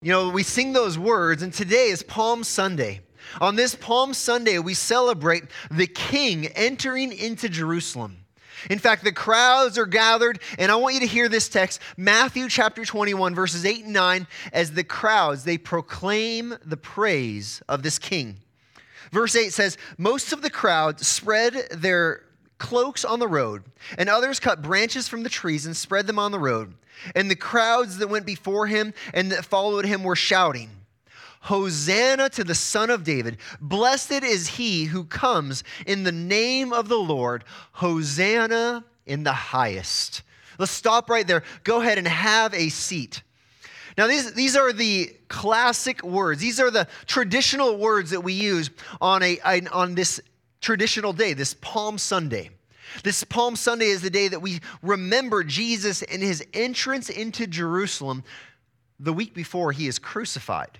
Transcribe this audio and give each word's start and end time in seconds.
You 0.00 0.12
know, 0.12 0.28
we 0.28 0.44
sing 0.44 0.72
those 0.72 0.96
words, 0.96 1.42
and 1.42 1.52
today 1.52 1.88
is 1.88 2.04
Palm 2.04 2.44
Sunday. 2.44 3.00
On 3.40 3.56
this 3.56 3.74
Palm 3.74 4.14
Sunday, 4.14 4.60
we 4.60 4.72
celebrate 4.72 5.42
the 5.72 5.88
King 5.88 6.46
entering 6.46 7.12
into 7.12 7.48
Jerusalem. 7.48 8.18
In 8.70 8.78
fact, 8.78 9.02
the 9.02 9.10
crowds 9.10 9.76
are 9.76 9.86
gathered, 9.86 10.40
and 10.56 10.70
I 10.70 10.76
want 10.76 10.94
you 10.94 11.00
to 11.00 11.06
hear 11.06 11.28
this 11.28 11.48
text, 11.48 11.80
Matthew 11.96 12.48
chapter 12.48 12.84
21, 12.84 13.34
verses 13.34 13.64
8 13.64 13.86
and 13.86 13.92
9, 13.92 14.28
as 14.52 14.70
the 14.70 14.84
crowds, 14.84 15.42
they 15.42 15.58
proclaim 15.58 16.54
the 16.64 16.76
praise 16.76 17.60
of 17.68 17.82
this 17.82 17.98
king. 17.98 18.36
Verse 19.10 19.34
8 19.34 19.52
says, 19.52 19.78
Most 19.96 20.32
of 20.32 20.42
the 20.42 20.50
crowd 20.50 21.00
spread 21.00 21.54
their 21.72 22.22
cloaks 22.58 23.04
on 23.04 23.18
the 23.18 23.28
road, 23.28 23.64
and 23.96 24.08
others 24.08 24.40
cut 24.40 24.62
branches 24.62 25.08
from 25.08 25.22
the 25.22 25.28
trees 25.28 25.66
and 25.66 25.76
spread 25.76 26.06
them 26.06 26.18
on 26.18 26.32
the 26.32 26.38
road. 26.38 26.74
And 27.14 27.30
the 27.30 27.36
crowds 27.36 27.98
that 27.98 28.08
went 28.08 28.26
before 28.26 28.66
him 28.66 28.92
and 29.14 29.32
that 29.32 29.44
followed 29.44 29.84
him 29.84 30.02
were 30.02 30.16
shouting, 30.16 30.70
Hosanna 31.42 32.28
to 32.30 32.44
the 32.44 32.54
Son 32.54 32.90
of 32.90 33.04
David. 33.04 33.38
Blessed 33.60 34.24
is 34.24 34.48
he 34.48 34.84
who 34.84 35.04
comes 35.04 35.62
in 35.86 36.02
the 36.02 36.12
name 36.12 36.72
of 36.72 36.88
the 36.88 36.98
Lord. 36.98 37.44
Hosanna 37.72 38.84
in 39.06 39.22
the 39.22 39.32
highest. 39.32 40.22
Let's 40.58 40.72
stop 40.72 41.08
right 41.08 41.26
there. 41.26 41.44
Go 41.62 41.80
ahead 41.80 41.98
and 41.98 42.08
have 42.08 42.52
a 42.54 42.68
seat. 42.68 43.22
Now, 43.96 44.06
these, 44.06 44.32
these 44.34 44.56
are 44.56 44.72
the 44.72 45.16
classic 45.28 46.02
words. 46.02 46.40
These 46.40 46.60
are 46.60 46.70
the 46.70 46.86
traditional 47.06 47.76
words 47.78 48.10
that 48.10 48.20
we 48.20 48.32
use 48.32 48.70
on, 49.00 49.22
a, 49.22 49.38
on 49.72 49.94
this 49.94 50.20
traditional 50.60 51.12
day, 51.12 51.32
this 51.32 51.54
Palm 51.54 51.98
Sunday. 51.98 52.50
This 53.04 53.22
Palm 53.24 53.56
Sunday 53.56 53.86
is 53.86 54.02
the 54.02 54.10
day 54.10 54.28
that 54.28 54.40
we 54.40 54.60
remember 54.82 55.44
Jesus 55.44 56.02
and 56.02 56.22
his 56.22 56.44
entrance 56.54 57.10
into 57.10 57.46
Jerusalem 57.46 58.24
the 58.98 59.12
week 59.12 59.34
before 59.34 59.72
he 59.72 59.86
is 59.86 59.98
crucified. 59.98 60.78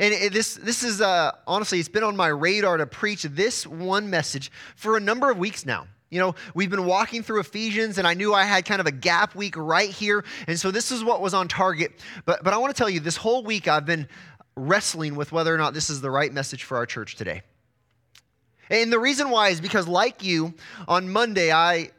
And 0.00 0.32
this, 0.32 0.54
this 0.54 0.82
is 0.82 1.00
uh, 1.00 1.32
honestly, 1.46 1.78
it's 1.78 1.88
been 1.88 2.04
on 2.04 2.16
my 2.16 2.28
radar 2.28 2.76
to 2.76 2.86
preach 2.86 3.24
this 3.24 3.66
one 3.66 4.10
message 4.10 4.50
for 4.76 4.96
a 4.96 5.00
number 5.00 5.30
of 5.30 5.38
weeks 5.38 5.66
now. 5.66 5.86
You 6.10 6.20
know, 6.20 6.34
we've 6.54 6.70
been 6.70 6.84
walking 6.84 7.22
through 7.22 7.40
Ephesians, 7.40 7.96
and 7.96 8.06
I 8.06 8.12
knew 8.12 8.34
I 8.34 8.44
had 8.44 8.66
kind 8.66 8.80
of 8.80 8.86
a 8.86 8.92
gap 8.92 9.34
week 9.34 9.56
right 9.56 9.88
here. 9.88 10.24
And 10.46 10.60
so 10.60 10.70
this 10.70 10.92
is 10.92 11.02
what 11.02 11.22
was 11.22 11.32
on 11.32 11.48
target. 11.48 12.00
But, 12.26 12.44
but 12.44 12.52
I 12.52 12.58
want 12.58 12.74
to 12.74 12.78
tell 12.78 12.90
you, 12.90 13.00
this 13.00 13.16
whole 13.16 13.42
week 13.42 13.66
I've 13.66 13.86
been 13.86 14.08
wrestling 14.54 15.16
with 15.16 15.32
whether 15.32 15.54
or 15.54 15.58
not 15.58 15.72
this 15.72 15.88
is 15.88 16.00
the 16.00 16.10
right 16.10 16.32
message 16.32 16.64
for 16.64 16.76
our 16.76 16.84
church 16.84 17.16
today. 17.16 17.42
And 18.72 18.90
the 18.90 18.98
reason 18.98 19.28
why 19.28 19.50
is 19.50 19.60
because, 19.60 19.86
like 19.86 20.24
you, 20.24 20.54
on 20.88 21.12
Monday, 21.12 21.52
I, 21.52 21.90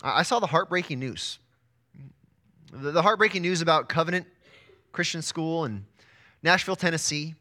I 0.00 0.22
saw 0.22 0.38
the 0.38 0.46
heartbreaking 0.46 1.00
news. 1.00 1.40
The 2.72 3.02
heartbreaking 3.02 3.42
news 3.42 3.62
about 3.62 3.88
Covenant 3.88 4.28
Christian 4.92 5.22
School 5.22 5.64
in 5.64 5.84
Nashville, 6.40 6.76
Tennessee. 6.76 7.34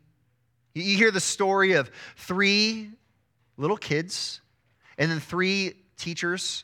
You 0.74 0.98
hear 0.98 1.12
the 1.12 1.20
story 1.20 1.74
of 1.74 1.92
three 2.18 2.90
little 3.58 3.78
kids 3.78 4.42
and 4.98 5.12
then 5.12 5.20
three 5.20 5.76
teachers 5.98 6.64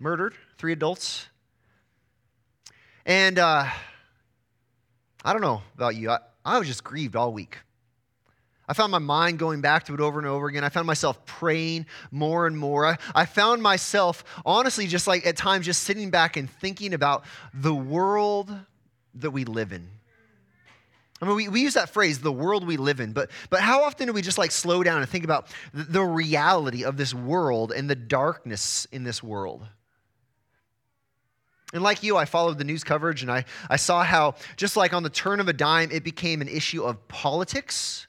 murdered, 0.00 0.34
three 0.58 0.72
adults. 0.72 1.28
And 3.06 3.38
uh, 3.38 3.66
I 5.24 5.32
don't 5.32 5.42
know 5.42 5.62
about 5.76 5.94
you, 5.94 6.10
I, 6.10 6.18
I 6.44 6.58
was 6.58 6.66
just 6.66 6.82
grieved 6.82 7.14
all 7.14 7.32
week. 7.32 7.58
I 8.70 8.72
found 8.72 8.92
my 8.92 9.00
mind 9.00 9.40
going 9.40 9.60
back 9.60 9.86
to 9.86 9.94
it 9.94 10.00
over 10.00 10.20
and 10.20 10.28
over 10.28 10.46
again. 10.46 10.62
I 10.62 10.68
found 10.68 10.86
myself 10.86 11.26
praying 11.26 11.86
more 12.12 12.46
and 12.46 12.56
more. 12.56 12.96
I, 13.16 13.24
found 13.26 13.64
myself, 13.64 14.22
honestly, 14.46 14.86
just 14.86 15.08
like 15.08 15.26
at 15.26 15.36
times, 15.36 15.66
just 15.66 15.82
sitting 15.82 16.10
back 16.10 16.36
and 16.36 16.48
thinking 16.48 16.94
about 16.94 17.24
the 17.52 17.74
world 17.74 18.56
that 19.16 19.32
we 19.32 19.44
live 19.44 19.72
in. 19.72 19.88
I 21.20 21.26
mean, 21.26 21.34
we, 21.34 21.48
we 21.48 21.62
use 21.62 21.74
that 21.74 21.90
phrase, 21.90 22.20
the 22.20 22.30
world 22.30 22.64
we 22.64 22.76
live 22.76 23.00
in, 23.00 23.12
but, 23.12 23.32
but 23.50 23.58
how 23.58 23.82
often 23.82 24.06
do 24.06 24.12
we 24.12 24.22
just 24.22 24.38
like 24.38 24.52
slow 24.52 24.84
down 24.84 25.00
and 25.00 25.10
think 25.10 25.24
about 25.24 25.48
the, 25.74 25.82
the 25.82 26.02
reality 26.04 26.84
of 26.84 26.96
this 26.96 27.12
world 27.12 27.72
and 27.72 27.90
the 27.90 27.96
darkness 27.96 28.86
in 28.92 29.02
this 29.02 29.20
world? 29.20 29.66
And 31.72 31.82
like 31.82 32.04
you, 32.04 32.16
I 32.16 32.24
followed 32.24 32.56
the 32.58 32.64
news 32.64 32.84
coverage 32.84 33.22
and 33.22 33.32
I, 33.32 33.46
I 33.68 33.76
saw 33.76 34.04
how, 34.04 34.36
just 34.56 34.76
like 34.76 34.92
on 34.92 35.02
the 35.02 35.10
turn 35.10 35.40
of 35.40 35.48
a 35.48 35.52
dime, 35.52 35.90
it 35.90 36.04
became 36.04 36.40
an 36.40 36.48
issue 36.48 36.84
of 36.84 37.08
politics 37.08 38.06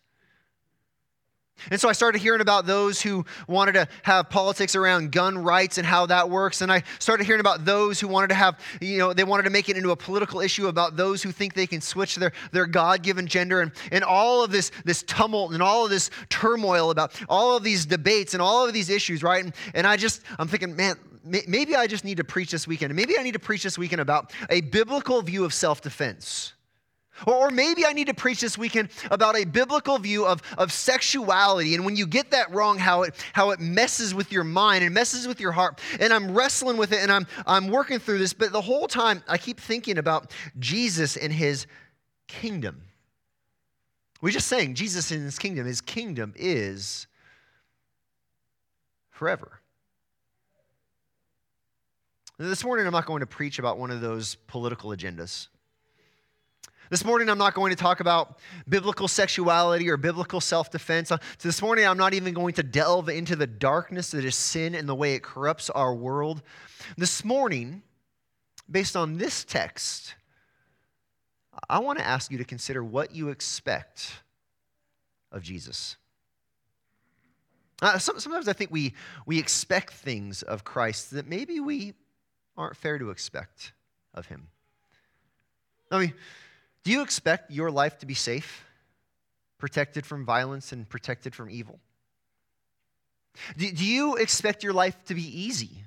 and 1.69 1.79
so 1.79 1.89
I 1.89 1.94
started 1.94 2.22
hearing 2.22 2.41
about 2.41 2.66
those 2.66 3.01
who 3.01 3.25
wanted 3.47 3.73
to 3.73 3.88
have 4.03 4.29
politics 4.29 4.75
around 4.75 5.11
gun 5.11 5.38
rights 5.38 5.77
and 5.77 5.85
how 5.85 6.05
that 6.07 6.29
works. 6.29 6.61
And 6.61 6.72
I 6.72 6.83
started 6.99 7.25
hearing 7.25 7.41
about 7.41 7.66
those 7.66 7.99
who 7.99 8.07
wanted 8.07 8.27
to 8.29 8.35
have, 8.35 8.59
you 8.79 8.97
know, 8.97 9.13
they 9.13 9.23
wanted 9.23 9.44
to 9.44 9.49
make 9.49 9.69
it 9.69 9.77
into 9.77 9.91
a 9.91 9.95
political 9.95 10.41
issue 10.41 10.67
about 10.67 10.95
those 10.95 11.22
who 11.22 11.31
think 11.31 11.53
they 11.53 11.67
can 11.67 11.81
switch 11.81 12.16
their, 12.16 12.31
their 12.51 12.66
God 12.66 13.03
given 13.03 13.27
gender 13.27 13.61
and, 13.61 13.72
and 13.91 14.03
all 14.03 14.44
of 14.44 14.51
this, 14.51 14.72
this 14.85 15.03
tumult 15.03 15.53
and 15.53 15.61
all 15.61 15.85
of 15.85 15.91
this 15.91 16.09
turmoil 16.29 16.89
about 16.89 17.13
all 17.29 17.55
of 17.55 17.63
these 17.63 17.85
debates 17.85 18.33
and 18.33 18.41
all 18.41 18.66
of 18.66 18.73
these 18.73 18.89
issues, 18.89 19.22
right? 19.22 19.43
And, 19.43 19.53
and 19.75 19.85
I 19.85 19.97
just, 19.97 20.22
I'm 20.39 20.47
thinking, 20.47 20.75
man, 20.75 20.95
maybe 21.23 21.75
I 21.75 21.88
just 21.88 22.03
need 22.03 22.17
to 22.17 22.23
preach 22.23 22.51
this 22.51 22.67
weekend. 22.67 22.95
Maybe 22.95 23.17
I 23.17 23.23
need 23.23 23.33
to 23.33 23.39
preach 23.39 23.63
this 23.63 23.78
weekend 23.78 24.01
about 24.01 24.33
a 24.49 24.61
biblical 24.61 25.22
view 25.22 25.45
of 25.45 25.53
self 25.53 25.81
defense. 25.81 26.53
Or, 27.27 27.51
maybe 27.51 27.85
I 27.85 27.94
need 27.94 28.07
to 28.07 28.13
preach 28.13 28.41
this 28.41 28.57
weekend 28.57 28.89
about 29.11 29.35
a 29.35 29.45
biblical 29.45 29.99
view 29.99 30.25
of, 30.25 30.41
of 30.57 30.72
sexuality. 30.72 31.75
And 31.75 31.85
when 31.85 31.95
you 31.95 32.07
get 32.07 32.31
that 32.31 32.51
wrong, 32.51 32.79
how 32.79 33.03
it, 33.03 33.13
how 33.33 33.51
it 33.51 33.59
messes 33.59 34.16
with 34.16 34.31
your 34.31 34.44
mind 34.44 34.83
and 34.83 34.94
messes 34.94 35.27
with 35.27 35.39
your 35.39 35.51
heart. 35.51 35.79
And 35.99 36.11
I'm 36.11 36.33
wrestling 36.33 36.77
with 36.77 36.94
it 36.94 36.99
and 36.99 37.11
I'm, 37.11 37.27
I'm 37.45 37.67
working 37.67 37.99
through 37.99 38.17
this. 38.17 38.33
But 38.33 38.51
the 38.51 38.61
whole 38.61 38.88
time, 38.88 39.23
I 39.27 39.38
keep 39.38 39.59
thinking 39.59 39.97
about 39.97 40.31
Jesus 40.57 41.16
and 41.16 41.31
his 41.31 41.67
kingdom. 42.27 42.81
We're 44.22 44.31
just 44.31 44.47
saying 44.47 44.75
Jesus 44.75 45.11
in 45.11 45.22
his 45.22 45.38
kingdom. 45.38 45.66
His 45.66 45.81
kingdom 45.81 46.33
is 46.35 47.07
forever. 49.09 49.59
This 52.38 52.63
morning, 52.63 52.88
I'm 52.88 52.93
not 52.93 53.05
going 53.05 53.19
to 53.19 53.28
preach 53.28 53.59
about 53.59 53.78
one 53.78 53.91
of 53.91 54.01
those 54.01 54.35
political 54.47 54.89
agendas. 54.91 55.47
This 56.91 57.06
morning, 57.06 57.29
I'm 57.29 57.38
not 57.38 57.53
going 57.53 57.69
to 57.69 57.78
talk 57.78 58.02
about 58.02 58.38
biblical 58.68 59.07
sexuality 59.07 59.90
or 59.90 59.96
biblical 59.96 60.41
self 60.41 60.69
defense. 60.72 61.07
So 61.07 61.18
this 61.41 61.62
morning, 61.62 61.88
I'm 61.88 61.97
not 61.97 62.13
even 62.13 62.34
going 62.34 62.53
to 62.56 62.63
delve 62.63 63.07
into 63.07 63.38
the 63.38 63.47
darkness 63.47 64.12
that 64.12 64.25
is 64.25 64.35
sin 64.35 64.75
and 64.75 64.90
the 64.90 64.94
way 64.94 65.13
it 65.13 65.24
corrupts 65.24 65.69
our 65.69 65.96
world. 65.96 66.41
This 66.97 67.24
morning, 67.24 67.81
based 68.69 68.97
on 68.97 69.18
this 69.18 69.46
text, 69.46 70.16
I 71.69 71.79
want 71.79 71.97
to 72.00 72.06
ask 72.06 72.29
you 72.29 72.38
to 72.40 72.44
consider 72.44 72.84
what 72.84 73.16
you 73.16 73.29
expect 73.29 74.12
of 75.31 75.44
Jesus. 75.44 75.96
Uh, 77.81 78.00
sometimes 78.00 78.50
I 78.50 78.53
think 78.53 78.69
we, 78.69 78.96
we 79.25 79.40
expect 79.40 79.94
things 79.94 80.44
of 80.44 80.66
Christ 80.66 81.12
that 81.12 81.25
maybe 81.25 81.62
we 81.62 81.94
aren't 82.58 82.75
fair 82.75 83.00
to 83.00 83.12
expect 83.12 83.72
of 84.13 84.25
him. 84.25 84.50
I 85.90 86.00
mean, 86.00 86.13
do 86.84 86.92
you 86.92 87.02
expect 87.02 87.52
your 87.52 87.69
life 87.72 88.00
to 88.00 88.06
be 88.06 88.14
safe, 88.14 88.66
protected 89.58 90.06
from 90.06 90.25
violence, 90.25 90.72
and 90.72 90.88
protected 90.90 91.36
from 91.36 91.50
evil? 91.50 91.80
Do, 93.58 93.72
do 93.72 93.86
you 93.86 94.16
expect 94.16 94.64
your 94.64 94.74
life 94.74 94.96
to 95.06 95.16
be 95.16 95.24
easy? 95.24 95.84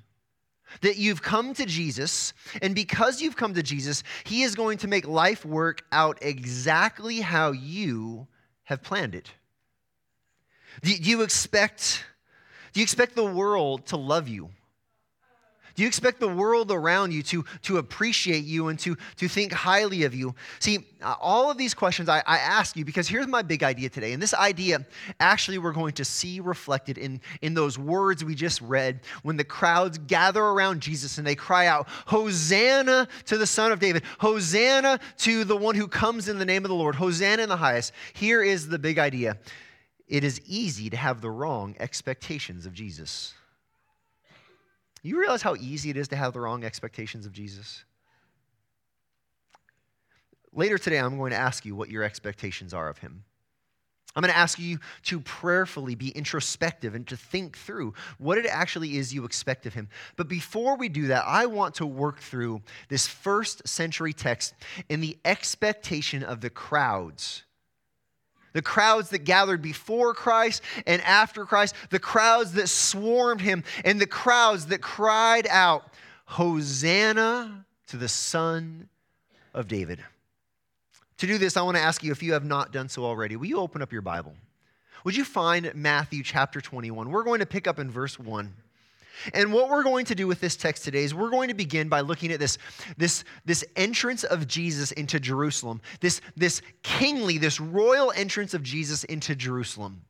That 0.81 0.97
you've 0.97 1.23
come 1.23 1.55
to 1.55 1.67
Jesus, 1.67 2.33
and 2.63 2.75
because 2.75 3.21
you've 3.21 3.37
come 3.37 3.55
to 3.55 3.63
Jesus, 3.63 4.03
He 4.25 4.43
is 4.43 4.55
going 4.55 4.79
to 4.79 4.89
make 4.89 5.07
life 5.07 5.45
work 5.45 5.83
out 5.93 6.19
exactly 6.23 7.21
how 7.21 7.53
you 7.53 8.27
have 8.65 8.83
planned 8.83 9.15
it. 9.15 9.31
Do, 10.83 10.97
do 10.97 11.11
you 11.11 11.23
expect, 11.23 12.05
do 12.73 12.81
you 12.81 12.85
expect 12.85 13.15
the 13.15 13.25
world 13.25 13.87
to 13.87 13.97
love 13.97 14.27
you? 14.27 14.51
Do 15.75 15.83
you 15.83 15.89
expect 15.89 16.21
the 16.21 16.29
world 16.29 16.71
around 16.71 17.13
you 17.13 17.23
to, 17.25 17.45
to 17.63 17.79
appreciate 17.79 18.45
you 18.45 18.69
and 18.69 18.79
to, 18.81 18.97
to 19.17 19.29
think 19.29 19.53
highly 19.53 20.05
of 20.05 20.15
you? 20.15 20.35
See, 20.61 20.87
uh, 21.03 21.17
all 21.21 21.51
of 21.51 21.59
these 21.59 21.75
questions 21.75 22.09
I, 22.09 22.23
I 22.27 22.39
ask 22.39 22.77
you 22.77 22.85
because 22.85 23.09
here's 23.09 23.27
my 23.27 23.43
big 23.43 23.65
idea 23.65 23.89
today. 23.89 24.13
And 24.13 24.23
this 24.23 24.35
idea, 24.35 24.87
actually, 25.19 25.59
we're 25.59 25.73
going 25.73 25.95
to 25.95 26.05
see 26.05 26.39
reflected 26.41 26.97
in, 26.97 27.21
in 27.43 27.55
those 27.55 27.79
words 27.79 28.25
we 28.25 28.35
just 28.35 28.61
read 28.61 29.01
when 29.23 29.37
the 29.37 29.45
crowds 29.45 29.99
gather 29.99 30.43
around 30.43 30.81
Jesus 30.81 31.19
and 31.19 31.27
they 31.27 31.35
cry 31.35 31.67
out, 31.67 31.89
Hosanna 32.07 33.09
to 33.27 33.37
the 33.37 33.47
Son 33.47 33.73
of 33.73 33.81
David, 33.81 34.05
Hosanna 34.19 35.01
to 35.19 35.45
the 35.45 35.57
one 35.57 35.75
who 35.75 35.89
comes 35.89 36.29
in 36.29 36.39
the 36.39 36.45
name 36.45 36.65
of 36.65 36.69
the 36.69 36.75
Lord, 36.75 36.95
Hosanna 36.95 37.43
in 37.43 37.49
the 37.49 37.57
highest. 37.57 37.93
Here 38.13 38.43
is 38.43 38.69
the 38.69 38.79
big 38.79 38.99
idea 38.99 39.39
it 40.07 40.23
is 40.23 40.41
easy 40.47 40.91
to 40.91 40.97
have 40.97 41.21
the 41.21 41.31
wrong 41.31 41.75
expectations 41.81 42.67
of 42.67 42.75
Jesus. 42.75 43.35
You 45.05 45.21
realize 45.21 45.43
how 45.43 45.55
easy 45.57 45.91
it 45.91 45.99
is 45.99 46.09
to 46.09 46.17
have 46.17 46.33
the 46.33 46.41
wrong 46.41 46.65
expectations 46.65 47.27
of 47.27 47.33
Jesus? 47.33 47.85
Later 50.51 50.79
today, 50.79 50.99
I'm 50.99 51.19
going 51.19 51.33
to 51.33 51.37
ask 51.37 51.67
you 51.67 51.77
what 51.77 51.91
your 51.91 52.03
expectations 52.03 52.73
are 52.73 52.89
of 52.89 52.99
him. 52.99 53.25
I'm 54.17 54.23
going 54.23 54.33
to 54.33 54.39
ask 54.39 54.59
you 54.59 54.79
to 55.05 55.21
prayerfully 55.21 55.95
be 55.95 56.09
introspective 56.11 56.95
and 56.95 57.07
to 57.09 57.17
think 57.19 57.59
through 57.59 57.93
what 58.17 58.39
it 58.39 58.47
actually 58.47 58.97
is 58.97 59.13
you 59.13 59.25
expect 59.25 59.67
of 59.67 59.75
him. 59.75 59.89
But 60.17 60.29
before 60.29 60.77
we 60.77 60.89
do 60.89 61.09
that, 61.09 61.25
I 61.27 61.47
want 61.47 61.75
to 61.77 61.87
work 61.87 62.21
through 62.21 62.63
this 62.89 63.07
first 63.07 63.69
century 63.69 64.15
text 64.15 64.55
in 64.89 65.01
the 65.01 65.19
expectation 65.25 66.23
of 66.23 66.41
the 66.41 66.51
crowds. 66.51 67.43
The 68.55 68.63
crowds 68.63 69.11
that 69.11 69.25
gathered 69.25 69.61
before 69.61 70.15
Christ 70.15 70.63
and 70.87 71.03
after 71.03 71.45
Christ, 71.45 71.75
the 71.91 71.99
crowds 71.99 72.53
that 72.53 72.69
swarmed 72.69 73.43
him, 73.43 73.63
and 73.85 74.01
the 74.01 74.07
crowds 74.07 74.67
that 74.67 74.81
cried 74.81 75.47
out, 75.51 75.93
Hosanna 76.25 77.67
to 77.89 77.97
the 77.97 78.09
Son 78.09 78.89
of 79.53 79.69
David. 79.69 80.03
To 81.19 81.27
do 81.27 81.37
this, 81.37 81.57
I 81.57 81.63
want 81.63 81.77
to 81.77 81.83
ask 81.83 82.03
you 82.03 82.13
if 82.13 82.23
you 82.23 82.33
have 82.33 82.45
not 82.45 82.73
done 82.73 82.89
so 82.89 83.05
already, 83.05 83.37
will 83.37 83.47
you 83.47 83.59
open 83.59 83.83
up 83.83 83.93
your 83.93 84.03
Bible? 84.03 84.35
Would 85.05 85.17
you 85.17 85.25
find 85.25 85.71
Matthew 85.75 86.23
chapter 86.23 86.61
21? 86.61 87.11
We're 87.11 87.25
going 87.25 87.41
to 87.41 87.47
pick 87.47 87.67
up 87.67 87.79
in 87.79 87.91
verse 87.91 88.19
1. 88.19 88.55
And 89.33 89.53
what 89.53 89.69
we're 89.69 89.83
going 89.83 90.05
to 90.07 90.15
do 90.15 90.27
with 90.27 90.41
this 90.41 90.57
text 90.57 90.85
today 90.85 91.05
is 91.05 91.15
we're 91.15 91.31
going 91.31 91.49
to 91.49 91.55
begin 91.55 91.89
by 91.89 92.01
looking 92.01 92.33
at 92.33 92.41
this, 92.41 92.59
this, 92.97 93.25
this 93.45 93.65
entrance 93.77 94.25
of 94.25 94.47
Jesus 94.47 94.93
into 94.93 95.21
Jerusalem, 95.21 95.81
this, 96.01 96.21
this 96.37 96.63
kingly, 96.83 97.39
this 97.39 97.61
royal 97.61 98.13
entrance 98.13 98.55
of 98.55 98.63
Jesus 98.63 99.05
into 99.05 99.35
Jerusalem. 99.35 100.03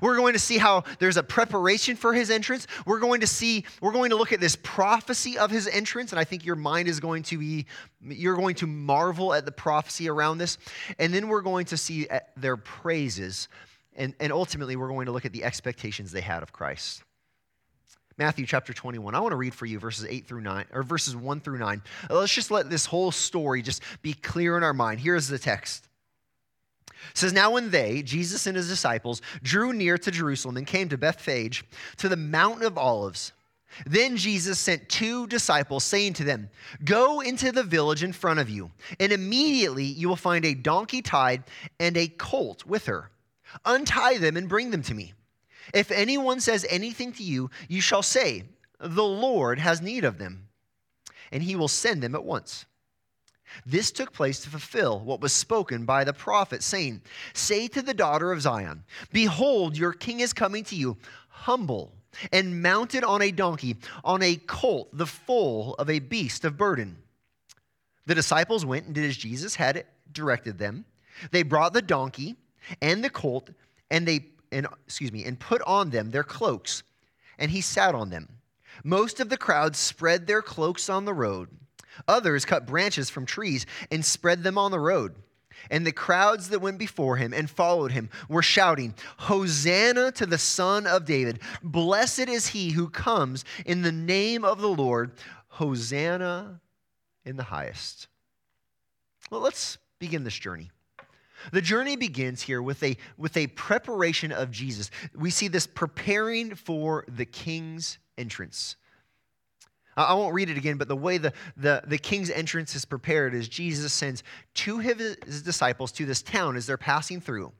We're 0.00 0.16
going 0.16 0.34
to 0.34 0.38
see 0.38 0.58
how 0.58 0.84
there's 0.98 1.16
a 1.16 1.22
preparation 1.22 1.96
for 1.96 2.12
his 2.12 2.30
entrance. 2.30 2.66
We're 2.86 3.00
going 3.00 3.20
to 3.22 3.26
see, 3.26 3.64
we're 3.80 3.92
going 3.92 4.10
to 4.10 4.16
look 4.16 4.32
at 4.32 4.40
this 4.40 4.56
prophecy 4.56 5.36
of 5.38 5.50
his 5.50 5.66
entrance, 5.66 6.12
and 6.12 6.20
I 6.20 6.24
think 6.24 6.44
your 6.44 6.56
mind 6.56 6.86
is 6.88 7.00
going 7.00 7.24
to 7.24 7.38
be, 7.38 7.66
you're 8.00 8.36
going 8.36 8.54
to 8.56 8.66
marvel 8.66 9.34
at 9.34 9.44
the 9.44 9.52
prophecy 9.52 10.08
around 10.08 10.38
this. 10.38 10.58
And 10.98 11.12
then 11.12 11.28
we're 11.28 11.42
going 11.42 11.66
to 11.66 11.76
see 11.76 12.06
uh, 12.08 12.20
their 12.36 12.56
praises, 12.56 13.48
and, 13.96 14.14
and 14.20 14.32
ultimately, 14.32 14.76
we're 14.76 14.88
going 14.88 15.06
to 15.06 15.12
look 15.12 15.24
at 15.24 15.32
the 15.32 15.42
expectations 15.42 16.12
they 16.12 16.20
had 16.20 16.42
of 16.42 16.52
Christ. 16.52 17.02
Matthew 18.20 18.44
chapter 18.44 18.74
21. 18.74 19.14
I 19.14 19.20
want 19.20 19.32
to 19.32 19.36
read 19.36 19.54
for 19.54 19.64
you 19.64 19.78
verses 19.78 20.04
8 20.06 20.26
through 20.26 20.42
9, 20.42 20.66
or 20.74 20.82
verses 20.82 21.16
1 21.16 21.40
through 21.40 21.56
9. 21.56 21.80
Let's 22.10 22.34
just 22.34 22.50
let 22.50 22.68
this 22.68 22.84
whole 22.84 23.10
story 23.10 23.62
just 23.62 23.82
be 24.02 24.12
clear 24.12 24.58
in 24.58 24.62
our 24.62 24.74
mind. 24.74 25.00
Here's 25.00 25.26
the 25.26 25.38
text. 25.38 25.88
It 26.90 27.16
says, 27.16 27.32
Now 27.32 27.52
when 27.52 27.70
they, 27.70 28.02
Jesus 28.02 28.46
and 28.46 28.58
his 28.58 28.68
disciples, 28.68 29.22
drew 29.42 29.72
near 29.72 29.96
to 29.96 30.10
Jerusalem 30.10 30.58
and 30.58 30.66
came 30.66 30.90
to 30.90 30.98
Bethphage, 30.98 31.64
to 31.96 32.10
the 32.10 32.16
Mount 32.18 32.62
of 32.62 32.76
Olives, 32.76 33.32
then 33.86 34.18
Jesus 34.18 34.58
sent 34.58 34.90
two 34.90 35.26
disciples, 35.26 35.82
saying 35.82 36.12
to 36.14 36.24
them, 36.24 36.50
Go 36.84 37.20
into 37.20 37.52
the 37.52 37.62
village 37.62 38.02
in 38.02 38.12
front 38.12 38.38
of 38.38 38.50
you, 38.50 38.70
and 38.98 39.12
immediately 39.12 39.84
you 39.84 40.10
will 40.10 40.16
find 40.16 40.44
a 40.44 40.52
donkey 40.52 41.00
tied 41.00 41.44
and 41.78 41.96
a 41.96 42.08
colt 42.08 42.66
with 42.66 42.84
her. 42.84 43.10
Untie 43.64 44.18
them 44.18 44.36
and 44.36 44.46
bring 44.46 44.70
them 44.70 44.82
to 44.82 44.92
me. 44.92 45.14
If 45.74 45.90
anyone 45.90 46.40
says 46.40 46.66
anything 46.68 47.12
to 47.12 47.22
you, 47.22 47.50
you 47.68 47.80
shall 47.80 48.02
say, 48.02 48.44
The 48.78 49.04
Lord 49.04 49.58
has 49.58 49.80
need 49.80 50.04
of 50.04 50.18
them, 50.18 50.48
and 51.32 51.42
he 51.42 51.56
will 51.56 51.68
send 51.68 52.02
them 52.02 52.14
at 52.14 52.24
once. 52.24 52.66
This 53.66 53.90
took 53.90 54.12
place 54.12 54.40
to 54.40 54.50
fulfill 54.50 55.00
what 55.00 55.20
was 55.20 55.32
spoken 55.32 55.84
by 55.84 56.04
the 56.04 56.12
prophet, 56.12 56.62
saying, 56.62 57.02
Say 57.34 57.66
to 57.68 57.82
the 57.82 57.94
daughter 57.94 58.32
of 58.32 58.42
Zion, 58.42 58.84
Behold, 59.12 59.76
your 59.76 59.92
king 59.92 60.20
is 60.20 60.32
coming 60.32 60.64
to 60.64 60.76
you, 60.76 60.96
humble 61.28 61.92
and 62.32 62.62
mounted 62.62 63.04
on 63.04 63.22
a 63.22 63.30
donkey, 63.30 63.76
on 64.04 64.22
a 64.22 64.36
colt, 64.36 64.88
the 64.92 65.06
foal 65.06 65.74
of 65.78 65.88
a 65.88 65.98
beast 65.98 66.44
of 66.44 66.56
burden. 66.56 66.96
The 68.06 68.14
disciples 68.14 68.64
went 68.64 68.86
and 68.86 68.94
did 68.94 69.04
as 69.04 69.16
Jesus 69.16 69.54
had 69.54 69.84
directed 70.12 70.58
them. 70.58 70.84
They 71.30 71.42
brought 71.42 71.72
the 71.72 71.82
donkey 71.82 72.36
and 72.82 73.04
the 73.04 73.10
colt, 73.10 73.50
and 73.90 74.06
they 74.06 74.26
and 74.52 74.66
excuse 74.86 75.12
me, 75.12 75.24
and 75.24 75.38
put 75.38 75.62
on 75.62 75.90
them 75.90 76.10
their 76.10 76.24
cloaks, 76.24 76.82
and 77.38 77.50
he 77.50 77.60
sat 77.60 77.94
on 77.94 78.10
them. 78.10 78.28
Most 78.84 79.20
of 79.20 79.28
the 79.28 79.36
crowd 79.36 79.76
spread 79.76 80.26
their 80.26 80.42
cloaks 80.42 80.88
on 80.88 81.04
the 81.04 81.14
road. 81.14 81.48
Others 82.08 82.44
cut 82.44 82.66
branches 82.66 83.10
from 83.10 83.26
trees 83.26 83.66
and 83.90 84.04
spread 84.04 84.42
them 84.42 84.56
on 84.56 84.70
the 84.70 84.80
road. 84.80 85.14
And 85.70 85.86
the 85.86 85.92
crowds 85.92 86.48
that 86.48 86.60
went 86.60 86.78
before 86.78 87.16
him 87.16 87.34
and 87.34 87.50
followed 87.50 87.92
him 87.92 88.08
were 88.28 88.42
shouting, 88.42 88.94
Hosanna 89.18 90.12
to 90.12 90.24
the 90.24 90.38
Son 90.38 90.86
of 90.86 91.04
David! 91.04 91.40
Blessed 91.62 92.28
is 92.28 92.48
he 92.48 92.70
who 92.70 92.88
comes 92.88 93.44
in 93.66 93.82
the 93.82 93.92
name 93.92 94.44
of 94.44 94.60
the 94.60 94.68
Lord! 94.68 95.12
Hosanna 95.48 96.60
in 97.24 97.36
the 97.36 97.42
highest. 97.42 98.08
Well, 99.30 99.40
let's 99.40 99.76
begin 99.98 100.24
this 100.24 100.38
journey. 100.38 100.70
The 101.52 101.62
journey 101.62 101.96
begins 101.96 102.42
here 102.42 102.62
with 102.62 102.82
a, 102.82 102.96
with 103.16 103.36
a 103.36 103.46
preparation 103.48 104.32
of 104.32 104.50
Jesus. 104.50 104.90
We 105.14 105.30
see 105.30 105.48
this 105.48 105.66
preparing 105.66 106.54
for 106.54 107.04
the 107.08 107.24
king's 107.24 107.98
entrance. 108.18 108.76
I 109.96 110.14
won't 110.14 110.34
read 110.34 110.48
it 110.48 110.56
again, 110.56 110.76
but 110.76 110.88
the 110.88 110.96
way 110.96 111.18
the, 111.18 111.32
the, 111.56 111.82
the 111.86 111.98
king's 111.98 112.30
entrance 112.30 112.74
is 112.74 112.84
prepared 112.84 113.34
is 113.34 113.48
Jesus 113.48 113.92
sends 113.92 114.22
two 114.54 114.80
of 114.80 114.98
his 114.98 115.42
disciples 115.42 115.92
to 115.92 116.06
this 116.06 116.22
town 116.22 116.56
as 116.56 116.66
they're 116.66 116.76
passing 116.76 117.20
through. 117.20 117.52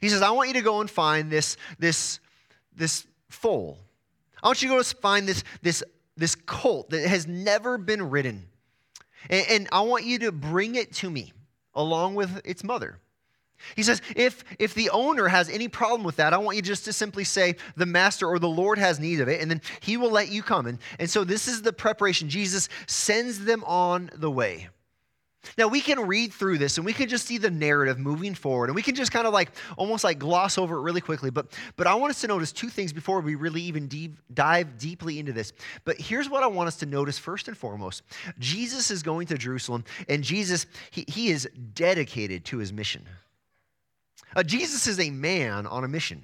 He 0.00 0.08
says, 0.08 0.22
I 0.22 0.30
want 0.30 0.48
you 0.48 0.54
to 0.54 0.62
go 0.62 0.80
and 0.80 0.90
find 0.90 1.30
this, 1.30 1.56
this, 1.78 2.20
this 2.74 3.06
foal. 3.28 3.78
I 4.42 4.48
want 4.48 4.62
you 4.62 4.68
to 4.68 4.76
go 4.76 4.82
find 4.82 5.28
this, 5.28 5.44
this, 5.62 5.82
this 6.16 6.34
colt 6.34 6.90
that 6.90 7.06
has 7.06 7.26
never 7.26 7.78
been 7.78 8.10
ridden. 8.10 8.46
And, 9.28 9.46
and 9.48 9.68
I 9.72 9.82
want 9.82 10.04
you 10.04 10.18
to 10.20 10.32
bring 10.32 10.74
it 10.74 10.92
to 10.94 11.10
me 11.10 11.32
along 11.74 12.14
with 12.14 12.40
its 12.44 12.64
mother. 12.64 12.98
He 13.76 13.82
says, 13.82 14.00
if, 14.16 14.44
if 14.58 14.74
the 14.74 14.90
owner 14.90 15.28
has 15.28 15.48
any 15.48 15.68
problem 15.68 16.04
with 16.04 16.16
that, 16.16 16.32
I 16.32 16.38
want 16.38 16.56
you 16.56 16.62
just 16.62 16.84
to 16.84 16.92
simply 16.92 17.24
say, 17.24 17.56
the 17.76 17.86
master 17.86 18.26
or 18.26 18.38
the 18.38 18.48
Lord 18.48 18.78
has 18.78 19.00
need 19.00 19.20
of 19.20 19.28
it, 19.28 19.40
and 19.40 19.50
then 19.50 19.60
he 19.80 19.96
will 19.96 20.10
let 20.10 20.30
you 20.30 20.42
come. 20.42 20.66
And, 20.66 20.78
and 20.98 21.08
so 21.08 21.24
this 21.24 21.48
is 21.48 21.62
the 21.62 21.72
preparation. 21.72 22.28
Jesus 22.28 22.68
sends 22.86 23.44
them 23.44 23.64
on 23.64 24.10
the 24.14 24.30
way. 24.30 24.68
Now, 25.56 25.68
we 25.68 25.80
can 25.80 26.00
read 26.00 26.32
through 26.32 26.58
this 26.58 26.76
and 26.76 26.84
we 26.84 26.92
can 26.92 27.08
just 27.08 27.26
see 27.26 27.38
the 27.38 27.50
narrative 27.50 27.98
moving 27.98 28.34
forward, 28.34 28.68
and 28.68 28.74
we 28.74 28.82
can 28.82 28.94
just 28.94 29.12
kind 29.12 29.26
of 29.26 29.32
like 29.32 29.50
almost 29.76 30.04
like 30.04 30.18
gloss 30.18 30.58
over 30.58 30.76
it 30.76 30.80
really 30.82 31.00
quickly. 31.00 31.30
But, 31.30 31.58
but 31.76 31.86
I 31.86 31.94
want 31.94 32.10
us 32.10 32.20
to 32.22 32.26
notice 32.26 32.52
two 32.52 32.68
things 32.68 32.92
before 32.92 33.20
we 33.20 33.34
really 33.34 33.62
even 33.62 33.86
deep, 33.86 34.18
dive 34.34 34.78
deeply 34.78 35.18
into 35.18 35.32
this. 35.32 35.52
But 35.84 35.98
here's 35.98 36.28
what 36.28 36.42
I 36.42 36.48
want 36.48 36.68
us 36.68 36.76
to 36.76 36.86
notice 36.86 37.18
first 37.18 37.48
and 37.48 37.56
foremost 37.56 38.02
Jesus 38.38 38.90
is 38.90 39.02
going 39.02 39.26
to 39.28 39.38
Jerusalem, 39.38 39.84
and 40.08 40.22
Jesus, 40.22 40.66
he, 40.90 41.04
he 41.08 41.28
is 41.28 41.48
dedicated 41.74 42.44
to 42.46 42.58
his 42.58 42.72
mission. 42.72 43.06
Uh, 44.36 44.42
Jesus 44.42 44.86
is 44.86 45.00
a 45.00 45.10
man 45.10 45.66
on 45.66 45.84
a 45.84 45.88
mission. 45.88 46.22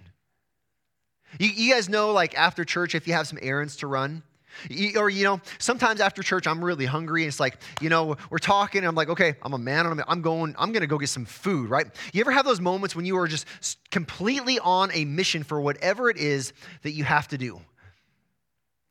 You, 1.39 1.49
you, 1.49 1.75
guys 1.75 1.89
know, 1.89 2.12
like 2.12 2.37
after 2.39 2.65
church, 2.65 2.95
if 2.95 3.06
you 3.06 3.15
have 3.15 3.27
some 3.27 3.39
errands 3.43 3.77
to 3.77 3.87
run, 3.87 4.23
you, 4.69 4.99
or 4.99 5.11
you 5.11 5.25
know, 5.25 5.41
sometimes 5.59 6.01
after 6.01 6.23
church, 6.23 6.47
I'm 6.47 6.65
really 6.65 6.87
hungry, 6.87 7.23
and 7.23 7.29
it's 7.29 7.41
like, 7.41 7.61
you 7.81 7.89
know, 7.89 8.17
we're 8.31 8.39
talking, 8.39 8.79
and 8.79 8.87
I'm 8.87 8.95
like, 8.95 9.09
okay, 9.09 9.35
I'm 9.43 9.53
a 9.53 9.59
man, 9.59 9.87
on 9.87 9.99
a, 9.99 10.05
I'm 10.06 10.23
going, 10.23 10.55
I'm 10.59 10.73
gonna 10.73 10.87
go 10.87 10.99
get 10.99 11.09
some 11.09 11.25
food, 11.25 11.71
right? 11.71 11.87
You 12.12 12.21
ever 12.21 12.31
have 12.31 12.45
those 12.45 12.61
moments 12.61 12.94
when 12.94 13.05
you 13.05 13.17
are 13.19 13.27
just 13.27 13.46
completely 13.91 14.58
on 14.61 14.91
a 14.93 15.05
mission 15.05 15.43
for 15.43 15.61
whatever 15.61 16.08
it 16.08 16.17
is 16.17 16.53
that 16.82 16.93
you 16.93 17.05
have 17.05 17.29
to 17.29 17.39
do? 17.39 17.61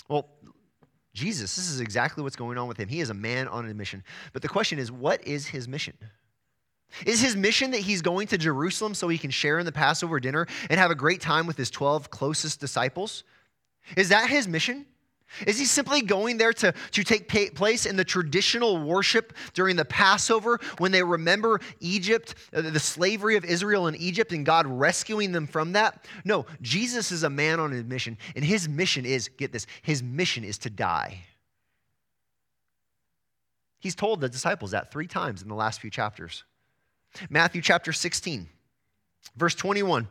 Well, 0.09 0.27
Jesus, 1.13 1.55
this 1.55 1.69
is 1.69 1.79
exactly 1.79 2.23
what's 2.23 2.35
going 2.35 2.57
on 2.57 2.67
with 2.67 2.77
him. 2.77 2.89
He 2.89 2.99
is 2.99 3.09
a 3.09 3.13
man 3.13 3.47
on 3.47 3.69
a 3.69 3.73
mission. 3.73 4.03
But 4.33 4.41
the 4.41 4.49
question 4.49 4.79
is, 4.79 4.91
what 4.91 5.25
is 5.25 5.47
his 5.47 5.67
mission? 5.67 5.95
Is 7.05 7.21
his 7.21 7.35
mission 7.35 7.71
that 7.71 7.81
he's 7.81 8.01
going 8.01 8.27
to 8.27 8.37
Jerusalem 8.37 8.93
so 8.93 9.07
he 9.07 9.17
can 9.17 9.31
share 9.31 9.59
in 9.59 9.65
the 9.65 9.71
Passover 9.71 10.19
dinner 10.19 10.47
and 10.69 10.79
have 10.79 10.91
a 10.91 10.95
great 10.95 11.21
time 11.21 11.47
with 11.47 11.57
his 11.57 11.69
12 11.69 12.09
closest 12.09 12.59
disciples? 12.59 13.23
Is 13.97 14.09
that 14.09 14.29
his 14.29 14.47
mission? 14.47 14.85
Is 15.47 15.57
he 15.57 15.65
simply 15.65 16.01
going 16.01 16.37
there 16.37 16.53
to, 16.53 16.73
to 16.91 17.03
take 17.03 17.27
place 17.55 17.85
in 17.85 17.95
the 17.95 18.03
traditional 18.03 18.77
worship 18.77 19.33
during 19.53 19.75
the 19.75 19.85
Passover 19.85 20.59
when 20.77 20.91
they 20.91 21.01
remember 21.01 21.59
Egypt, 21.79 22.35
uh, 22.53 22.61
the 22.61 22.79
slavery 22.79 23.35
of 23.35 23.43
Israel 23.43 23.87
in 23.87 23.95
Egypt, 23.95 24.31
and 24.31 24.45
God 24.45 24.67
rescuing 24.67 25.31
them 25.31 25.47
from 25.47 25.71
that? 25.73 26.05
No, 26.23 26.45
Jesus 26.61 27.11
is 27.11 27.23
a 27.23 27.29
man 27.29 27.59
on 27.59 27.73
a 27.73 27.83
mission, 27.83 28.17
and 28.35 28.45
his 28.45 28.69
mission 28.69 29.05
is 29.05 29.27
get 29.27 29.51
this, 29.51 29.65
his 29.81 30.03
mission 30.03 30.43
is 30.43 30.59
to 30.59 30.69
die. 30.69 31.21
He's 33.79 33.95
told 33.95 34.21
the 34.21 34.29
disciples 34.29 34.71
that 34.71 34.91
three 34.91 35.07
times 35.07 35.41
in 35.41 35.49
the 35.49 35.55
last 35.55 35.81
few 35.81 35.89
chapters. 35.89 36.43
Matthew 37.29 37.61
chapter 37.61 37.93
16, 37.93 38.47
verse 39.35 39.55
21 39.55 40.07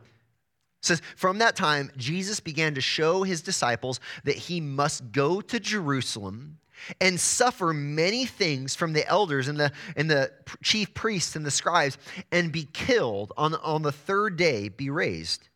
says, 0.81 1.01
From 1.15 1.39
that 1.39 1.55
time, 1.55 1.91
Jesus 1.97 2.39
began 2.39 2.75
to 2.75 2.81
show 2.81 3.23
his 3.23 3.41
disciples 3.41 3.99
that 4.25 4.35
he 4.35 4.61
must 4.61 5.11
go 5.11 5.41
to 5.41 5.59
Jerusalem 5.59 6.59
and 6.99 7.19
suffer 7.19 7.73
many 7.73 8.25
things 8.25 8.75
from 8.75 8.93
the 8.93 9.07
elders 9.07 9.47
and 9.47 9.59
the, 9.59 9.71
and 9.95 10.09
the 10.09 10.31
chief 10.61 10.93
priests 10.93 11.35
and 11.35 11.45
the 11.45 11.51
scribes 11.51 11.97
and 12.31 12.51
be 12.51 12.65
killed 12.73 13.31
on, 13.37 13.55
on 13.55 13.81
the 13.81 13.91
third 13.91 14.35
day 14.35 14.69
be 14.69 14.89
raised. 14.89 15.47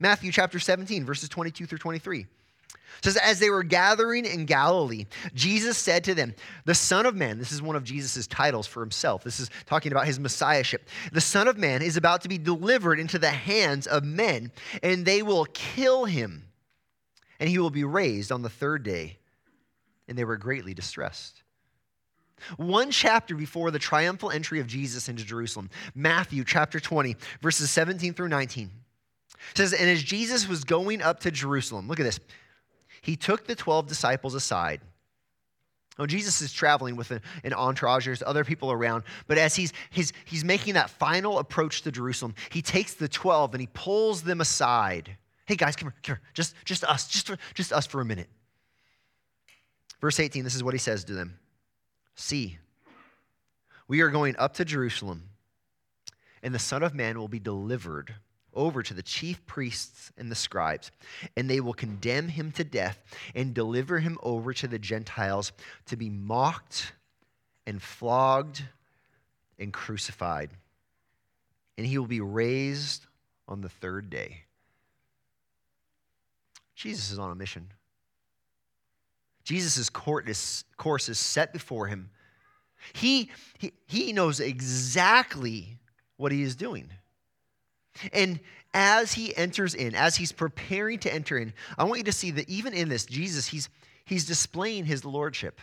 Matthew 0.00 0.32
chapter 0.32 0.58
17 0.58 1.04
verses 1.04 1.28
22 1.28 1.66
through 1.66 1.78
23 1.78 2.26
It 2.72 3.04
says, 3.04 3.16
as 3.18 3.38
they 3.38 3.50
were 3.50 3.62
gathering 3.62 4.24
in 4.24 4.46
Galilee, 4.46 5.06
Jesus 5.34 5.76
said 5.76 6.04
to 6.04 6.14
them, 6.14 6.34
The 6.64 6.74
Son 6.74 7.06
of 7.06 7.14
Man, 7.14 7.38
this 7.38 7.52
is 7.52 7.60
one 7.60 7.76
of 7.76 7.84
Jesus' 7.84 8.26
titles 8.26 8.66
for 8.66 8.80
himself. 8.80 9.22
This 9.22 9.38
is 9.38 9.50
talking 9.66 9.92
about 9.92 10.06
his 10.06 10.18
messiahship. 10.18 10.88
The 11.12 11.20
Son 11.20 11.46
of 11.46 11.58
Man 11.58 11.82
is 11.82 11.96
about 11.96 12.22
to 12.22 12.28
be 12.28 12.38
delivered 12.38 12.98
into 12.98 13.18
the 13.18 13.30
hands 13.30 13.86
of 13.86 14.04
men, 14.04 14.50
and 14.82 15.04
they 15.04 15.22
will 15.22 15.44
kill 15.52 16.06
him, 16.06 16.48
and 17.38 17.48
he 17.48 17.58
will 17.58 17.70
be 17.70 17.84
raised 17.84 18.32
on 18.32 18.42
the 18.42 18.48
third 18.48 18.82
day. 18.82 19.18
And 20.08 20.16
they 20.16 20.24
were 20.24 20.36
greatly 20.36 20.72
distressed. 20.72 21.42
One 22.56 22.90
chapter 22.90 23.34
before 23.34 23.70
the 23.70 23.78
triumphal 23.78 24.30
entry 24.30 24.60
of 24.60 24.66
Jesus 24.66 25.08
into 25.08 25.24
Jerusalem, 25.24 25.70
Matthew 25.94 26.44
chapter 26.44 26.78
20, 26.78 27.16
verses 27.40 27.70
17 27.70 28.14
through 28.14 28.28
19, 28.28 28.70
says, 29.54 29.72
And 29.72 29.88
as 29.88 30.02
Jesus 30.02 30.48
was 30.48 30.64
going 30.64 31.02
up 31.02 31.20
to 31.20 31.30
Jerusalem, 31.30 31.88
look 31.88 31.98
at 31.98 32.04
this 32.04 32.20
he 33.02 33.16
took 33.16 33.46
the 33.46 33.54
12 33.54 33.86
disciples 33.86 34.34
aside. 34.34 34.80
Oh, 35.98 36.06
Jesus 36.06 36.42
is 36.42 36.52
traveling 36.52 36.96
with 36.96 37.10
an, 37.10 37.54
entourage. 37.54 38.04
There's 38.04 38.22
other 38.22 38.44
people 38.44 38.70
around. 38.70 39.04
But 39.26 39.38
as 39.38 39.56
he's, 39.56 39.72
he's, 39.90 40.12
he's 40.26 40.44
making 40.44 40.74
that 40.74 40.90
final 40.90 41.38
approach 41.38 41.82
to 41.82 41.92
Jerusalem, 41.92 42.34
he 42.50 42.60
takes 42.60 42.94
the 42.94 43.08
12 43.08 43.54
and 43.54 43.60
he 43.62 43.68
pulls 43.72 44.22
them 44.22 44.42
aside. 44.42 45.16
Hey, 45.46 45.56
guys, 45.56 45.74
come 45.74 45.88
here. 45.88 45.94
Come 46.02 46.16
here. 46.16 46.20
Just, 46.34 46.54
just 46.64 46.84
us. 46.84 47.08
Just, 47.08 47.30
just 47.54 47.72
us 47.72 47.86
for 47.86 48.02
a 48.02 48.04
minute. 48.04 48.28
Verse 50.00 50.20
18, 50.20 50.44
this 50.44 50.54
is 50.54 50.62
what 50.62 50.74
he 50.74 50.78
says 50.78 51.04
to 51.04 51.14
them 51.14 51.38
See, 52.14 52.58
we 53.88 54.00
are 54.00 54.10
going 54.10 54.36
up 54.36 54.54
to 54.54 54.64
Jerusalem, 54.64 55.30
and 56.42 56.54
the 56.54 56.58
Son 56.58 56.82
of 56.82 56.94
Man 56.94 57.18
will 57.18 57.28
be 57.28 57.38
delivered 57.38 58.14
over 58.56 58.82
to 58.82 58.94
the 58.94 59.02
chief 59.02 59.44
priests 59.46 60.10
and 60.16 60.30
the 60.30 60.34
scribes, 60.34 60.90
and 61.36 61.48
they 61.48 61.60
will 61.60 61.74
condemn 61.74 62.28
him 62.28 62.50
to 62.52 62.64
death 62.64 62.98
and 63.34 63.54
deliver 63.54 64.00
him 64.00 64.18
over 64.22 64.52
to 64.54 64.66
the 64.66 64.78
Gentiles 64.78 65.52
to 65.86 65.96
be 65.96 66.10
mocked 66.10 66.92
and 67.66 67.80
flogged 67.80 68.64
and 69.58 69.72
crucified. 69.72 70.50
And 71.78 71.86
he 71.86 71.98
will 71.98 72.06
be 72.06 72.20
raised 72.20 73.06
on 73.46 73.60
the 73.60 73.68
third 73.68 74.10
day. 74.10 74.42
Jesus 76.74 77.10
is 77.10 77.18
on 77.18 77.30
a 77.30 77.34
mission. 77.34 77.68
Jesus' 79.44 79.88
course 79.88 81.08
is 81.08 81.18
set 81.18 81.52
before 81.52 81.86
him. 81.86 82.10
He, 82.92 83.30
he, 83.58 83.72
he 83.86 84.12
knows 84.12 84.40
exactly 84.40 85.78
what 86.16 86.32
he 86.32 86.42
is 86.42 86.56
doing. 86.56 86.90
And 88.12 88.40
as 88.74 89.12
he 89.12 89.36
enters 89.36 89.74
in, 89.74 89.94
as 89.94 90.16
he's 90.16 90.32
preparing 90.32 90.98
to 91.00 91.12
enter 91.12 91.38
in, 91.38 91.52
I 91.78 91.84
want 91.84 91.98
you 91.98 92.04
to 92.04 92.12
see 92.12 92.30
that 92.32 92.48
even 92.48 92.74
in 92.74 92.88
this, 92.88 93.06
Jesus, 93.06 93.46
he's, 93.46 93.68
he's 94.04 94.26
displaying 94.26 94.84
his 94.84 95.04
lordship. 95.04 95.60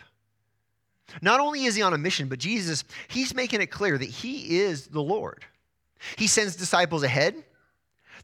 Not 1.22 1.40
only 1.40 1.64
is 1.64 1.74
he 1.74 1.82
on 1.82 1.92
a 1.92 1.98
mission, 1.98 2.28
but 2.28 2.38
Jesus, 2.38 2.84
he's 3.08 3.34
making 3.34 3.60
it 3.60 3.66
clear 3.66 3.96
that 3.98 4.08
he 4.08 4.58
is 4.58 4.88
the 4.88 5.02
Lord. 5.02 5.44
He 6.16 6.26
sends 6.26 6.56
disciples 6.56 7.02
ahead. 7.02 7.44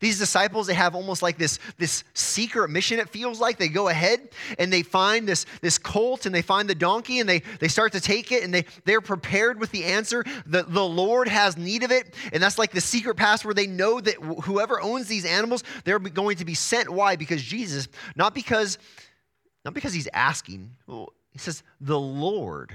These 0.00 0.19
disciples, 0.19 0.66
they 0.66 0.75
have 0.75 0.95
almost 0.95 1.23
like 1.23 1.37
this, 1.37 1.59
this 1.76 2.04
secret 2.14 2.71
mission, 2.71 2.99
it 2.99 3.11
feels 3.11 3.38
like. 3.38 3.59
They 3.59 3.69
go 3.69 3.88
ahead 3.88 4.30
and 4.59 4.73
they 4.73 4.83
find 4.83 5.28
this, 5.28 5.45
this 5.61 5.76
colt 5.76 6.25
and 6.25 6.35
they 6.35 6.40
find 6.40 6.69
the 6.69 6.75
donkey 6.75 7.21
and 7.21 7.28
they, 7.28 7.42
they 7.59 7.69
start 7.69 7.92
to 7.92 8.00
take 8.00 8.33
it 8.33 8.42
and 8.42 8.52
they, 8.52 8.64
they're 8.87 9.02
prepared 9.02 9.61
with 9.61 9.71
the 9.71 9.85
answer. 9.85 10.25
The, 10.47 10.62
the 10.62 10.85
Lord 10.85 11.28
has 11.28 11.59
need 11.59 11.83
of 11.83 11.90
it. 11.90 12.14
And 12.33 12.42
that's 12.42 12.59
like 12.59 12.73
the 12.73 12.80
secret 12.80 13.16
password. 13.16 13.57
They 13.57 13.66
know 13.66 14.00
that 14.00 14.14
whoever 14.45 14.80
owns 14.80 15.07
these 15.07 15.26
animals, 15.26 15.64
they're 15.85 15.99
going 15.99 16.38
to 16.38 16.47
be 16.47 16.54
sent. 16.54 16.88
Why? 16.88 17.16
Because 17.16 17.42
Jesus, 17.42 17.87
not 18.16 18.35
because, 18.35 18.78
not 19.66 19.75
because 19.75 19.92
he's 19.92 20.09
asking. 20.14 20.76
He 21.30 21.38
says, 21.38 21.62
the 21.80 22.00
Lord 22.00 22.73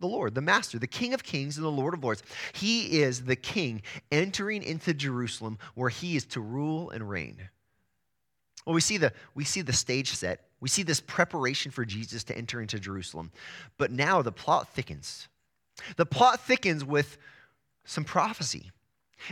the 0.00 0.06
Lord, 0.06 0.34
the 0.34 0.40
Master, 0.40 0.78
the 0.78 0.86
King 0.86 1.14
of 1.14 1.22
Kings 1.22 1.56
and 1.56 1.64
the 1.64 1.70
Lord 1.70 1.94
of 1.94 2.02
Lords. 2.02 2.22
He 2.52 3.00
is 3.00 3.24
the 3.24 3.36
King 3.36 3.82
entering 4.10 4.62
into 4.62 4.94
Jerusalem 4.94 5.58
where 5.74 5.90
he 5.90 6.16
is 6.16 6.24
to 6.26 6.40
rule 6.40 6.90
and 6.90 7.08
reign. 7.08 7.36
Well, 8.66 8.74
we 8.74 8.80
see 8.80 8.96
the, 8.96 9.12
we 9.34 9.44
see 9.44 9.62
the 9.62 9.72
stage 9.72 10.10
set. 10.10 10.46
We 10.60 10.68
see 10.68 10.82
this 10.82 11.00
preparation 11.00 11.70
for 11.70 11.84
Jesus 11.84 12.24
to 12.24 12.36
enter 12.36 12.60
into 12.60 12.78
Jerusalem. 12.78 13.30
But 13.78 13.90
now 13.90 14.22
the 14.22 14.32
plot 14.32 14.68
thickens. 14.74 15.28
The 15.96 16.06
plot 16.06 16.40
thickens 16.40 16.84
with 16.84 17.16
some 17.84 18.04
prophecy. 18.04 18.70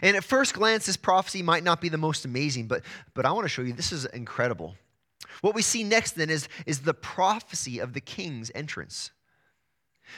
And 0.03 0.17
at 0.17 0.25
first 0.25 0.55
glance, 0.55 0.87
this 0.87 0.97
prophecy 0.97 1.43
might 1.43 1.65
not 1.65 1.81
be 1.81 1.89
the 1.89 1.99
most 1.99 2.25
amazing, 2.25 2.67
but, 2.67 2.83
but 3.15 3.27
I 3.27 3.33
want 3.33 3.45
to 3.45 3.49
show 3.49 3.63
you 3.63 3.73
this 3.73 3.93
is 3.93 4.05
incredible. 4.07 4.75
What 5.41 5.55
we 5.55 5.63
see 5.63 5.85
next 5.85 6.13
then 6.13 6.31
is, 6.31 6.49
is 6.67 6.81
the 6.81 6.95
prophecy 6.95 7.79
of 7.79 7.93
the 7.93 8.01
king's 8.01 8.51
entrance. 8.55 9.13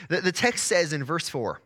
The, 0.09 0.21
the 0.21 0.31
text 0.31 0.65
says 0.65 0.93
in 0.93 1.03
verse 1.03 1.29
4 1.29 1.61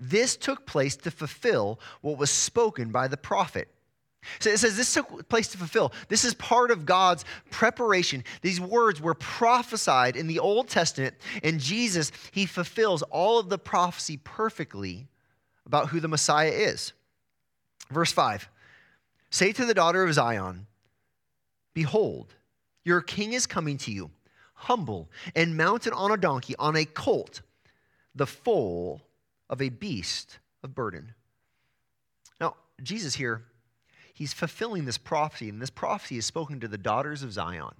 this 0.00 0.36
took 0.36 0.66
place 0.66 0.96
to 0.96 1.12
fulfill 1.12 1.78
what 2.00 2.18
was 2.18 2.30
spoken 2.30 2.90
by 2.90 3.06
the 3.06 3.16
prophet. 3.16 3.68
So 4.40 4.50
it 4.50 4.58
says 4.58 4.76
this 4.76 4.92
took 4.92 5.28
place 5.28 5.48
to 5.48 5.58
fulfill. 5.58 5.92
This 6.08 6.24
is 6.24 6.34
part 6.34 6.70
of 6.70 6.86
God's 6.86 7.24
preparation. 7.50 8.24
These 8.40 8.60
words 8.60 9.00
were 9.00 9.14
prophesied 9.14 10.16
in 10.16 10.26
the 10.26 10.40
Old 10.40 10.68
Testament, 10.68 11.14
and 11.42 11.60
Jesus, 11.60 12.10
he 12.32 12.46
fulfills 12.46 13.02
all 13.02 13.38
of 13.38 13.48
the 13.48 13.58
prophecy 13.58 14.16
perfectly 14.16 15.06
about 15.66 15.88
who 15.88 16.00
the 16.00 16.08
Messiah 16.08 16.50
is. 16.50 16.92
Verse 17.90 18.12
5 18.12 18.48
Say 19.30 19.52
to 19.52 19.64
the 19.64 19.74
daughter 19.74 20.02
of 20.02 20.12
Zion, 20.14 20.66
Behold, 21.74 22.34
your 22.84 23.00
king 23.00 23.32
is 23.32 23.46
coming 23.46 23.78
to 23.78 23.92
you, 23.92 24.10
humble 24.54 25.10
and 25.34 25.56
mounted 25.56 25.92
on 25.92 26.10
a 26.10 26.16
donkey, 26.16 26.54
on 26.58 26.76
a 26.76 26.84
colt 26.84 27.40
the 28.14 28.26
foal 28.26 29.02
of 29.48 29.60
a 29.60 29.68
beast 29.68 30.38
of 30.62 30.74
burden. 30.74 31.14
Now, 32.40 32.56
Jesus 32.82 33.14
here, 33.14 33.44
he's 34.12 34.32
fulfilling 34.32 34.84
this 34.84 34.98
prophecy, 34.98 35.48
and 35.48 35.60
this 35.60 35.70
prophecy 35.70 36.18
is 36.18 36.26
spoken 36.26 36.60
to 36.60 36.68
the 36.68 36.78
daughters 36.78 37.22
of 37.22 37.32
Zion. 37.32 37.74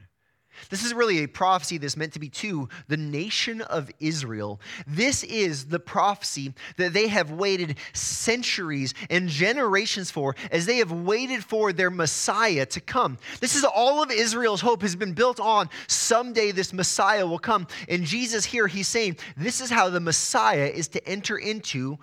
This 0.71 0.85
is 0.85 0.95
really 0.95 1.23
a 1.25 1.29
prophecy 1.29 1.79
that's 1.79 1.97
meant 1.97 2.13
to 2.15 2.19
be 2.19 2.29
to 2.31 2.69
the 2.89 2.97
nation 2.97 3.61
of 3.63 3.91
Israel. 4.01 4.61
This 4.87 5.23
is 5.25 5.67
the 5.67 5.81
prophecy 5.81 6.55
that 6.77 6.93
they 6.93 7.09
have 7.09 7.31
waited 7.31 7.79
centuries 7.93 8.95
and 9.11 9.29
generations 9.29 10.11
for 10.11 10.37
as 10.51 10.67
they 10.67 10.77
have 10.77 10.93
waited 10.93 11.45
for 11.45 11.73
their 11.73 11.91
Messiah 11.91 12.67
to 12.67 12.81
come. 12.81 13.19
This 13.41 13.57
is 13.57 13.65
all 13.65 14.03
of 14.03 14.11
Israel's 14.11 14.61
hope 14.61 14.83
has 14.83 14.97
been 14.97 15.13
built 15.13 15.41
on 15.41 15.69
someday 15.87 16.53
this 16.53 16.73
Messiah 16.73 17.27
will 17.27 17.39
come. 17.39 17.67
And 17.89 18.05
Jesus 18.05 18.45
here, 18.45 18.67
he's 18.67 18.89
saying, 18.89 19.19
this 19.37 19.61
is 19.61 19.71
how 19.71 19.91
the 19.91 20.01
Messiah 20.01 20.71
is 20.73 20.89
to 20.89 21.09
enter 21.09 21.37
into 21.37 21.99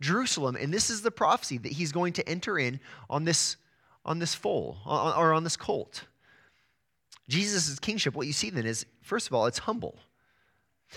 Jerusalem. 0.00 0.56
And 0.56 0.72
this 0.72 0.90
is 0.90 1.02
the 1.02 1.10
prophecy 1.10 1.58
that 1.58 1.72
he's 1.72 1.92
going 1.92 2.14
to 2.14 2.28
enter 2.28 2.58
in 2.58 2.80
on 3.08 3.24
this, 3.24 3.56
on 4.04 4.18
this 4.18 4.34
foal 4.34 4.78
or 4.84 5.32
on 5.32 5.44
this 5.44 5.56
colt. 5.56 6.04
Jesus' 7.28 7.78
kingship, 7.78 8.14
what 8.14 8.26
you 8.26 8.32
see 8.32 8.50
then 8.50 8.66
is, 8.66 8.86
first 9.00 9.26
of 9.26 9.34
all, 9.34 9.46
it's 9.46 9.58
humble. 9.58 9.96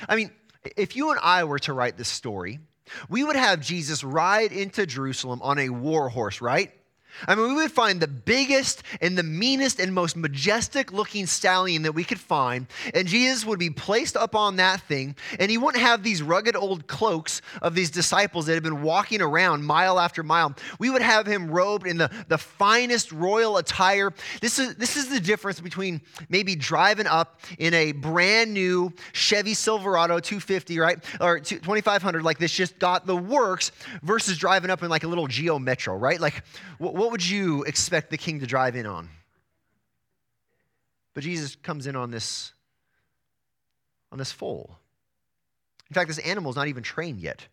I 0.10 0.16
mean, 0.16 0.32
if 0.76 0.96
you 0.96 1.12
and 1.12 1.20
I 1.22 1.44
were 1.44 1.60
to 1.60 1.74
write 1.74 1.98
this 1.98 2.08
story, 2.08 2.60
we 3.10 3.24
would 3.24 3.36
have 3.36 3.62
Jesus 3.62 4.04
ride 4.04 4.52
into 4.52 4.86
Jerusalem 4.86 5.42
on 5.42 5.60
a 5.60 5.70
war 5.70 6.10
horse, 6.10 6.42
right? 6.42 6.72
I 7.28 7.36
mean, 7.36 7.48
we 7.48 7.54
would 7.56 7.72
find 7.72 8.00
the 8.00 8.08
biggest 8.08 8.84
and 9.02 9.18
the 9.18 9.24
meanest 9.24 9.80
and 9.80 9.94
most 9.94 10.16
majestic 10.16 10.92
looking 10.92 11.26
stallion 11.26 11.84
that 11.84 11.94
we 11.94 12.04
could 12.04 12.20
find, 12.20 12.68
and 12.94 13.08
Jesus 13.08 13.46
would 13.46 13.60
be 13.60 13.70
placed 13.70 14.18
up 14.18 14.36
on 14.36 14.58
that 14.58 14.82
thing, 14.82 15.16
and 15.40 15.50
he 15.50 15.58
wouldn't 15.58 15.84
have 15.84 16.04
these 16.04 16.22
rugged 16.22 16.56
old 16.56 16.88
cloaks 16.88 17.42
of 17.62 17.76
these 17.76 17.90
disciples 17.90 18.46
that 18.46 18.54
had 18.54 18.64
been 18.64 18.82
walking 18.82 19.22
around 19.22 19.66
mile 19.66 20.00
after 20.00 20.24
mile. 20.24 20.56
We 20.80 20.90
would 20.90 21.02
have 21.02 21.26
him 21.26 21.50
robed 21.50 21.88
in 21.88 21.98
the, 21.98 22.12
the 22.28 22.38
finest 22.38 23.12
royal 23.12 23.58
attire. 23.58 24.14
This 24.42 24.60
is, 24.60 24.76
this 24.76 24.98
is 24.98 25.10
the 25.10 25.20
difference 25.20 25.60
between 25.60 26.02
maybe 26.30 26.56
driving 26.56 27.08
up 27.08 27.42
in 27.58 27.74
a 27.74 27.92
brand 27.92 28.54
new 28.54 28.94
Chevy 29.14 29.54
Silverado 29.54 30.20
250, 30.20 30.80
right? 30.80 31.04
Or 31.22 31.40
2500, 31.40 32.24
like 32.24 32.38
this 32.38 32.52
just 32.52 32.80
got 32.80 33.06
the 33.06 33.16
works, 33.16 33.72
versus 34.04 34.38
driving 34.38 34.70
up 34.70 34.84
in 34.84 34.90
like 34.90 35.04
a 35.04 35.08
little 35.08 35.28
Geo 35.28 35.60
Metro, 35.60 35.96
right? 35.96 36.20
Like, 36.20 36.44
what 36.78 37.05
what 37.06 37.12
would 37.12 37.30
you 37.30 37.62
expect 37.66 38.10
the 38.10 38.18
king 38.18 38.40
to 38.40 38.48
drive 38.48 38.76
in 38.76 38.88
on? 38.88 39.10
But 41.14 41.22
Jesus 41.22 41.56
comes 41.56 41.86
in 41.86 41.96
on 41.96 42.10
this 42.10 42.52
on 44.12 44.18
this 44.18 44.32
foal. 44.32 44.76
In 45.88 45.94
fact, 45.94 46.08
this 46.08 46.18
animal 46.18 46.50
is 46.50 46.56
not 46.56 46.68
even 46.68 46.82
trained 46.82 47.20
yet. 47.20 47.46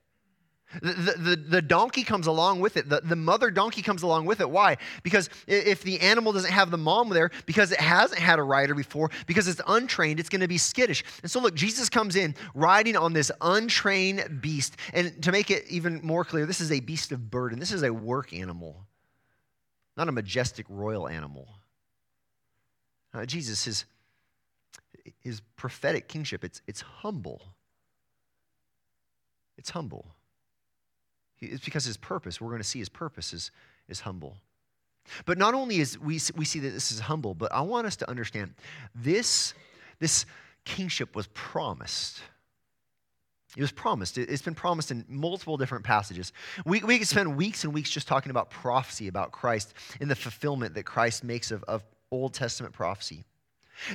The, 0.81 0.93
the, 1.19 1.37
the, 1.37 1.61
donkey 1.61 2.03
comes 2.03 2.27
along 2.27 2.61
with 2.61 2.79
it. 2.79 2.89
The, 2.89 3.03
the 3.03 3.17
mother 3.17 3.51
donkey 3.51 3.83
comes 3.83 4.03
along 4.03 4.25
with 4.25 4.41
it. 4.41 4.49
Why? 4.49 4.79
Because 5.03 5.29
if 5.47 5.83
the 5.83 6.01
animal 6.01 6.33
doesn't 6.33 6.51
have 6.51 6.71
the 6.71 6.79
mom 6.79 7.11
there, 7.11 7.31
because 7.45 7.73
it 7.73 7.81
hasn't 7.81 8.19
had 8.19 8.39
a 8.39 8.43
rider 8.43 8.75
before, 8.75 9.11
because 9.27 9.49
it's 9.49 9.61
untrained, 9.67 10.19
it's 10.19 10.31
going 10.31 10.41
to 10.41 10.49
be 10.49 10.57
skittish. 10.57 11.05
And 11.21 11.31
so, 11.31 11.41
look, 11.41 11.55
Jesus 11.55 11.91
comes 11.91 12.17
in 12.17 12.35
riding 12.55 12.97
on 12.97 13.13
this 13.13 13.31
untrained 13.43 14.41
beast. 14.41 14.77
And 14.95 15.23
to 15.25 15.31
make 15.31 15.51
it 15.51 15.67
even 15.69 16.01
more 16.03 16.25
clear, 16.25 16.47
this 16.47 16.63
is 16.63 16.73
a 16.73 16.81
beast 16.81 17.13
of 17.13 17.31
burden, 17.31 17.59
this 17.59 17.73
is 17.73 17.83
a 17.83 17.93
work 17.93 18.33
animal 18.33 18.87
not 19.97 20.09
a 20.09 20.13
majestic 20.13 20.67
royal 20.69 21.09
animal. 21.09 21.49
Uh, 23.15 23.27
Jesus, 23.27 23.65
his, 23.65 23.85
his 25.21 25.41
prophetic 25.57 26.09
kingship, 26.09 26.45
it's, 26.45 26.63
it's 26.67 26.81
humble. 26.81 27.43
It's 29.59 29.71
humble. 29.71 30.07
It's 31.41 31.65
because 31.65 31.85
his 31.85 31.97
purpose, 31.97 32.41
we're 32.41 32.49
going 32.49 32.63
to 32.63 32.69
see 32.69 32.79
his 32.79 32.89
purpose 32.89 33.33
is, 33.33 33.51
is 33.89 34.01
humble. 34.01 34.37
But 35.25 35.37
not 35.39 35.55
only 35.55 35.79
is 35.81 35.99
we, 35.99 36.21
we 36.37 36.45
see 36.45 36.61
that 36.61 36.71
this 36.71 36.93
is 36.93 37.01
humble, 37.01 37.35
but 37.35 37.53
I 37.53 37.61
want 37.63 37.87
us 37.87 37.97
to 37.97 38.09
understand 38.09 38.55
this, 38.95 39.53
this 39.99 40.25
kingship 40.65 41.17
was 41.17 41.27
promised. 41.35 42.21
It 43.57 43.61
was 43.61 43.73
promised. 43.73 44.17
It's 44.17 44.43
been 44.43 44.55
promised 44.55 44.91
in 44.91 45.05
multiple 45.09 45.59
different 45.59 45.85
passages. 45.85 46.33
We, 46.65 46.83
we 46.83 46.99
could 46.99 47.09
spend 47.09 47.37
weeks 47.37 47.65
and 47.65 47.75
weeks 47.75 47.91
just 47.91 48.09
talking 48.09 48.31
about 48.31 48.51
prophecy 48.51 49.09
about 49.09 49.31
Christ 49.31 49.75
and 50.01 50.11
the 50.11 50.17
fulfillment 50.17 50.75
that 50.75 50.85
Christ 50.85 51.23
makes 51.23 51.51
of, 51.51 51.63
of 51.65 51.85
Old 52.11 52.33
Testament 52.33 52.73
prophecy. 52.73 53.25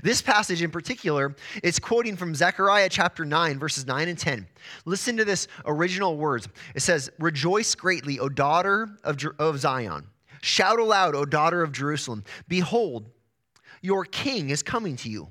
This 0.03 0.21
passage 0.21 0.61
in 0.61 0.69
particular, 0.69 1.35
it's 1.63 1.79
quoting 1.79 2.15
from 2.17 2.35
Zechariah 2.35 2.89
chapter 2.89 3.25
9, 3.25 3.57
verses 3.57 3.87
9 3.87 4.09
and 4.09 4.17
10. 4.17 4.47
Listen 4.85 5.17
to 5.17 5.25
this 5.25 5.47
original 5.65 6.17
words. 6.17 6.47
It 6.75 6.81
says, 6.81 7.09
Rejoice 7.19 7.73
greatly, 7.73 8.19
O 8.19 8.29
daughter 8.29 8.89
of, 9.03 9.23
of 9.39 9.59
Zion. 9.59 10.07
Shout 10.41 10.79
aloud, 10.79 11.15
O 11.15 11.25
daughter 11.25 11.63
of 11.63 11.71
Jerusalem. 11.71 12.23
Behold, 12.47 13.09
your 13.81 14.05
king 14.05 14.49
is 14.49 14.61
coming 14.61 14.95
to 14.97 15.09
you. 15.09 15.29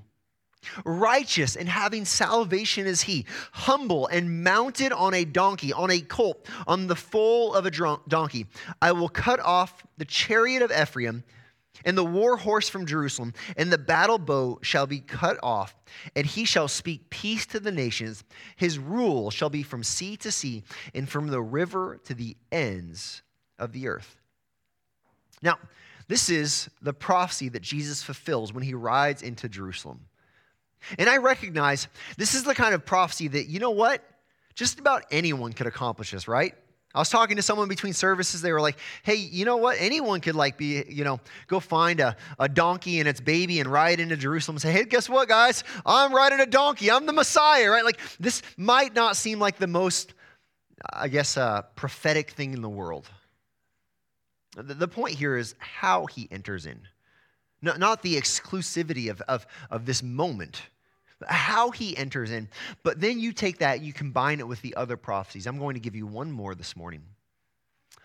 Righteous 0.84 1.56
and 1.56 1.68
having 1.68 2.04
salvation 2.04 2.86
is 2.86 3.02
he, 3.02 3.26
humble 3.52 4.06
and 4.06 4.44
mounted 4.44 4.92
on 4.92 5.14
a 5.14 5.24
donkey, 5.24 5.72
on 5.72 5.90
a 5.90 6.00
colt, 6.00 6.46
on 6.66 6.86
the 6.86 6.96
foal 6.96 7.54
of 7.54 7.66
a 7.66 7.98
donkey. 8.08 8.46
I 8.80 8.92
will 8.92 9.08
cut 9.08 9.40
off 9.40 9.84
the 9.98 10.04
chariot 10.04 10.62
of 10.62 10.70
Ephraim 10.70 11.24
and 11.84 11.96
the 11.96 12.04
war 12.04 12.36
horse 12.36 12.68
from 12.68 12.86
Jerusalem, 12.86 13.34
and 13.56 13.72
the 13.72 13.78
battle 13.78 14.18
bow 14.18 14.58
shall 14.62 14.86
be 14.86 15.00
cut 15.00 15.38
off, 15.42 15.76
and 16.14 16.26
he 16.26 16.44
shall 16.44 16.68
speak 16.68 17.10
peace 17.10 17.46
to 17.46 17.60
the 17.60 17.72
nations. 17.72 18.24
His 18.56 18.78
rule 18.78 19.30
shall 19.30 19.50
be 19.50 19.62
from 19.62 19.82
sea 19.82 20.16
to 20.18 20.32
sea, 20.32 20.64
and 20.94 21.08
from 21.08 21.28
the 21.28 21.42
river 21.42 22.00
to 22.04 22.14
the 22.14 22.36
ends 22.50 23.22
of 23.58 23.72
the 23.72 23.88
earth. 23.88 24.16
Now, 25.42 25.58
this 26.08 26.30
is 26.30 26.70
the 26.80 26.92
prophecy 26.92 27.48
that 27.50 27.62
Jesus 27.62 28.02
fulfills 28.02 28.52
when 28.52 28.64
he 28.64 28.74
rides 28.74 29.22
into 29.22 29.48
Jerusalem. 29.48 30.00
And 30.98 31.08
I 31.08 31.16
recognize 31.18 31.88
this 32.16 32.34
is 32.34 32.44
the 32.44 32.54
kind 32.54 32.74
of 32.74 32.84
prophecy 32.84 33.28
that, 33.28 33.46
you 33.48 33.58
know 33.58 33.70
what? 33.70 34.02
Just 34.54 34.78
about 34.78 35.04
anyone 35.10 35.52
could 35.52 35.66
accomplish 35.66 36.12
this, 36.12 36.28
right? 36.28 36.54
I 36.94 36.98
was 36.98 37.10
talking 37.10 37.36
to 37.36 37.42
someone 37.42 37.68
between 37.68 37.92
services. 37.92 38.40
They 38.40 38.52
were 38.52 38.60
like, 38.60 38.78
hey, 39.02 39.16
you 39.16 39.44
know 39.44 39.58
what? 39.58 39.76
Anyone 39.78 40.22
could, 40.22 40.34
like, 40.34 40.56
be, 40.56 40.82
you 40.88 41.04
know, 41.04 41.20
go 41.46 41.60
find 41.60 42.00
a, 42.00 42.16
a 42.38 42.48
donkey 42.48 43.00
and 43.00 43.08
its 43.08 43.20
baby 43.20 43.60
and 43.60 43.70
ride 43.70 44.00
into 44.00 44.16
Jerusalem 44.16 44.54
and 44.54 44.62
say, 44.62 44.72
hey, 44.72 44.84
guess 44.84 45.06
what, 45.06 45.28
guys? 45.28 45.62
I'm 45.84 46.14
riding 46.14 46.40
a 46.40 46.46
donkey. 46.46 46.90
I'm 46.90 47.04
the 47.04 47.12
Messiah, 47.12 47.68
right? 47.68 47.84
Like, 47.84 48.00
this 48.18 48.40
might 48.56 48.94
not 48.94 49.16
seem 49.16 49.38
like 49.38 49.58
the 49.58 49.66
most, 49.66 50.14
I 50.90 51.08
guess, 51.08 51.36
uh, 51.36 51.62
prophetic 51.74 52.30
thing 52.30 52.54
in 52.54 52.62
the 52.62 52.68
world. 52.70 53.10
The, 54.56 54.72
the 54.72 54.88
point 54.88 55.16
here 55.16 55.36
is 55.36 55.54
how 55.58 56.06
he 56.06 56.28
enters 56.30 56.64
in, 56.64 56.80
not, 57.66 57.78
not 57.78 58.02
the 58.02 58.16
exclusivity 58.16 59.10
of, 59.10 59.20
of, 59.22 59.46
of 59.70 59.84
this 59.84 60.02
moment 60.02 60.62
how 61.26 61.70
he 61.70 61.96
enters 61.96 62.30
in. 62.30 62.48
But 62.82 63.00
then 63.00 63.18
you 63.18 63.32
take 63.32 63.58
that, 63.58 63.80
you 63.80 63.92
combine 63.92 64.40
it 64.40 64.46
with 64.46 64.60
the 64.62 64.74
other 64.74 64.96
prophecies. 64.96 65.46
I'm 65.46 65.58
going 65.58 65.74
to 65.74 65.80
give 65.80 65.96
you 65.96 66.06
one 66.06 66.30
more 66.30 66.54
this 66.54 66.76
morning. 66.76 67.02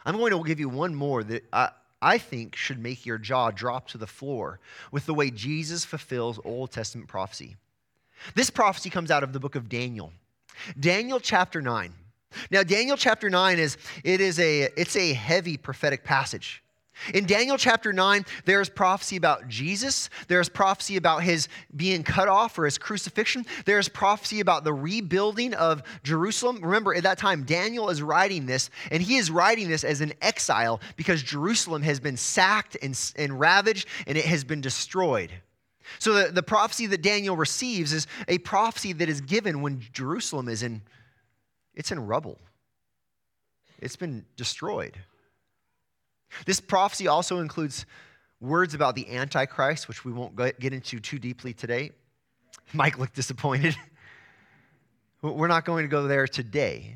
I'm 0.06 0.18
going 0.18 0.32
to 0.32 0.44
give 0.44 0.60
you 0.60 0.70
one 0.70 0.96
more 0.96 1.24
that 1.24 1.44
I, 1.52 1.70
I 2.02 2.18
think 2.18 2.56
should 2.56 2.80
make 2.80 3.06
your 3.06 3.18
jaw 3.18 3.52
drop 3.52 3.88
to 3.90 3.98
the 3.98 4.08
floor 4.08 4.60
with 4.92 5.06
the 5.06 5.14
way 5.14 5.30
Jesus 5.30 5.86
fulfills 5.86 6.40
Old 6.44 6.72
Testament 6.72 7.08
prophecy. 7.08 7.58
This 8.34 8.50
prophecy 8.50 8.90
comes 8.90 9.12
out 9.12 9.24
of 9.24 9.34
the 9.34 9.40
book 9.40 9.56
of 9.56 9.70
Daniel. 9.70 10.12
Daniel 10.80 11.20
chapter 11.20 11.62
9. 11.62 11.94
Now 12.50 12.64
Daniel 12.64 12.98
chapter 12.98 13.30
9 13.30 13.60
is 13.60 13.78
it 14.04 14.22
is 14.22 14.40
a 14.40 14.70
it's 14.78 14.96
a 14.96 15.14
heavy 15.14 15.58
prophetic 15.58 16.04
passage. 16.04 16.64
In 17.14 17.26
Daniel 17.26 17.58
chapter 17.58 17.92
9, 17.92 18.26
there's 18.46 18.70
prophecy 18.70 19.16
about 19.16 19.48
Jesus. 19.48 20.10
There's 20.28 20.50
prophecy 20.50 20.98
about 20.98 21.24
his 21.24 21.48
being 21.76 22.04
cut 22.04 22.28
off 22.28 22.58
or 22.58 22.66
his 22.66 22.78
crucifixion. 22.78 23.46
There's 23.66 23.90
prophecy 23.90 24.40
about 24.40 24.64
the 24.64 24.74
rebuilding 24.74 25.54
of 25.54 25.84
Jerusalem. 26.04 26.62
Remember, 26.62 26.94
at 26.94 27.04
that 27.04 27.18
time, 27.18 27.44
Daniel 27.44 27.90
is 27.90 28.02
writing 28.02 28.46
this, 28.46 28.70
and 28.92 29.02
he 29.02 29.18
is 29.18 29.32
writing 29.32 29.70
this 29.70 29.84
as 29.84 30.02
an 30.02 30.14
exile 30.22 30.80
because 30.96 31.24
Jerusalem 31.24 31.82
has 31.82 32.00
been 32.00 32.18
sacked 32.18 32.78
and, 32.82 32.98
and 33.16 33.40
ravaged 33.40 33.88
and 34.08 34.18
it 34.18 34.26
has 34.26 34.44
been 34.44 34.62
destroyed. 34.62 35.32
So 36.00 36.14
the, 36.14 36.32
the 36.32 36.44
prophecy 36.44 36.86
that 36.88 37.02
Daniel 37.02 37.36
receives 37.36 37.94
is 37.94 38.08
a 38.28 38.38
prophecy 38.40 38.94
that 38.94 39.10
is 39.10 39.22
given 39.22 39.62
when 39.62 39.82
Jerusalem 39.94 40.48
is 40.48 40.64
in, 40.64 40.82
it's 41.76 41.92
in 41.92 42.06
rubble. 42.06 42.40
It's 43.80 43.96
been 43.96 44.26
destroyed. 44.38 44.98
This 46.46 46.60
prophecy 46.60 47.08
also 47.08 47.40
includes 47.40 47.86
words 48.40 48.74
about 48.74 48.96
the 48.96 49.10
Antichrist, 49.16 49.88
which 49.88 50.04
we 50.04 50.12
won't 50.12 50.36
get 50.36 50.74
into 50.74 51.00
too 51.00 51.20
deeply 51.20 51.54
today. 51.54 51.92
Mike 52.74 52.98
looked 52.98 53.16
disappointed. 53.16 53.76
We're 55.22 55.48
not 55.48 55.66
going 55.66 55.84
to 55.84 55.90
go 55.90 56.08
there 56.08 56.28
today. 56.28 56.96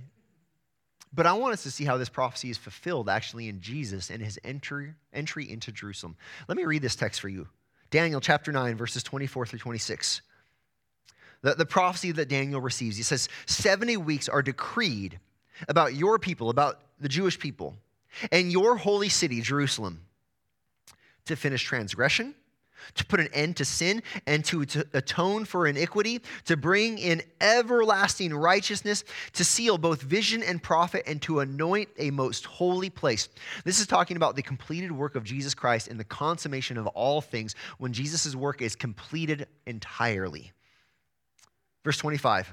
But 1.13 1.25
I 1.25 1.33
want 1.33 1.53
us 1.53 1.63
to 1.63 1.71
see 1.71 1.85
how 1.85 1.97
this 1.97 2.09
prophecy 2.09 2.49
is 2.49 2.57
fulfilled 2.57 3.07
actually 3.07 3.47
in 3.47 3.61
Jesus 3.61 4.09
and 4.09 4.21
his 4.21 4.39
entry, 4.43 4.93
entry 5.13 5.49
into 5.49 5.71
Jerusalem. 5.71 6.17
Let 6.47 6.57
me 6.57 6.65
read 6.65 6.81
this 6.81 6.95
text 6.95 7.21
for 7.21 7.29
you 7.29 7.47
Daniel 7.91 8.19
chapter 8.19 8.51
9, 8.51 8.75
verses 8.75 9.03
24 9.03 9.45
through 9.45 9.59
26. 9.59 10.21
The, 11.41 11.53
the 11.53 11.65
prophecy 11.65 12.11
that 12.13 12.27
Daniel 12.27 12.59
receives, 12.59 12.97
he 12.97 13.03
says, 13.03 13.29
70 13.45 13.97
weeks 13.97 14.27
are 14.27 14.41
decreed 14.41 15.19
about 15.69 15.93
your 15.93 16.17
people, 16.17 16.49
about 16.49 16.81
the 16.99 17.07
Jewish 17.07 17.37
people 17.39 17.75
and 18.31 18.51
your 18.51 18.77
holy 18.77 19.09
city, 19.09 19.41
Jerusalem, 19.41 20.01
to 21.25 21.35
finish 21.35 21.63
transgression, 21.63 22.35
to 22.93 23.05
put 23.05 23.19
an 23.19 23.29
end 23.33 23.57
to 23.57 23.65
sin, 23.65 24.03
and 24.27 24.45
to, 24.45 24.65
to, 24.65 24.85
atone 24.93 25.45
for 25.45 25.65
iniquity, 25.65 26.21
to 26.45 26.55
bring 26.55 26.97
in 26.97 27.21
everlasting 27.41 28.33
righteousness, 28.33 29.03
to 29.33 29.43
seal 29.43 29.77
both 29.77 30.01
vision 30.01 30.43
and 30.43 30.61
prophet, 30.61 31.03
and 31.07 31.21
to 31.23 31.39
anoint 31.39 31.89
a 31.97 32.11
most 32.11 32.45
holy 32.45 32.89
place. 32.89 33.27
This 33.63 33.79
is 33.79 33.87
talking 33.87 34.17
about 34.17 34.35
the 34.35 34.43
completed 34.43 34.91
work 34.91 35.15
of 35.15 35.23
Jesus 35.23 35.53
Christ 35.53 35.87
and 35.87 35.99
the 35.99 36.03
consummation 36.03 36.77
of 36.77 36.87
all 36.87 37.21
things 37.21 37.55
when 37.79 37.91
Jesus' 37.91 38.35
work 38.35 38.61
is 38.61 38.75
completed 38.75 39.47
entirely. 39.65 40.51
Verse 41.83 41.97
25 41.97 42.51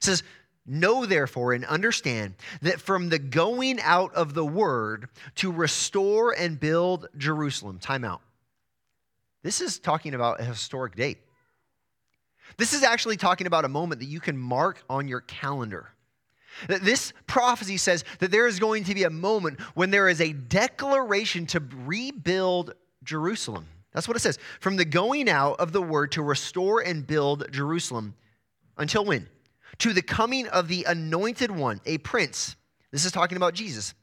says, 0.00 0.22
Know 0.66 1.04
therefore 1.04 1.52
and 1.52 1.64
understand 1.64 2.34
that 2.62 2.80
from 2.80 3.10
the 3.10 3.18
going 3.18 3.80
out 3.80 4.14
of 4.14 4.32
the 4.34 4.46
word 4.46 5.08
to 5.36 5.52
restore 5.52 6.32
and 6.32 6.58
build 6.58 7.08
Jerusalem, 7.18 7.78
time 7.78 8.04
out. 8.04 8.22
This 9.42 9.60
is 9.60 9.78
talking 9.78 10.14
about 10.14 10.40
a 10.40 10.44
historic 10.44 10.96
date. 10.96 11.18
This 12.56 12.72
is 12.72 12.82
actually 12.82 13.18
talking 13.18 13.46
about 13.46 13.64
a 13.64 13.68
moment 13.68 14.00
that 14.00 14.06
you 14.06 14.20
can 14.20 14.38
mark 14.38 14.82
on 14.88 15.06
your 15.06 15.20
calendar. 15.20 15.90
That 16.68 16.82
this 16.82 17.12
prophecy 17.26 17.76
says 17.76 18.04
that 18.20 18.30
there 18.30 18.46
is 18.46 18.58
going 18.58 18.84
to 18.84 18.94
be 18.94 19.02
a 19.02 19.10
moment 19.10 19.60
when 19.74 19.90
there 19.90 20.08
is 20.08 20.20
a 20.20 20.32
declaration 20.32 21.46
to 21.46 21.62
rebuild 21.84 22.74
Jerusalem. 23.02 23.66
That's 23.92 24.08
what 24.08 24.16
it 24.16 24.20
says. 24.20 24.38
From 24.60 24.76
the 24.76 24.84
going 24.84 25.28
out 25.28 25.60
of 25.60 25.72
the 25.72 25.82
word 25.82 26.12
to 26.12 26.22
restore 26.22 26.80
and 26.80 27.06
build 27.06 27.50
Jerusalem. 27.52 28.14
Until 28.76 29.04
when? 29.04 29.28
To 29.78 29.92
the 29.92 30.02
coming 30.02 30.46
of 30.48 30.68
the 30.68 30.84
anointed 30.84 31.50
one, 31.50 31.80
a 31.86 31.98
prince. 31.98 32.56
This 32.90 33.04
is 33.04 33.12
talking 33.12 33.36
about 33.36 33.54
Jesus. 33.54 33.94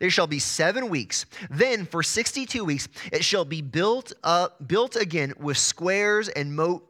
There 0.00 0.10
shall 0.10 0.26
be 0.26 0.38
seven 0.38 0.88
weeks. 0.88 1.26
Then 1.50 1.86
for 1.86 2.02
62 2.02 2.64
weeks 2.64 2.88
it 3.12 3.24
shall 3.24 3.44
be 3.44 3.62
built 3.62 4.12
up, 4.22 4.66
built 4.66 4.96
again 4.96 5.34
with 5.38 5.56
squares 5.56 6.28
and 6.28 6.54
moat, 6.54 6.84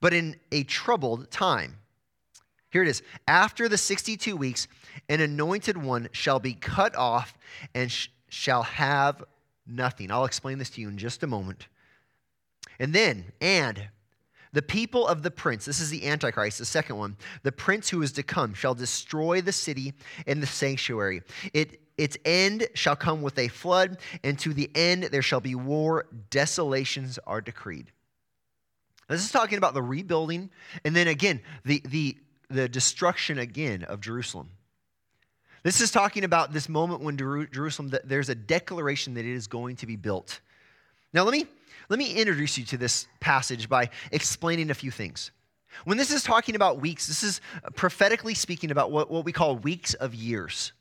but 0.00 0.14
in 0.14 0.36
a 0.52 0.62
troubled 0.64 1.30
time. 1.30 1.76
Here 2.70 2.82
it 2.82 2.88
is. 2.88 3.02
After 3.28 3.68
the 3.68 3.78
62 3.78 4.36
weeks, 4.36 4.68
an 5.08 5.20
anointed 5.20 5.76
one 5.76 6.08
shall 6.12 6.40
be 6.40 6.54
cut 6.54 6.94
off 6.96 7.36
and 7.74 7.90
sh- 7.90 8.08
shall 8.28 8.62
have 8.64 9.22
nothing. 9.66 10.10
I'll 10.10 10.24
explain 10.24 10.58
this 10.58 10.70
to 10.70 10.80
you 10.80 10.88
in 10.88 10.98
just 10.98 11.22
a 11.22 11.26
moment. 11.26 11.68
And 12.78 12.92
then, 12.92 13.32
and 13.40 13.88
the 14.52 14.62
people 14.62 15.06
of 15.06 15.22
the 15.22 15.30
prince, 15.30 15.64
this 15.64 15.80
is 15.80 15.90
the 15.90 16.06
Antichrist, 16.06 16.58
the 16.58 16.64
second 16.64 16.96
one, 16.96 17.16
the 17.42 17.52
prince 17.52 17.88
who 17.88 18.02
is 18.02 18.12
to 18.12 18.22
come 18.22 18.54
shall 18.54 18.74
destroy 18.74 19.40
the 19.40 19.52
city 19.52 19.94
and 20.26 20.42
the 20.42 20.46
sanctuary. 20.46 21.22
It, 21.52 21.80
its 21.98 22.16
end 22.24 22.68
shall 22.74 22.96
come 22.96 23.22
with 23.22 23.38
a 23.38 23.48
flood, 23.48 23.98
and 24.22 24.38
to 24.40 24.52
the 24.52 24.70
end 24.74 25.04
there 25.04 25.22
shall 25.22 25.40
be 25.40 25.54
war. 25.54 26.06
Desolations 26.30 27.18
are 27.26 27.40
decreed. 27.40 27.90
This 29.08 29.24
is 29.24 29.30
talking 29.30 29.58
about 29.58 29.74
the 29.74 29.82
rebuilding, 29.82 30.50
and 30.84 30.94
then 30.94 31.08
again, 31.08 31.40
the, 31.64 31.82
the, 31.86 32.16
the 32.50 32.68
destruction 32.68 33.38
again 33.38 33.84
of 33.84 34.00
Jerusalem. 34.00 34.50
This 35.62 35.80
is 35.80 35.90
talking 35.90 36.24
about 36.24 36.52
this 36.52 36.68
moment 36.68 37.02
when 37.02 37.16
Jerusalem, 37.16 37.92
there's 38.04 38.28
a 38.28 38.34
declaration 38.34 39.14
that 39.14 39.24
it 39.24 39.34
is 39.34 39.46
going 39.46 39.76
to 39.76 39.86
be 39.86 39.96
built. 39.96 40.40
Now, 41.12 41.24
let 41.24 41.32
me, 41.32 41.46
let 41.88 41.98
me 41.98 42.14
introduce 42.14 42.58
you 42.58 42.64
to 42.66 42.76
this 42.76 43.06
passage 43.20 43.68
by 43.68 43.90
explaining 44.12 44.70
a 44.70 44.74
few 44.74 44.90
things. 44.90 45.30
When 45.84 45.98
this 45.98 46.10
is 46.10 46.22
talking 46.22 46.54
about 46.54 46.80
weeks, 46.80 47.06
this 47.06 47.22
is 47.22 47.40
prophetically 47.74 48.34
speaking 48.34 48.70
about 48.70 48.90
what, 48.90 49.10
what 49.10 49.24
we 49.24 49.32
call 49.32 49.56
weeks 49.56 49.94
of 49.94 50.14
years. 50.14 50.72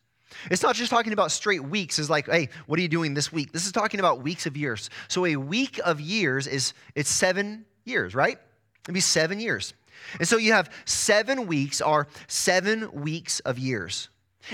It's 0.50 0.64
not 0.64 0.76
just 0.76 0.90
talking 0.90 1.14
about 1.14 1.32
straight 1.32 1.64
weeks, 1.64 2.00
it's 2.00 2.10
like, 2.10 2.28
hey, 2.28 2.50
what 2.66 2.80
are 2.80 2.82
you 2.82 2.88
doing 2.88 3.14
this 3.14 3.32
week? 3.32 3.52
This 3.52 3.66
is 3.66 3.72
talking 3.72 4.00
about 4.00 4.22
weeks 4.22 4.46
of 4.46 4.58
years. 4.58 4.90
So 5.08 5.26
a 5.26 5.36
week 5.36 5.80
of 5.86 6.02
years 6.02 6.48
is 6.48 6.74
it's 6.94 7.10
seven 7.10 7.66
years, 7.86 8.16
right? 8.16 8.38
It'd 8.84 8.94
be 8.94 9.00
seven 9.00 9.40
years. 9.40 9.74
And 10.20 10.28
so 10.28 10.38
you 10.38 10.54
have 10.54 10.70
seven 10.86 11.48
weeks 11.48 11.82
are 11.82 12.08
seven 12.28 12.92
weeks 12.92 13.40
of 13.42 13.58
years. 13.58 14.10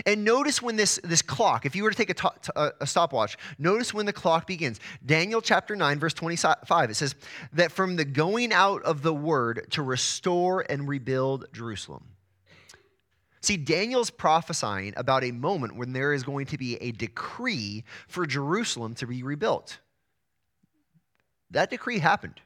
And 0.06 0.24
notice 0.24 0.62
when 0.62 0.76
this, 0.76 1.00
this 1.04 1.22
clock, 1.22 1.66
if 1.66 1.76
you 1.76 1.84
were 1.84 1.92
to 1.92 1.96
take 1.96 2.10
a, 2.10 2.14
to, 2.14 2.74
a 2.80 2.88
stopwatch, 2.88 3.38
notice 3.58 3.94
when 3.94 4.06
the 4.06 4.14
clock 4.14 4.48
begins. 4.48 4.80
Daniel 5.06 5.42
chapter 5.42 5.76
9, 5.76 6.00
verse 6.00 6.14
25, 6.14 6.90
it 6.90 6.96
says 6.96 7.16
that 7.54 7.72
from 7.72 7.96
the 7.96 8.06
going 8.06 8.54
out 8.54 8.84
of 8.84 9.02
the 9.02 9.14
word 9.14 9.68
to 9.72 9.82
restore 9.82 10.66
and 10.70 10.88
rebuild 10.88 11.48
Jerusalem. 11.54 12.04
See, 13.42 13.58
Daniel's 13.58 14.12
prophesying 14.12 14.94
about 14.98 15.24
a 15.24 15.32
moment 15.32 15.76
when 15.76 15.94
there 15.94 16.14
is 16.14 16.24
going 16.24 16.46
to 16.48 16.58
be 16.58 16.76
a 16.76 16.92
decree 16.92 17.84
for 18.08 18.28
Jerusalem 18.28 18.94
to 18.96 19.08
be 19.08 19.24
rebuilt. 19.24 19.80
That 21.50 21.70
decree 21.70 22.00
happened. 22.00 22.40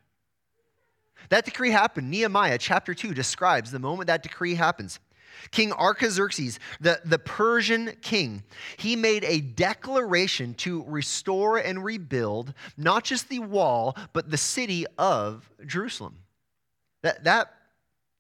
That 1.30 1.46
decree 1.46 1.72
happened. 1.72 2.10
Nehemiah 2.10 2.58
chapter 2.58 2.94
2 2.94 3.14
describes 3.14 3.72
the 3.72 3.80
moment 3.80 4.08
that 4.08 4.24
decree 4.24 4.56
happens. 4.56 5.00
King 5.52 5.72
Artaxerxes, 5.72 6.60
the, 6.80 7.00
the 7.06 7.20
Persian 7.20 7.94
king, 8.02 8.44
he 8.78 8.96
made 8.96 9.24
a 9.24 9.42
declaration 9.42 10.54
to 10.56 10.84
restore 10.88 11.58
and 11.58 11.84
rebuild 11.84 12.54
not 12.78 13.04
just 13.04 13.30
the 13.30 13.40
wall, 13.40 13.96
but 14.14 14.30
the 14.30 14.38
city 14.38 14.86
of 14.98 15.50
Jerusalem. 15.66 16.18
That, 17.04 17.24
that, 17.24 17.54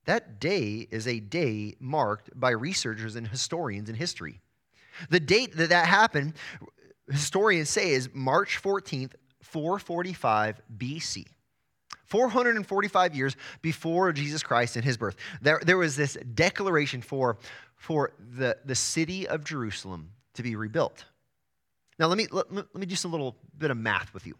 that 0.05 0.39
day 0.39 0.87
is 0.91 1.07
a 1.07 1.19
day 1.19 1.75
marked 1.79 2.29
by 2.39 2.51
researchers 2.51 3.15
and 3.15 3.27
historians 3.27 3.89
in 3.89 3.95
history. 3.95 4.41
The 5.09 5.19
date 5.19 5.57
that 5.57 5.69
that 5.69 5.87
happened, 5.87 6.33
historians 7.09 7.69
say, 7.69 7.91
is 7.91 8.09
March 8.13 8.61
14th, 8.61 9.13
445 9.41 10.61
BC. 10.77 11.25
445 12.05 13.15
years 13.15 13.35
before 13.61 14.11
Jesus 14.13 14.43
Christ 14.43 14.75
and 14.75 14.85
his 14.85 14.97
birth, 14.97 15.15
there, 15.41 15.59
there 15.65 15.77
was 15.77 15.95
this 15.95 16.17
declaration 16.33 17.01
for, 17.01 17.37
for 17.75 18.13
the, 18.37 18.57
the 18.65 18.75
city 18.75 19.27
of 19.27 19.43
Jerusalem 19.43 20.11
to 20.35 20.43
be 20.43 20.55
rebuilt. 20.55 21.05
Now, 21.97 22.07
let 22.07 22.17
me, 22.17 22.27
let, 22.31 22.51
let 22.53 22.75
me 22.75 22.85
do 22.85 22.95
some 22.95 23.11
little 23.11 23.35
bit 23.57 23.71
of 23.71 23.77
math 23.77 24.13
with 24.13 24.27
you. 24.27 24.35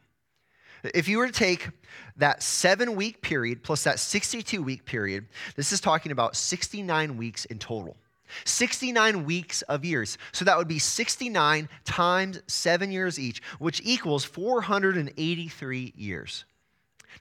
If 0.94 1.08
you 1.08 1.18
were 1.18 1.28
to 1.28 1.34
take 1.34 1.70
that 2.18 2.44
seven 2.44 2.96
week 2.96 3.22
period 3.22 3.64
plus 3.64 3.84
that 3.86 4.00
62 4.00 4.62
week 4.62 4.86
period, 4.86 5.26
this 5.56 5.72
is 5.72 5.80
talking 5.80 6.12
about 6.12 6.36
69 6.36 7.18
weeks 7.18 7.46
in 7.46 7.60
total. 7.60 7.98
69 8.44 9.26
weeks 9.26 9.62
of 9.64 9.86
years. 9.86 10.18
So 10.32 10.46
that 10.46 10.58
would 10.58 10.68
be 10.68 10.80
69 10.80 11.70
times 11.86 12.42
seven 12.48 12.92
years 12.92 13.20
each, 13.20 13.42
which 13.60 13.82
equals 13.84 14.26
483 14.26 15.94
years. 15.96 16.46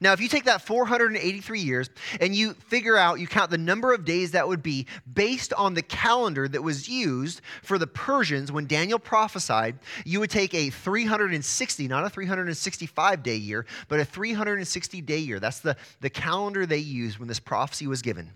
Now, 0.01 0.13
if 0.13 0.21
you 0.21 0.29
take 0.29 0.45
that 0.45 0.63
483 0.63 1.61
years 1.61 1.91
and 2.21 2.35
you 2.35 2.55
figure 2.55 2.97
out, 2.97 3.21
you 3.21 3.27
count 3.27 3.51
the 3.51 3.59
number 3.59 3.93
of 3.93 4.05
days 4.05 4.33
that 4.33 4.49
would 4.49 4.63
be 4.63 4.87
based 5.13 5.53
on 5.53 5.75
the 5.75 5.83
calendar 5.83 6.49
that 6.49 6.63
was 6.63 6.89
used 6.89 7.41
for 7.63 7.79
the 7.79 7.87
Persians 7.87 8.51
when 8.51 8.67
Daniel 8.67 8.99
prophesied, 8.99 9.79
you 10.05 10.21
would 10.21 10.31
take 10.31 10.55
a 10.55 10.71
360, 10.71 11.89
not 11.89 12.05
a 12.05 12.11
365 12.11 13.23
day 13.23 13.37
year, 13.37 13.67
but 13.89 14.01
a 14.01 14.05
360 14.05 15.01
day 15.01 15.19
year. 15.19 15.41
That's 15.41 15.61
the, 15.61 15.77
the 16.01 16.11
calendar 16.11 16.67
they 16.67 16.79
used 16.79 17.19
when 17.19 17.29
this 17.29 17.41
prophecy 17.41 17.87
was 17.87 18.03
given. 18.03 18.31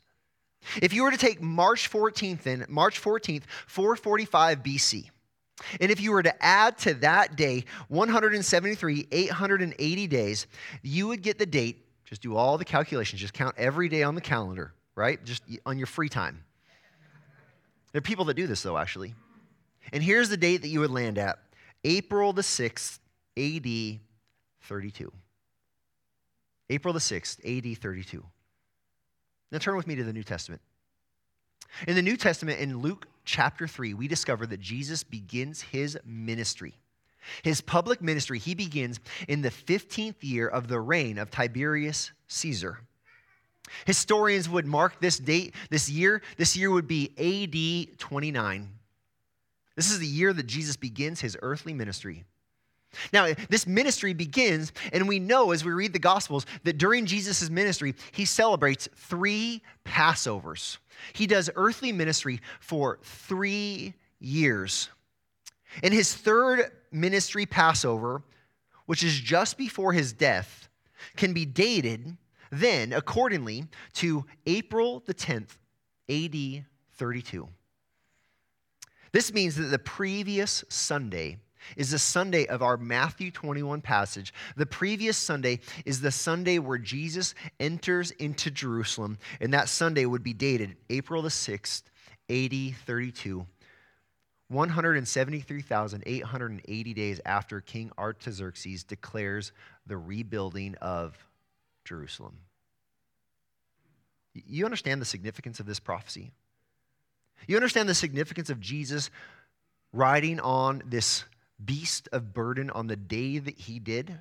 If 0.81 0.91
you 0.93 1.03
were 1.03 1.11
to 1.11 1.17
take 1.17 1.41
March 1.41 1.89
14th 1.89 2.45
in, 2.47 2.65
March 2.67 3.01
14th, 3.01 3.43
445 3.67 4.63
BC, 4.63 5.09
and 5.79 5.91
if 5.91 5.99
you 5.99 6.11
were 6.11 6.23
to 6.23 6.43
add 6.43 6.77
to 6.79 6.93
that 6.95 7.35
day 7.35 7.65
173, 7.87 9.07
880 9.11 10.07
days, 10.07 10.47
you 10.81 11.07
would 11.07 11.21
get 11.21 11.39
the 11.39 11.45
date. 11.45 11.85
Just 12.05 12.21
do 12.21 12.35
all 12.35 12.57
the 12.57 12.65
calculations. 12.65 13.19
Just 13.19 13.33
count 13.33 13.55
every 13.57 13.89
day 13.89 14.03
on 14.03 14.15
the 14.15 14.21
calendar, 14.21 14.73
right? 14.95 15.23
Just 15.25 15.43
on 15.65 15.77
your 15.77 15.87
free 15.87 16.09
time. 16.09 16.43
There 17.91 17.99
are 17.99 18.01
people 18.01 18.25
that 18.25 18.35
do 18.35 18.47
this, 18.47 18.61
though, 18.61 18.77
actually. 18.77 19.15
And 19.91 20.03
here's 20.03 20.29
the 20.29 20.37
date 20.37 20.61
that 20.61 20.67
you 20.67 20.81
would 20.81 20.91
land 20.91 21.17
at 21.17 21.39
April 21.83 22.33
the 22.33 22.41
6th, 22.41 22.99
AD 23.37 23.99
32. 24.61 25.11
April 26.69 26.93
the 26.93 26.99
6th, 26.99 27.39
AD 27.45 27.77
32. 27.77 28.23
Now 29.51 29.57
turn 29.57 29.77
with 29.77 29.87
me 29.87 29.95
to 29.95 30.03
the 30.03 30.13
New 30.13 30.23
Testament. 30.23 30.61
In 31.87 31.95
the 31.95 32.01
New 32.01 32.17
Testament, 32.17 32.59
in 32.59 32.79
Luke 32.79 33.07
chapter 33.27 33.67
3, 33.67 33.93
we 33.93 34.07
discover 34.07 34.47
that 34.47 34.59
Jesus 34.59 35.03
begins 35.03 35.61
his 35.61 35.99
ministry. 36.03 36.73
His 37.43 37.61
public 37.61 38.01
ministry, 38.01 38.39
he 38.39 38.55
begins 38.55 38.99
in 39.27 39.41
the 39.41 39.51
15th 39.51 40.15
year 40.21 40.47
of 40.47 40.67
the 40.67 40.79
reign 40.79 41.17
of 41.17 41.29
Tiberius 41.29 42.11
Caesar. 42.27 42.79
Historians 43.85 44.47
would 44.47 44.65
mark 44.65 45.01
this 45.01 45.19
date, 45.19 45.53
this 45.69 45.89
year. 45.89 46.21
This 46.37 46.55
year 46.55 46.71
would 46.71 46.87
be 46.87 47.11
AD 47.17 47.99
29. 47.99 48.69
This 49.75 49.91
is 49.91 49.99
the 49.99 50.07
year 50.07 50.31
that 50.31 50.47
Jesus 50.47 50.77
begins 50.77 51.19
his 51.19 51.37
earthly 51.41 51.73
ministry. 51.73 52.23
Now, 53.13 53.33
this 53.49 53.67
ministry 53.67 54.13
begins, 54.13 54.71
and 54.91 55.07
we 55.07 55.19
know 55.19 55.51
as 55.51 55.63
we 55.63 55.71
read 55.71 55.93
the 55.93 55.99
Gospels 55.99 56.45
that 56.63 56.77
during 56.77 57.05
Jesus' 57.05 57.49
ministry, 57.49 57.95
he 58.11 58.25
celebrates 58.25 58.89
three 58.95 59.61
Passovers. 59.85 60.77
He 61.13 61.27
does 61.27 61.49
earthly 61.55 61.91
ministry 61.91 62.41
for 62.59 62.99
three 63.03 63.93
years. 64.19 64.89
In 65.83 65.93
his 65.93 66.13
third 66.13 66.71
ministry 66.91 67.45
Passover, 67.45 68.23
which 68.85 69.03
is 69.03 69.19
just 69.19 69.57
before 69.57 69.93
his 69.93 70.13
death, 70.13 70.69
can 71.15 71.33
be 71.33 71.45
dated 71.45 72.17
then 72.51 72.93
accordingly 72.93 73.65
to 73.93 74.25
April 74.45 75.03
the 75.05 75.13
10th, 75.13 75.57
AD 76.09 76.65
32. 76.95 77.47
This 79.11 79.33
means 79.33 79.55
that 79.55 79.65
the 79.65 79.79
previous 79.79 80.63
Sunday 80.69 81.37
is 81.75 81.91
the 81.91 81.99
Sunday 81.99 82.45
of 82.45 82.61
our 82.61 82.77
Matthew 82.77 83.31
21 83.31 83.81
passage. 83.81 84.33
The 84.55 84.65
previous 84.65 85.17
Sunday 85.17 85.59
is 85.85 86.01
the 86.01 86.11
Sunday 86.11 86.59
where 86.59 86.77
Jesus 86.77 87.33
enters 87.59 88.11
into 88.11 88.51
Jerusalem, 88.51 89.17
and 89.41 89.53
that 89.53 89.69
Sunday 89.69 90.05
would 90.05 90.23
be 90.23 90.33
dated 90.33 90.77
April 90.89 91.21
the 91.21 91.29
6th, 91.29 91.83
AD 92.29 92.75
32. 92.85 93.45
173,880 94.49 96.93
days 96.93 97.19
after 97.25 97.59
King 97.59 97.91
Artaxerxes 97.97 98.85
declares 98.85 99.51
the 99.85 99.97
rebuilding 99.97 100.75
of 100.75 101.17
Jerusalem. 101.83 102.37
You 104.33 104.65
understand 104.65 105.01
the 105.01 105.05
significance 105.05 105.59
of 105.59 105.65
this 105.65 105.79
prophecy? 105.79 106.31
You 107.47 107.55
understand 107.55 107.89
the 107.89 107.95
significance 107.95 108.49
of 108.49 108.59
Jesus 108.59 109.09
riding 109.93 110.39
on 110.39 110.81
this 110.85 111.25
beast 111.63 112.07
of 112.11 112.33
burden 112.33 112.69
on 112.69 112.87
the 112.87 112.95
day 112.95 113.39
that 113.39 113.57
he 113.57 113.79
did. 113.79 114.17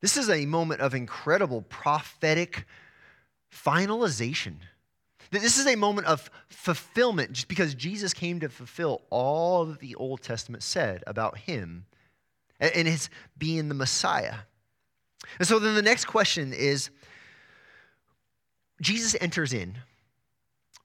This 0.00 0.16
is 0.16 0.30
a 0.30 0.46
moment 0.46 0.80
of 0.80 0.94
incredible 0.94 1.62
prophetic 1.62 2.64
finalization. 3.52 4.56
This 5.30 5.58
is 5.58 5.66
a 5.66 5.76
moment 5.76 6.06
of 6.06 6.30
fulfillment 6.48 7.32
just 7.32 7.48
because 7.48 7.74
Jesus 7.74 8.14
came 8.14 8.40
to 8.40 8.48
fulfill 8.48 9.02
all 9.10 9.66
that 9.66 9.78
the 9.78 9.94
Old 9.94 10.22
Testament 10.22 10.62
said 10.62 11.04
about 11.06 11.38
him 11.38 11.86
and 12.58 12.88
his 12.88 13.08
being 13.38 13.68
the 13.68 13.74
Messiah. 13.74 14.34
And 15.38 15.46
so 15.46 15.58
then 15.58 15.74
the 15.74 15.82
next 15.82 16.06
question 16.06 16.52
is 16.52 16.90
Jesus 18.80 19.14
enters 19.20 19.52
in. 19.52 19.76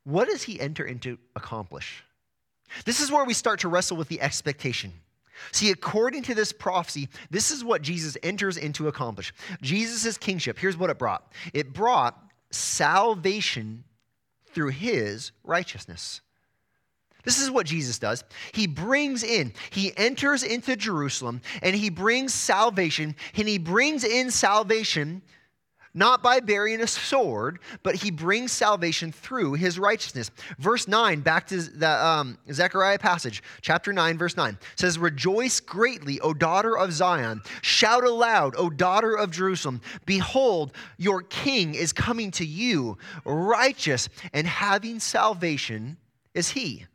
What 0.04 0.28
does 0.28 0.44
he 0.44 0.60
enter 0.60 0.86
into 0.86 1.18
accomplish? 1.36 2.04
This 2.84 3.00
is 3.00 3.12
where 3.12 3.26
we 3.26 3.34
start 3.34 3.62
to 3.62 3.68
wrestle 3.68 3.98
with 3.98 4.10
the 4.10 4.22
expectation. 4.22 4.94
See, 5.52 5.72
according 5.72 6.24
to 6.24 6.36
this 6.36 6.52
prophecy, 6.52 7.10
this 7.30 7.52
is 7.52 7.64
what 7.64 7.82
Jesus 7.82 8.18
enters 8.24 8.58
into 8.58 8.88
accomplish. 8.88 9.34
Jesus' 9.62 10.18
kingship, 10.18 10.58
here's 10.58 10.78
what 10.78 10.90
it 10.90 10.98
brought 10.98 11.32
it 11.54 11.74
brought 11.74 12.18
salvation 12.52 13.84
through 14.54 14.70
his 14.70 15.32
righteousness. 15.44 16.22
This 17.24 17.42
is 17.42 17.50
what 17.50 17.66
Jesus 17.66 17.98
does. 17.98 18.24
He 18.54 18.68
brings 18.68 19.24
in, 19.24 19.52
he 19.72 19.92
enters 19.98 20.44
into 20.44 20.76
Jerusalem 20.76 21.42
and 21.62 21.76
he 21.76 21.90
brings 21.90 22.34
salvation, 22.34 23.16
and 23.36 23.48
he 23.48 23.58
brings 23.58 24.04
in 24.04 24.32
salvation 24.32 25.24
not 25.96 26.22
by 26.22 26.42
bearing 26.42 26.82
a 26.82 26.88
sword, 26.88 27.60
but 27.82 27.96
he 27.96 28.12
brings 28.12 28.52
salvation 28.52 29.12
through 29.12 29.54
his 29.54 29.80
righteousness. 29.80 30.30
Verse 30.60 30.88
9, 30.88 31.22
back 31.22 31.48
to 31.48 31.62
the 31.62 31.90
um, 31.90 32.38
Zechariah 32.52 33.00
passage, 33.00 33.42
chapter 33.62 33.94
9, 33.94 34.18
verse 34.18 34.36
9, 34.36 34.60
says, 34.76 35.00
Rejoice 35.00 35.62
greatly, 35.62 36.20
O 36.20 36.34
daughter 36.34 36.78
of 36.78 36.92
Zion. 36.92 37.42
Shout 37.62 38.04
aloud, 38.04 38.54
O 38.58 38.70
daughter 38.70 39.16
of 39.16 39.32
Jerusalem. 39.32 39.82
Behold, 40.06 40.74
your 40.98 41.22
king 41.22 41.74
is 41.74 41.94
coming 41.94 42.30
to 42.32 42.46
you, 42.46 42.98
righteous 43.24 44.10
and 44.34 44.46
having 44.46 45.00
salvation 45.00 45.98
is 46.34 46.50
he. 46.50 46.86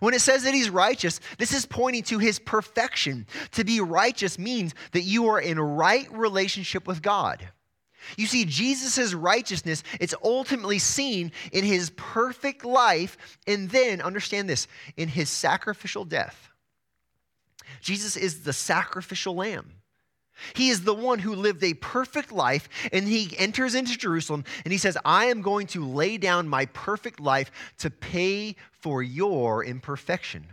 When 0.00 0.12
it 0.12 0.20
says 0.20 0.44
that 0.44 0.52
he's 0.52 0.68
righteous, 0.68 1.20
this 1.38 1.52
is 1.52 1.64
pointing 1.64 2.02
to 2.04 2.18
his 2.18 2.38
perfection. 2.38 3.26
To 3.52 3.64
be 3.64 3.80
righteous 3.80 4.38
means 4.38 4.74
that 4.92 5.02
you 5.02 5.28
are 5.28 5.40
in 5.40 5.58
right 5.58 6.06
relationship 6.12 6.86
with 6.86 7.00
God. 7.00 7.48
You 8.16 8.26
see, 8.26 8.44
Jesus' 8.44 9.14
righteousness, 9.14 9.82
it's 10.00 10.14
ultimately 10.22 10.78
seen 10.78 11.32
in 11.52 11.64
his 11.64 11.90
perfect 11.90 12.64
life, 12.64 13.16
and 13.46 13.70
then, 13.70 14.00
understand 14.00 14.48
this, 14.48 14.66
in 14.96 15.08
his 15.08 15.28
sacrificial 15.28 16.04
death. 16.04 16.48
Jesus 17.80 18.16
is 18.16 18.42
the 18.42 18.52
sacrificial 18.52 19.34
lamb. 19.34 19.72
He 20.54 20.68
is 20.68 20.82
the 20.82 20.94
one 20.94 21.18
who 21.18 21.34
lived 21.34 21.64
a 21.64 21.74
perfect 21.74 22.30
life, 22.32 22.68
and 22.92 23.06
he 23.06 23.36
enters 23.38 23.74
into 23.74 23.98
Jerusalem 23.98 24.44
and 24.64 24.72
he 24.72 24.78
says, 24.78 24.96
I 25.04 25.26
am 25.26 25.42
going 25.42 25.66
to 25.68 25.84
lay 25.84 26.16
down 26.16 26.48
my 26.48 26.66
perfect 26.66 27.20
life 27.20 27.50
to 27.78 27.90
pay 27.90 28.56
for 28.70 29.02
your 29.02 29.64
imperfection. 29.64 30.46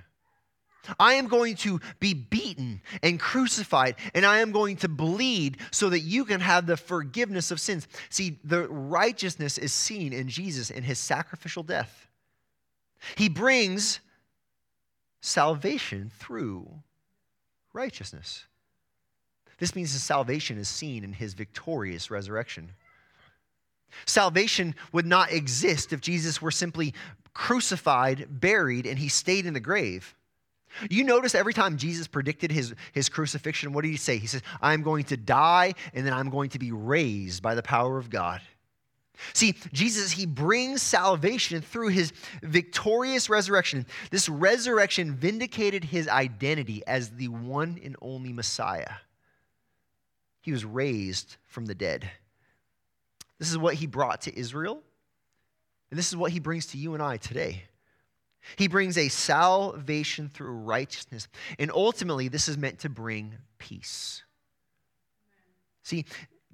I 1.00 1.13
am 1.13 1.28
going 1.28 1.56
to 1.58 1.80
be 2.00 2.13
beaten 2.13 2.82
and 3.04 3.19
crucified, 3.19 3.95
and 4.13 4.26
I 4.26 4.39
am 4.39 4.52
going 4.52 4.78
to 4.78 4.88
bleed 4.88 5.58
so 5.71 5.89
that 5.89 6.00
you 6.00 6.26
can 6.26 6.39
have 6.41 6.65
the 6.65 6.78
forgiveness 6.78 7.52
of 7.52 7.60
sins. 7.60 7.88
See, 8.10 8.39
the 8.43 8.67
righteousness 8.67 9.58
is 9.58 9.74
seen 9.74 10.13
in 10.13 10.30
Jesus 10.30 10.69
in 10.69 10.84
his 10.84 11.00
sacrificial 11.00 11.63
death. 11.63 12.08
He 13.15 13.30
brings 13.30 14.00
salvation 15.21 16.12
through 16.19 16.69
righteousness. 17.74 18.45
This 19.58 19.76
means 19.76 19.93
his 19.93 20.04
salvation 20.04 20.58
is 20.58 20.67
seen 20.67 21.04
in 21.04 21.13
his 21.13 21.34
victorious 21.34 22.12
resurrection. 22.12 22.71
Salvation 24.06 24.76
would 24.91 25.06
not 25.06 25.32
exist 25.32 25.93
if 25.93 26.02
Jesus 26.02 26.41
were 26.41 26.52
simply 26.52 26.93
crucified, 27.34 28.28
buried, 28.30 28.86
and 28.86 29.00
he 29.00 29.08
stayed 29.08 29.45
in 29.45 29.54
the 29.54 29.60
grave. 29.60 30.15
You 30.89 31.03
notice 31.03 31.35
every 31.35 31.53
time 31.53 31.77
Jesus 31.77 32.07
predicted 32.07 32.51
his, 32.51 32.73
his 32.93 33.09
crucifixion, 33.09 33.73
what 33.73 33.83
did 33.83 33.91
he 33.91 33.97
say? 33.97 34.17
He 34.17 34.27
says, 34.27 34.41
I'm 34.61 34.81
going 34.81 35.05
to 35.05 35.17
die 35.17 35.73
and 35.93 36.05
then 36.05 36.13
I'm 36.13 36.29
going 36.29 36.49
to 36.51 36.59
be 36.59 36.71
raised 36.71 37.41
by 37.41 37.55
the 37.55 37.63
power 37.63 37.97
of 37.97 38.09
God. 38.09 38.41
See, 39.33 39.55
Jesus, 39.71 40.11
he 40.11 40.25
brings 40.25 40.81
salvation 40.81 41.61
through 41.61 41.89
his 41.89 42.11
victorious 42.41 43.29
resurrection. 43.29 43.85
This 44.11 44.27
resurrection 44.27 45.15
vindicated 45.15 45.83
his 45.83 46.07
identity 46.07 46.83
as 46.85 47.11
the 47.11 47.29
one 47.29 47.79
and 47.83 47.95
only 48.01 48.33
Messiah. 48.33 48.91
He 50.41 50.51
was 50.51 50.65
raised 50.65 51.38
from 51.45 51.65
the 51.65 51.75
dead. 51.75 52.09
This 53.39 53.49
is 53.49 53.57
what 53.57 53.75
he 53.75 53.88
brought 53.88 54.21
to 54.21 54.38
Israel, 54.38 54.81
and 55.89 55.97
this 55.97 56.09
is 56.09 56.15
what 56.15 56.31
he 56.31 56.39
brings 56.39 56.67
to 56.67 56.77
you 56.77 56.93
and 56.93 57.03
I 57.03 57.17
today. 57.17 57.63
He 58.55 58.67
brings 58.67 58.97
a 58.97 59.10
salvation 59.10 60.29
through 60.29 60.51
righteousness. 60.51 61.27
And 61.60 61.71
ultimately, 61.71 62.27
this 62.27 62.47
is 62.47 62.58
meant 62.58 62.79
to 62.79 62.89
bring 62.89 63.36
peace. 63.58 64.23
See, 65.84 66.05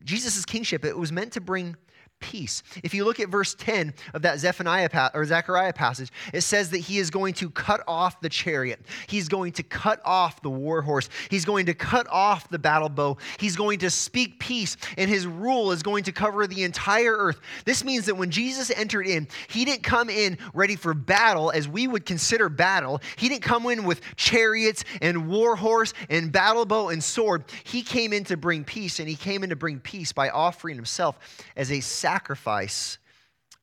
Jesus' 0.04 0.46
kingship, 0.46 0.84
it 0.84 0.98
was 0.98 1.12
meant 1.12 1.34
to 1.34 1.42
bring 1.42 1.76
peace. 2.22 2.64
If 2.84 2.94
you 2.94 3.04
look 3.04 3.20
at 3.20 3.28
verse 3.28 3.54
10 3.56 3.94
of 4.14 4.22
that 4.22 4.40
Zephaniah 4.40 4.90
pa- 4.90 5.12
or 5.14 5.26
Zechariah 5.26 5.74
passage, 5.74 6.12
it 6.34 6.42
says 6.42 6.70
that 6.70 6.78
he 6.78 7.00
is 7.00 7.10
going 7.10 7.34
to 7.36 7.50
cut 7.50 7.84
off 7.88 8.22
the 8.22 8.30
chariot. 8.30 8.80
He's 9.08 9.28
going 9.28 9.52
to 9.54 9.64
cut 9.64 10.00
off 10.06 10.42
the 10.42 10.50
war 10.50 10.82
horse. 10.82 11.10
He's 11.30 11.44
going 11.44 11.66
to 11.66 11.74
cut 11.74 12.08
off 12.10 12.48
the 12.50 12.60
battle 12.60 12.88
bow. 12.88 13.18
He's 13.40 13.56
going 13.56 13.80
to 13.80 13.90
speak 13.90 14.40
peace, 14.40 14.78
and 14.98 15.10
his 15.10 15.28
rule 15.28 15.72
is 15.72 15.84
going 15.84 16.06
to 16.06 16.12
cover 16.12 16.48
the 16.48 16.64
entire 16.64 17.18
earth. 17.18 17.40
This 17.66 17.84
means 17.84 18.06
that 18.06 18.16
when 18.16 18.32
Jesus 18.32 18.72
entered 18.72 19.08
in, 19.08 19.28
he 19.50 19.66
didn't 19.66 19.84
come 19.84 20.10
in 20.10 20.38
ready 20.54 20.76
for 20.76 20.94
battle 20.94 21.52
as 21.52 21.68
we 21.68 21.88
would 21.88 22.06
consider 22.06 22.48
battle. 22.48 23.02
He 23.18 23.28
didn't 23.28 23.44
come 23.44 23.66
in 23.66 23.84
with 23.84 24.02
chariots 24.16 24.86
and 25.02 25.28
war 25.28 25.56
horse 25.56 25.94
and 26.10 26.32
battle 26.32 26.66
bow 26.66 26.90
and 26.90 27.04
sword. 27.04 27.46
He 27.64 27.82
came 27.82 28.14
in 28.14 28.24
to 28.26 28.38
bring 28.38 28.64
peace, 28.64 29.00
and 29.00 29.10
he 29.10 29.16
came 29.16 29.44
in 29.44 29.50
to 29.50 29.56
bring 29.56 29.80
peace 29.80 30.12
by 30.14 30.30
offering 30.30 30.76
himself 30.76 31.18
as 31.56 31.72
a 31.72 31.80
sacrifice 31.80 32.11
sacrifice 32.12 32.98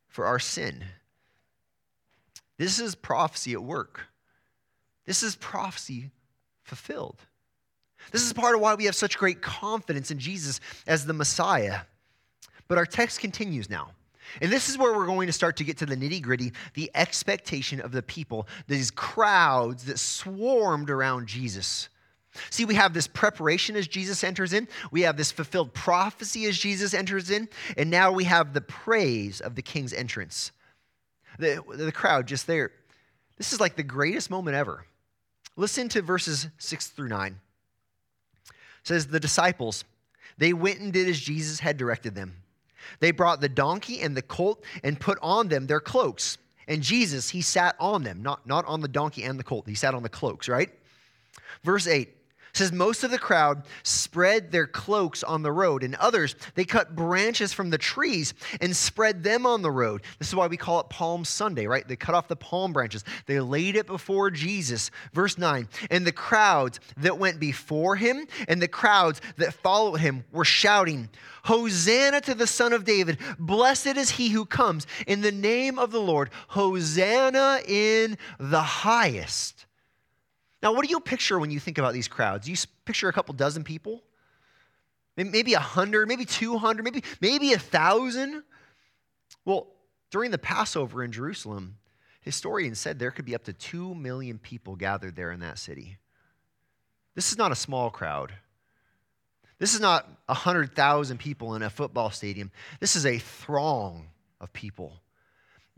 for 0.07 0.25
our 0.25 0.39
sin. 0.39 0.83
This 2.57 2.81
is 2.81 2.95
prophecy 2.95 3.53
at 3.53 3.63
work. 3.63 4.07
This 5.05 5.23
is 5.23 5.37
prophecy 5.37 6.11
fulfilled. 6.63 7.21
This 8.11 8.23
is 8.23 8.33
part 8.33 8.55
of 8.55 8.63
why 8.63 8.75
we 8.75 8.87
have 8.87 8.95
such 8.95 9.19
great 9.19 9.43
confidence 9.43 10.11
in 10.11 10.19
Jesus 10.19 10.61
as 10.87 11.05
the 11.05 11.13
Messiah. 11.13 11.81
But 12.69 12.79
our 12.79 12.87
text 12.87 13.21
continues 13.21 13.69
now. 13.69 13.91
And 14.41 14.51
this 14.51 14.69
is 14.71 14.79
where 14.79 14.97
we're 14.97 15.07
going 15.07 15.27
to 15.27 15.33
start 15.33 15.57
to 15.59 15.65
get 15.65 15.77
to 15.79 15.87
the 15.87 15.97
nitty 15.97 16.23
gritty, 16.23 16.53
the 16.73 16.91
expectation 16.95 17.81
of 17.81 17.93
the 17.93 18.03
people, 18.03 18.49
these 18.67 18.91
crowds 18.91 19.85
that 19.85 19.99
swarmed 19.99 20.89
around 20.89 21.27
Jesus. 21.27 21.91
See, 22.51 22.65
we 22.65 22.75
have 22.75 22.95
this 22.95 23.07
preparation 23.07 23.77
as 23.77 23.89
Jesus 23.89 24.23
enters 24.23 24.53
in. 24.53 24.69
We 24.91 25.03
have 25.03 25.17
this 25.17 25.33
fulfilled 25.33 25.75
prophecy 25.75 26.47
as 26.47 26.59
Jesus 26.59 26.95
enters 26.95 27.31
in. 27.31 27.49
And 27.77 27.91
now 27.91 28.13
we 28.13 28.25
have 28.25 28.53
the 28.53 28.61
praise 28.61 29.41
of 29.41 29.55
the 29.55 29.63
king's 29.63 29.93
entrance. 29.93 30.53
The, 31.39 31.63
the 31.75 31.93
crowd 31.93 32.27
just 32.27 32.47
there. 32.47 32.73
This 33.37 33.53
is 33.53 33.61
like 33.61 33.77
the 33.77 33.83
greatest 33.83 34.31
moment 34.31 34.57
ever. 34.57 34.85
Listen 35.57 35.89
to 35.91 36.03
verses 36.03 36.49
6 36.59 36.89
through 36.89 37.09
9. 37.09 37.39
It 38.47 38.55
says, 38.85 39.07
The 39.07 39.21
disciples, 39.21 39.85
they 40.37 40.53
went 40.53 40.81
and 40.81 40.93
did 40.93 41.09
as 41.09 41.19
Jesus 41.19 41.61
had 41.61 41.77
directed 41.77 42.15
them. 42.15 42.37
They 43.01 43.11
brought 43.11 43.41
the 43.41 43.49
donkey 43.49 44.01
and 44.01 44.17
the 44.17 44.23
colt 44.23 44.65
and 44.83 44.99
put 44.99 45.19
on 45.21 45.49
them 45.49 45.67
their 45.67 45.81
cloaks. 45.81 46.39
And 46.67 46.83
Jesus, 46.83 47.31
he 47.31 47.43
sat 47.43 47.77
on 47.81 48.03
them, 48.03 48.23
not, 48.23 48.47
not 48.47 48.65
on 48.67 48.81
the 48.81 48.89
donkey 48.89 49.25
and 49.25 49.39
the 49.39 49.45
colt. 49.45 49.67
He 49.67 49.75
sat 49.75 49.95
on 49.95 50.03
the 50.03 50.09
cloaks, 50.09 50.49
right? 50.49 50.71
Verse 51.63 51.87
8 51.87 52.18
says 52.59 52.73
most 52.73 53.05
of 53.05 53.11
the 53.11 53.19
crowd 53.19 53.63
spread 53.85 54.51
their 54.51 54.67
cloaks 54.67 55.23
on 55.23 55.43
the 55.43 55.53
road 55.53 55.83
and 55.83 55.95
others 55.95 56.35
they 56.55 56.65
cut 56.65 56.95
branches 56.95 57.53
from 57.53 57.71
the 57.71 57.79
trees 57.79 58.35
and 58.61 58.75
spread 58.75 59.23
them 59.23 59.47
on 59.47 59.63
the 59.63 59.71
road. 59.71 60.03
This 60.19 60.29
is 60.29 60.35
why 60.35 60.49
we 60.49 60.57
call 60.57 60.81
it 60.81 60.89
palm 60.89 61.25
sunday 61.25 61.67
right? 61.67 61.87
They 61.87 61.97
cut 61.97 62.15
off 62.15 62.29
the 62.29 62.37
palm 62.37 62.73
branches. 62.73 63.05
They 63.27 63.41
laid 63.41 63.77
it 63.77 63.87
before 63.87 64.31
jesus. 64.31 64.91
Verse 65.13 65.39
9 65.39 65.69
and 65.91 66.07
the 66.07 66.13
crowds 66.13 66.81
that 66.97 67.19
went 67.19 67.39
before 67.39 67.97
him 67.97 68.27
and 68.49 68.61
the 68.61 68.69
crowds 68.69 69.21
that 69.37 69.55
followed 69.55 70.01
him 70.01 70.25
were 70.33 70.45
shouting 70.45 71.09
hosanna 71.45 72.21
to 72.23 72.35
the 72.35 72.47
son 72.47 72.73
of 72.73 72.85
david. 72.85 73.19
Blessed 73.39 73.97
is 73.97 74.11
he 74.11 74.31
who 74.31 74.45
comes 74.45 74.87
in 75.07 75.21
the 75.21 75.33
name 75.33 75.79
of 75.79 75.93
the 75.93 76.01
lord. 76.01 76.31
Hosanna 76.49 77.61
in 77.67 78.19
the 78.39 78.61
highest 78.61 79.67
now, 80.63 80.73
what 80.73 80.85
do 80.85 80.91
you 80.91 81.01
picture 81.01 81.39
when 81.39 81.51
you 81.51 81.61
think 81.61 81.79
about 81.79 81.93
these 81.93 82.09
crowds? 82.09 82.49
You 82.49 82.57
picture 82.85 83.09
a 83.09 83.13
couple 83.13 83.35
dozen 83.35 83.63
people? 83.63 84.03
Maybe 85.17 85.55
a 85.55 85.61
hundred, 85.61 86.09
maybe 86.09 86.25
200, 86.25 86.85
maybe, 86.85 87.03
maybe 87.21 87.53
a 87.53 87.59
thousand? 87.59 88.43
Well, 89.45 89.69
during 90.11 90.31
the 90.31 90.39
Passover 90.39 91.03
in 91.03 91.13
Jerusalem, 91.13 91.77
historians 92.23 92.79
said 92.79 92.99
there 92.99 93.11
could 93.11 93.25
be 93.25 93.35
up 93.35 93.45
to 93.45 93.53
2 93.53 93.95
million 93.95 94.39
people 94.39 94.77
gathered 94.77 95.17
there 95.17 95.33
in 95.33 95.41
that 95.41 95.59
city. 95.59 95.99
This 97.15 97.33
is 97.33 97.39
not 97.39 97.53
a 97.53 97.57
small 97.57 97.91
crowd. 97.91 98.33
This 99.59 99.75
is 99.75 99.81
not 99.81 100.09
100,000 100.27 101.19
people 101.19 101.57
in 101.57 101.63
a 101.63 101.71
football 101.71 102.11
stadium. 102.11 102.53
This 102.79 102.95
is 102.95 103.07
a 103.07 103.19
throng 103.19 104.09
of 104.41 104.53
people 104.53 105.01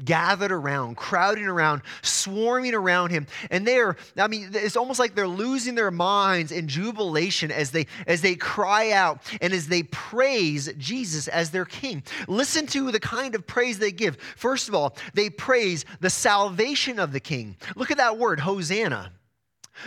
gathered 0.05 0.53
around, 0.53 0.97
crowding 0.97 1.47
around, 1.47 1.83
swarming 2.03 2.75
around 2.75 3.11
him. 3.11 3.27
And 3.51 3.67
they're, 3.67 3.97
I 4.17 4.29
mean, 4.29 4.51
it's 4.53 4.77
almost 4.77 4.99
like 4.99 5.15
they're 5.15 5.29
losing 5.29 5.75
their 5.75 5.91
minds 5.91 6.53
in 6.53 6.69
jubilation 6.69 7.51
as 7.51 7.71
they 7.71 7.87
as 8.07 8.23
they 8.23 8.35
cry 8.35 8.93
out 8.93 9.21
and 9.41 9.53
as 9.53 9.69
they 9.69 9.83
praise 9.85 10.73
Jesus 10.79 11.29
as 11.29 11.51
their 11.51 11.65
king. 11.65 12.03
Listen 12.29 12.67
to 12.69 12.91
the 12.91 13.01
kind 13.01 13.35
of 13.35 13.47
praise 13.47 13.79
they 13.79 13.93
give. 13.93 14.17
First 14.37 14.69
of 14.69 14.75
all, 14.75 14.97
they 15.15 15.31
praise 15.31 15.85
the 16.01 16.11
salvation 16.11 16.99
of 16.99 17.13
the 17.13 17.21
king. 17.21 17.57
Look 17.77 17.91
at 17.91 17.99
that 17.99 18.19
word, 18.19 18.41
Hosanna. 18.41 19.13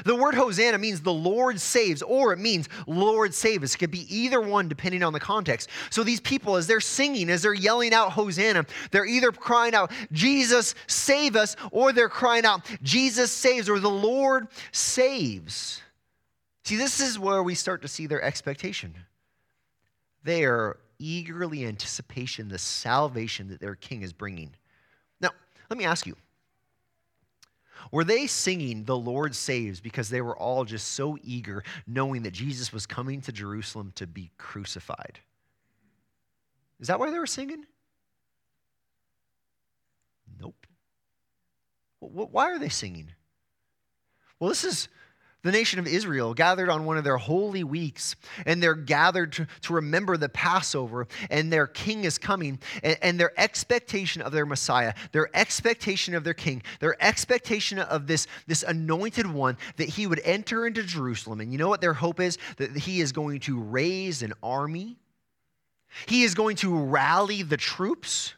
The 0.06 0.15
word 0.15 0.34
Hosanna 0.34 0.78
means 0.78 1.02
the 1.02 1.13
Lord 1.13 1.60
saves, 1.60 2.02
or 2.02 2.34
it 2.34 2.39
means 2.39 2.67
Lord 2.88 3.34
save 3.34 3.63
us. 3.63 3.76
It 3.76 3.78
could 3.78 3.91
be 3.91 4.08
either 4.13 4.41
one 4.41 4.67
depending 4.67 5.04
on 5.04 5.13
the 5.13 5.19
context. 5.19 5.69
So 5.89 6.04
these 6.04 6.19
people, 6.19 6.56
as 6.56 6.67
they're 6.67 6.80
singing, 6.80 7.30
as 7.30 7.41
they're 7.41 7.54
yelling 7.54 7.93
out 7.93 8.12
Hosanna, 8.12 8.65
they're 8.91 9.06
either 9.06 9.32
crying 9.32 9.76
out, 9.76 9.91
Jesus 10.12 10.74
save 10.88 11.36
us, 11.36 11.56
or 11.72 11.93
they're 11.93 12.10
crying 12.10 12.46
out, 12.46 12.65
Jesus 12.82 13.32
saves, 13.32 13.69
or 13.69 13.80
the 13.80 13.89
Lord 13.89 14.48
saves. 14.72 15.82
See, 16.63 16.76
this 16.76 17.00
is 17.00 17.19
where 17.19 17.43
we 17.43 17.56
start 17.56 17.82
to 17.82 17.88
see 17.88 18.08
their 18.08 18.22
expectation. 18.22 18.96
They 20.24 20.46
are 20.46 20.78
eagerly 20.98 21.65
anticipation 21.65 22.48
the 22.48 22.58
salvation 22.58 23.50
that 23.50 23.60
their 23.60 23.76
king 23.76 24.02
is 24.02 24.13
bringing. 24.13 24.56
Now, 25.19 25.32
let 25.69 25.78
me 25.78 25.84
ask 25.84 26.08
you 26.08 26.15
were 27.91 28.04
they 28.04 28.28
singing 28.28 28.84
The 28.84 28.98
Lord 28.98 29.36
Saves 29.36 29.80
because 29.80 30.10
they 30.10 30.22
were 30.22 30.38
all 30.38 30.65
just 30.65 30.89
so 30.89 31.17
eager 31.24 31.63
knowing 31.88 32.24
that 32.24 32.34
Jesus 32.34 32.72
was 32.72 32.86
coming 32.86 33.22
to 33.22 33.32
Jerusalem 33.32 33.91
to 33.96 34.08
be 34.08 34.32
crucified? 34.38 35.19
Is 36.80 36.88
that 36.88 37.00
why 37.00 37.12
they 37.12 37.19
were 37.19 37.28
singing? 37.28 37.65
Nope. 40.39 40.67
Why 42.00 42.52
are 42.52 42.60
they 42.60 42.69
singing? 42.69 43.12
Well, 44.39 44.50
this 44.50 44.63
is 44.63 44.89
the 45.43 45.51
nation 45.51 45.77
of 45.77 45.86
Israel 45.86 46.34
gathered 46.34 46.69
on 46.69 46.86
one 46.86 46.97
of 46.97 47.03
their 47.03 47.17
holy 47.17 47.63
weeks, 47.63 48.15
and 48.45 48.63
they're 48.63 48.73
gathered 48.73 49.34
to, 49.34 49.47
to 49.62 49.73
remember 49.73 50.17
the 50.17 50.29
Passover, 50.29 51.08
and 51.29 51.51
their 51.51 51.67
king 51.67 52.06
is 52.06 52.17
coming, 52.17 52.60
and, 52.82 52.97
and, 53.01 53.19
their 53.19 53.38
expectation 53.39 54.21
of 54.21 54.32
their 54.32 54.45
Messiah, 54.45 54.93
their 55.12 55.29
expectation 55.36 56.15
of 56.15 56.23
their 56.23 56.34
king, 56.34 56.63
their 56.79 57.01
expectation 57.03 57.77
of 57.77 58.08
this, 58.08 58.27
this 58.47 58.63
anointed 58.63 59.27
one, 59.27 59.58
that 59.77 59.89
he 59.89 60.08
would 60.08 60.21
enter 60.23 60.65
into 60.65 60.82
Jerusalem. 60.82 61.41
And 61.41 61.51
you 61.51 61.58
know 61.58 61.69
what 61.69 61.82
their 61.82 61.93
hope 61.93 62.19
is? 62.19 62.38
That 62.58 62.75
he 62.75 63.01
is 63.01 63.12
going 63.12 63.41
to 63.41 63.60
raise 63.60 64.23
an 64.23 64.34
army, 64.41 64.97
he 66.08 66.23
is 66.23 66.34
going 66.34 66.56
to 66.58 66.75
rally 66.75 67.43
the 67.43 67.58
troops. 67.58 68.34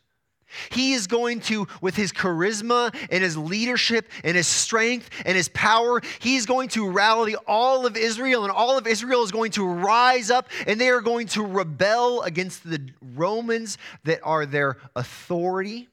He 0.69 0.93
is 0.93 1.07
going 1.07 1.41
to, 1.41 1.67
with 1.81 1.95
his 1.95 2.11
charisma 2.11 2.95
and 3.09 3.23
his 3.23 3.37
leadership 3.37 4.09
and 4.23 4.35
his 4.35 4.47
strength 4.47 5.09
and 5.25 5.35
his 5.35 5.49
power, 5.49 6.01
he's 6.19 6.45
going 6.45 6.69
to 6.69 6.89
rally 6.89 7.35
all 7.47 7.85
of 7.85 7.97
Israel, 7.97 8.43
and 8.43 8.51
all 8.51 8.77
of 8.77 8.87
Israel 8.87 9.23
is 9.23 9.31
going 9.31 9.51
to 9.51 9.65
rise 9.65 10.29
up 10.29 10.47
and 10.67 10.79
they 10.79 10.89
are 10.89 11.01
going 11.01 11.27
to 11.27 11.43
rebel 11.43 12.21
against 12.21 12.63
the 12.63 12.89
Romans 13.15 13.77
that 14.03 14.19
are 14.23 14.45
their 14.45 14.77
authority, 14.95 15.89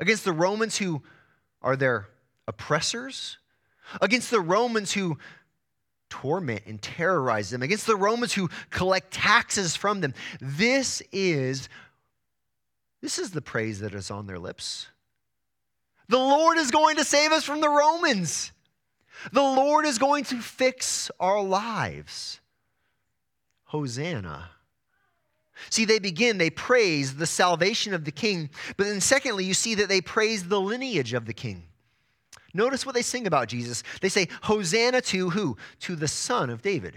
against 0.00 0.24
the 0.24 0.32
Romans 0.32 0.76
who 0.76 1.02
are 1.62 1.76
their 1.76 2.08
oppressors, 2.48 3.38
against 4.00 4.30
the 4.30 4.40
Romans 4.40 4.92
who 4.92 5.18
torment 6.08 6.62
and 6.66 6.80
terrorize 6.80 7.50
them, 7.50 7.62
against 7.62 7.86
the 7.86 7.96
Romans 7.96 8.32
who 8.32 8.48
collect 8.70 9.12
taxes 9.12 9.74
from 9.74 10.00
them. 10.00 10.14
This 10.40 11.02
is 11.12 11.68
this 13.06 13.20
is 13.20 13.30
the 13.30 13.40
praise 13.40 13.78
that 13.78 13.94
is 13.94 14.10
on 14.10 14.26
their 14.26 14.36
lips. 14.36 14.88
The 16.08 16.18
Lord 16.18 16.58
is 16.58 16.72
going 16.72 16.96
to 16.96 17.04
save 17.04 17.30
us 17.30 17.44
from 17.44 17.60
the 17.60 17.68
Romans. 17.68 18.50
The 19.30 19.40
Lord 19.40 19.86
is 19.86 19.96
going 19.96 20.24
to 20.24 20.40
fix 20.40 21.08
our 21.20 21.40
lives. 21.40 22.40
Hosanna. 23.66 24.50
See, 25.70 25.84
they 25.84 26.00
begin, 26.00 26.38
they 26.38 26.50
praise 26.50 27.14
the 27.14 27.26
salvation 27.26 27.94
of 27.94 28.04
the 28.04 28.10
king, 28.10 28.50
but 28.76 28.86
then 28.86 29.00
secondly, 29.00 29.44
you 29.44 29.54
see 29.54 29.76
that 29.76 29.88
they 29.88 30.00
praise 30.00 30.48
the 30.48 30.60
lineage 30.60 31.12
of 31.12 31.26
the 31.26 31.32
king. 31.32 31.62
Notice 32.54 32.84
what 32.84 32.96
they 32.96 33.02
sing 33.02 33.28
about 33.28 33.46
Jesus. 33.46 33.84
They 34.00 34.08
say, 34.08 34.26
Hosanna 34.42 35.00
to 35.02 35.30
who? 35.30 35.56
To 35.82 35.94
the 35.94 36.08
son 36.08 36.50
of 36.50 36.60
David. 36.60 36.96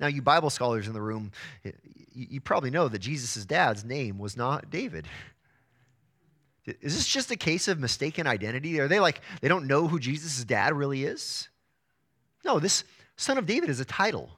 Now, 0.00 0.06
you 0.06 0.22
Bible 0.22 0.50
scholars 0.50 0.86
in 0.86 0.92
the 0.92 1.00
room, 1.00 1.32
you 2.14 2.40
probably 2.40 2.70
know 2.70 2.88
that 2.88 3.00
Jesus' 3.00 3.44
dad's 3.44 3.84
name 3.84 4.18
was 4.18 4.36
not 4.36 4.70
David. 4.70 5.06
Is 6.64 6.96
this 6.96 7.08
just 7.08 7.30
a 7.30 7.36
case 7.36 7.66
of 7.66 7.80
mistaken 7.80 8.26
identity? 8.26 8.78
Are 8.78 8.88
they 8.88 9.00
like, 9.00 9.20
they 9.40 9.48
don't 9.48 9.66
know 9.66 9.88
who 9.88 9.98
Jesus' 9.98 10.44
dad 10.44 10.74
really 10.74 11.04
is? 11.04 11.48
No, 12.44 12.60
this 12.60 12.84
son 13.16 13.38
of 13.38 13.46
David 13.46 13.70
is 13.70 13.80
a 13.80 13.84
title. 13.84 14.37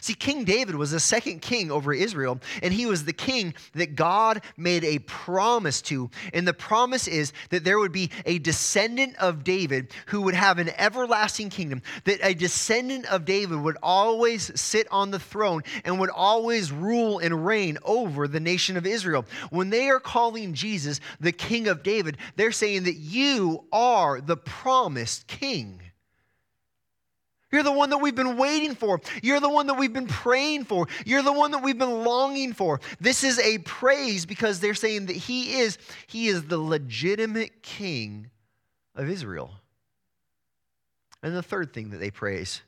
See, 0.00 0.14
King 0.14 0.44
David 0.44 0.74
was 0.74 0.90
the 0.90 1.00
second 1.00 1.42
king 1.42 1.70
over 1.70 1.92
Israel, 1.92 2.40
and 2.62 2.72
he 2.72 2.86
was 2.86 3.04
the 3.04 3.12
king 3.12 3.54
that 3.74 3.94
God 3.94 4.42
made 4.56 4.84
a 4.84 4.98
promise 5.00 5.82
to. 5.82 6.10
And 6.32 6.46
the 6.46 6.54
promise 6.54 7.08
is 7.08 7.32
that 7.50 7.64
there 7.64 7.78
would 7.78 7.92
be 7.92 8.10
a 8.26 8.38
descendant 8.38 9.16
of 9.16 9.44
David 9.44 9.92
who 10.06 10.22
would 10.22 10.34
have 10.34 10.58
an 10.58 10.70
everlasting 10.76 11.50
kingdom, 11.50 11.82
that 12.04 12.20
a 12.22 12.34
descendant 12.34 13.06
of 13.06 13.24
David 13.24 13.60
would 13.60 13.76
always 13.82 14.58
sit 14.60 14.86
on 14.90 15.10
the 15.10 15.18
throne 15.18 15.62
and 15.84 15.98
would 16.00 16.10
always 16.10 16.72
rule 16.72 17.18
and 17.18 17.44
reign 17.46 17.78
over 17.84 18.28
the 18.28 18.40
nation 18.40 18.76
of 18.76 18.86
Israel. 18.86 19.24
When 19.50 19.70
they 19.70 19.88
are 19.88 20.00
calling 20.00 20.54
Jesus 20.54 21.00
the 21.20 21.32
king 21.32 21.68
of 21.68 21.82
David, 21.82 22.18
they're 22.36 22.52
saying 22.52 22.84
that 22.84 22.96
you 22.96 23.64
are 23.72 24.20
the 24.20 24.36
promised 24.36 25.26
king. 25.26 25.80
You're 27.54 27.62
the 27.62 27.70
one 27.70 27.90
that 27.90 27.98
we've 27.98 28.16
been 28.16 28.36
waiting 28.36 28.74
for. 28.74 29.00
You're 29.22 29.38
the 29.38 29.48
one 29.48 29.68
that 29.68 29.74
we've 29.74 29.92
been 29.92 30.08
praying 30.08 30.64
for. 30.64 30.88
You're 31.06 31.22
the 31.22 31.32
one 31.32 31.52
that 31.52 31.62
we've 31.62 31.78
been 31.78 32.02
longing 32.02 32.52
for. 32.52 32.80
This 32.98 33.22
is 33.22 33.38
a 33.38 33.58
praise 33.58 34.26
because 34.26 34.58
they're 34.58 34.74
saying 34.74 35.06
that 35.06 35.14
he 35.14 35.60
is 35.60 35.78
he 36.08 36.26
is 36.26 36.46
the 36.46 36.58
legitimate 36.58 37.62
king 37.62 38.28
of 38.96 39.08
Israel. 39.08 39.52
And 41.22 41.36
the 41.36 41.44
third 41.44 41.72
thing 41.72 41.90
that 41.90 41.98
they 41.98 42.10
praise 42.10 42.60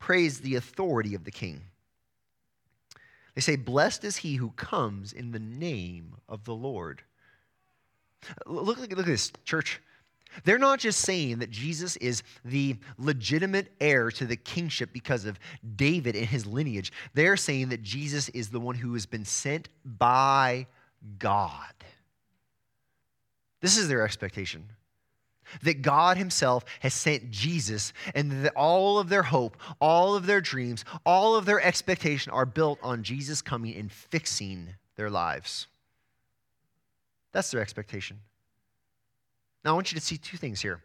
praise 0.00 0.40
the 0.40 0.56
authority 0.56 1.14
of 1.14 1.22
the 1.22 1.30
king. 1.30 1.62
They 3.36 3.42
say, 3.42 3.54
Blessed 3.54 4.02
is 4.02 4.16
he 4.16 4.34
who 4.34 4.50
comes 4.50 5.12
in 5.12 5.30
the 5.30 5.38
name 5.38 6.16
of 6.28 6.46
the 6.46 6.54
Lord. 6.54 7.02
Look, 8.44 8.66
look, 8.66 8.90
look 8.90 8.98
at 8.98 9.06
this, 9.06 9.30
church. 9.44 9.80
They're 10.44 10.58
not 10.58 10.78
just 10.78 11.00
saying 11.00 11.38
that 11.40 11.50
Jesus 11.50 11.96
is 11.96 12.22
the 12.44 12.76
legitimate 12.98 13.72
heir 13.80 14.10
to 14.12 14.24
the 14.24 14.36
kingship 14.36 14.92
because 14.92 15.24
of 15.24 15.38
David 15.76 16.16
and 16.16 16.26
his 16.26 16.46
lineage. 16.46 16.92
They're 17.14 17.36
saying 17.36 17.68
that 17.70 17.82
Jesus 17.82 18.28
is 18.30 18.48
the 18.48 18.60
one 18.60 18.74
who 18.74 18.94
has 18.94 19.06
been 19.06 19.24
sent 19.24 19.68
by 19.84 20.66
God. 21.18 21.74
This 23.60 23.76
is 23.76 23.88
their 23.88 24.02
expectation. 24.02 24.68
That 25.62 25.82
God 25.82 26.16
Himself 26.16 26.64
has 26.80 26.94
sent 26.94 27.30
Jesus, 27.30 27.92
and 28.14 28.44
that 28.44 28.54
all 28.56 28.98
of 28.98 29.10
their 29.10 29.22
hope, 29.22 29.56
all 29.80 30.14
of 30.14 30.24
their 30.24 30.40
dreams, 30.40 30.84
all 31.04 31.36
of 31.36 31.44
their 31.44 31.60
expectation 31.60 32.32
are 32.32 32.46
built 32.46 32.78
on 32.82 33.02
Jesus 33.02 33.42
coming 33.42 33.74
and 33.76 33.92
fixing 33.92 34.68
their 34.96 35.10
lives. 35.10 35.66
That's 37.32 37.50
their 37.50 37.60
expectation. 37.60 38.20
Now, 39.64 39.72
I 39.72 39.74
want 39.74 39.92
you 39.92 39.98
to 39.98 40.04
see 40.04 40.16
two 40.16 40.36
things 40.36 40.60
here. 40.60 40.80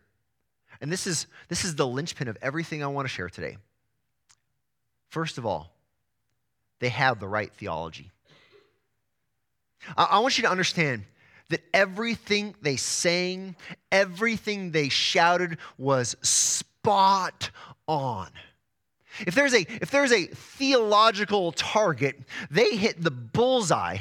And 0.82 0.92
this 0.92 1.08
is, 1.08 1.28
this 1.48 1.66
is 1.66 1.76
the 1.76 1.88
linchpin 1.88 2.28
of 2.28 2.38
everything 2.42 2.84
I 2.84 2.88
want 2.88 3.08
to 3.08 3.14
share 3.14 3.30
today. 3.30 3.58
First 5.10 5.38
of 5.38 5.46
all, 5.46 5.72
they 6.80 6.90
have 6.90 7.20
the 7.20 7.28
right 7.28 7.52
theology. 7.54 8.12
I, 9.96 10.04
I 10.04 10.20
want 10.20 10.38
you 10.38 10.44
to 10.44 10.52
understand 10.52 11.04
that 11.50 11.62
everything 11.74 12.54
they 12.62 12.76
sang, 12.76 13.56
everything 13.92 14.72
they 14.72 14.90
shouted 14.90 15.58
was 15.78 16.16
spot 16.22 17.50
on. 17.88 18.30
If 19.26 19.34
there's 19.34 19.54
a, 19.54 19.62
if 19.82 19.90
there's 19.90 20.12
a 20.12 20.26
theological 20.26 21.52
target, 21.54 22.20
they 22.52 22.76
hit 22.76 23.02
the 23.02 23.10
bullseye 23.10 23.98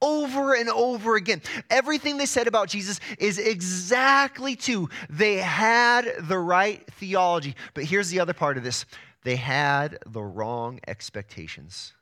over 0.00 0.54
and 0.54 0.68
over 0.68 1.16
again. 1.16 1.42
Everything 1.70 2.18
they 2.18 2.26
said 2.26 2.46
about 2.46 2.68
Jesus 2.68 3.00
is 3.18 3.38
exactly 3.38 4.56
true. 4.56 4.88
They 5.10 5.36
had 5.36 6.12
the 6.20 6.38
right 6.38 6.84
theology. 6.92 7.54
But 7.74 7.84
here's 7.84 8.10
the 8.10 8.20
other 8.20 8.34
part 8.34 8.56
of 8.56 8.64
this 8.64 8.84
they 9.24 9.36
had 9.36 9.98
the 10.06 10.22
wrong 10.22 10.78
expectations. 10.86 11.92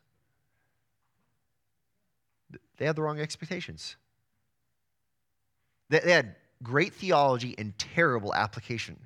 They 2.76 2.86
had 2.86 2.96
the 2.96 3.02
wrong 3.02 3.20
expectations. 3.20 3.96
They 5.88 6.12
had 6.12 6.36
great 6.62 6.94
theology 6.94 7.54
and 7.56 7.76
terrible 7.78 8.34
application. 8.34 8.98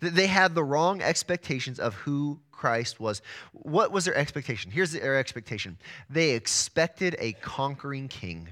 They 0.00 0.26
had 0.26 0.54
the 0.54 0.64
wrong 0.64 1.02
expectations 1.02 1.78
of 1.78 1.94
who 1.94 2.40
Christ 2.62 3.00
was. 3.00 3.22
What 3.50 3.90
was 3.90 4.04
their 4.04 4.14
expectation? 4.14 4.70
Here's 4.70 4.92
their 4.92 5.18
expectation 5.18 5.78
they 6.08 6.30
expected 6.30 7.16
a 7.18 7.32
conquering 7.32 8.06
king. 8.06 8.50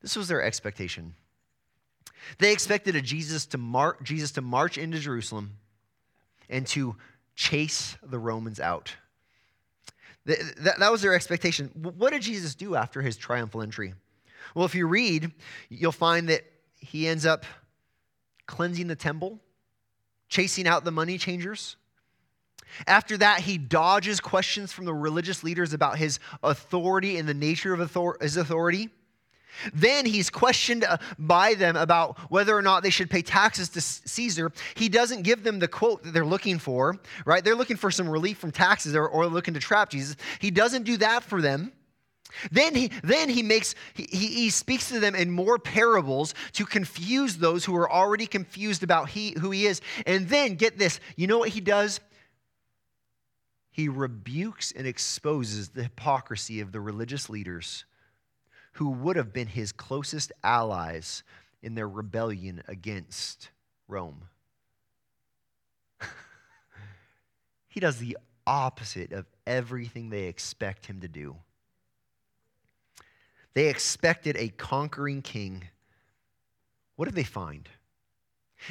This 0.00 0.16
was 0.16 0.28
their 0.28 0.42
expectation. 0.42 1.12
They 2.38 2.50
expected 2.50 2.96
a 2.96 3.02
Jesus 3.02 3.44
to, 3.46 3.58
mar- 3.58 3.98
Jesus 4.02 4.30
to 4.32 4.40
march 4.40 4.78
into 4.78 4.98
Jerusalem 4.98 5.58
and 6.48 6.66
to 6.68 6.96
chase 7.36 7.98
the 8.02 8.18
Romans 8.18 8.58
out. 8.58 8.96
That, 10.24 10.78
that 10.78 10.90
was 10.90 11.02
their 11.02 11.12
expectation. 11.12 11.70
What 11.74 12.14
did 12.14 12.22
Jesus 12.22 12.54
do 12.54 12.76
after 12.76 13.02
his 13.02 13.18
triumphal 13.18 13.60
entry? 13.60 13.92
Well, 14.54 14.64
if 14.64 14.74
you 14.74 14.86
read, 14.86 15.32
you'll 15.68 15.92
find 15.92 16.30
that 16.30 16.44
he 16.78 17.06
ends 17.06 17.26
up 17.26 17.44
cleansing 18.46 18.86
the 18.86 18.96
temple, 18.96 19.38
chasing 20.30 20.66
out 20.66 20.84
the 20.84 20.90
money 20.90 21.18
changers. 21.18 21.76
After 22.86 23.16
that, 23.18 23.40
he 23.40 23.58
dodges 23.58 24.20
questions 24.20 24.72
from 24.72 24.84
the 24.84 24.94
religious 24.94 25.44
leaders 25.44 25.72
about 25.72 25.98
his 25.98 26.18
authority 26.42 27.18
and 27.18 27.28
the 27.28 27.34
nature 27.34 27.74
of 27.74 28.18
his 28.20 28.36
authority. 28.36 28.90
Then 29.74 30.06
he's 30.06 30.30
questioned 30.30 30.84
uh, 30.84 30.96
by 31.18 31.54
them 31.54 31.76
about 31.76 32.18
whether 32.30 32.56
or 32.56 32.62
not 32.62 32.82
they 32.82 32.90
should 32.90 33.10
pay 33.10 33.22
taxes 33.22 33.68
to 33.70 33.80
Caesar. 33.80 34.50
He 34.74 34.88
doesn't 34.88 35.22
give 35.22 35.44
them 35.44 35.58
the 35.58 35.68
quote 35.68 36.02
that 36.04 36.12
they're 36.12 36.24
looking 36.24 36.58
for, 36.58 36.98
right? 37.26 37.44
They're 37.44 37.54
looking 37.54 37.76
for 37.76 37.90
some 37.90 38.08
relief 38.08 38.38
from 38.38 38.50
taxes 38.50 38.94
or, 38.94 39.06
or 39.06 39.26
looking 39.26 39.54
to 39.54 39.60
trap 39.60 39.90
Jesus. 39.90 40.16
He 40.38 40.50
doesn't 40.50 40.84
do 40.84 40.96
that 40.98 41.22
for 41.22 41.42
them. 41.42 41.72
Then 42.50 42.74
he, 42.74 42.90
then 43.04 43.28
he 43.28 43.42
makes 43.42 43.74
he, 43.92 44.04
he 44.04 44.48
speaks 44.48 44.88
to 44.88 45.00
them 45.00 45.14
in 45.14 45.30
more 45.30 45.58
parables 45.58 46.34
to 46.52 46.64
confuse 46.64 47.36
those 47.36 47.62
who 47.64 47.76
are 47.76 47.90
already 47.90 48.26
confused 48.26 48.82
about 48.82 49.10
he, 49.10 49.34
who 49.38 49.50
he 49.50 49.66
is. 49.66 49.82
And 50.06 50.26
then 50.30 50.54
get 50.54 50.78
this, 50.78 50.98
you 51.16 51.26
know 51.26 51.38
what 51.38 51.50
he 51.50 51.60
does? 51.60 52.00
He 53.72 53.88
rebukes 53.88 54.70
and 54.70 54.86
exposes 54.86 55.70
the 55.70 55.84
hypocrisy 55.84 56.60
of 56.60 56.72
the 56.72 56.80
religious 56.80 57.30
leaders 57.30 57.86
who 58.74 58.90
would 58.90 59.16
have 59.16 59.32
been 59.32 59.48
his 59.48 59.72
closest 59.72 60.30
allies 60.44 61.22
in 61.62 61.74
their 61.74 61.88
rebellion 61.88 62.62
against 62.68 63.48
Rome. 63.88 64.28
he 67.68 67.80
does 67.80 67.96
the 67.98 68.18
opposite 68.46 69.12
of 69.12 69.24
everything 69.46 70.10
they 70.10 70.24
expect 70.24 70.86
him 70.86 71.00
to 71.00 71.08
do. 71.08 71.36
They 73.54 73.68
expected 73.68 74.36
a 74.36 74.48
conquering 74.48 75.22
king. 75.22 75.64
What 76.96 77.06
did 77.06 77.14
they 77.14 77.24
find? 77.24 77.68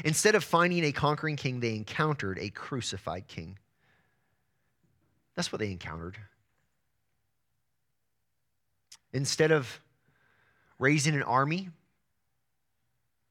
Instead 0.05 0.35
of 0.35 0.43
finding 0.43 0.83
a 0.83 0.91
conquering 0.91 1.35
king, 1.35 1.59
they 1.59 1.75
encountered 1.75 2.37
a 2.39 2.49
crucified 2.49 3.27
king. 3.27 3.57
That's 5.35 5.51
what 5.51 5.59
they 5.59 5.71
encountered. 5.71 6.17
Instead 9.13 9.51
of 9.51 9.79
raising 10.79 11.15
an 11.15 11.23
army, 11.23 11.69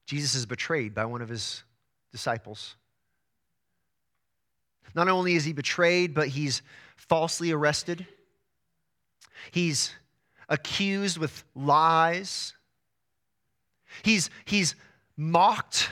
Jesus 0.06 0.34
is 0.34 0.46
betrayed 0.46 0.94
by 0.94 1.04
one 1.04 1.22
of 1.22 1.28
his 1.28 1.62
disciples. 2.12 2.76
Not 4.94 5.08
only 5.08 5.34
is 5.34 5.44
he 5.44 5.52
betrayed, 5.52 6.14
but 6.14 6.28
he's 6.28 6.62
falsely 6.96 7.52
arrested. 7.52 8.06
He's 9.52 9.94
accused 10.48 11.18
with 11.18 11.44
lies. 11.54 12.54
He's, 14.02 14.30
he's 14.44 14.74
mocked. 15.16 15.90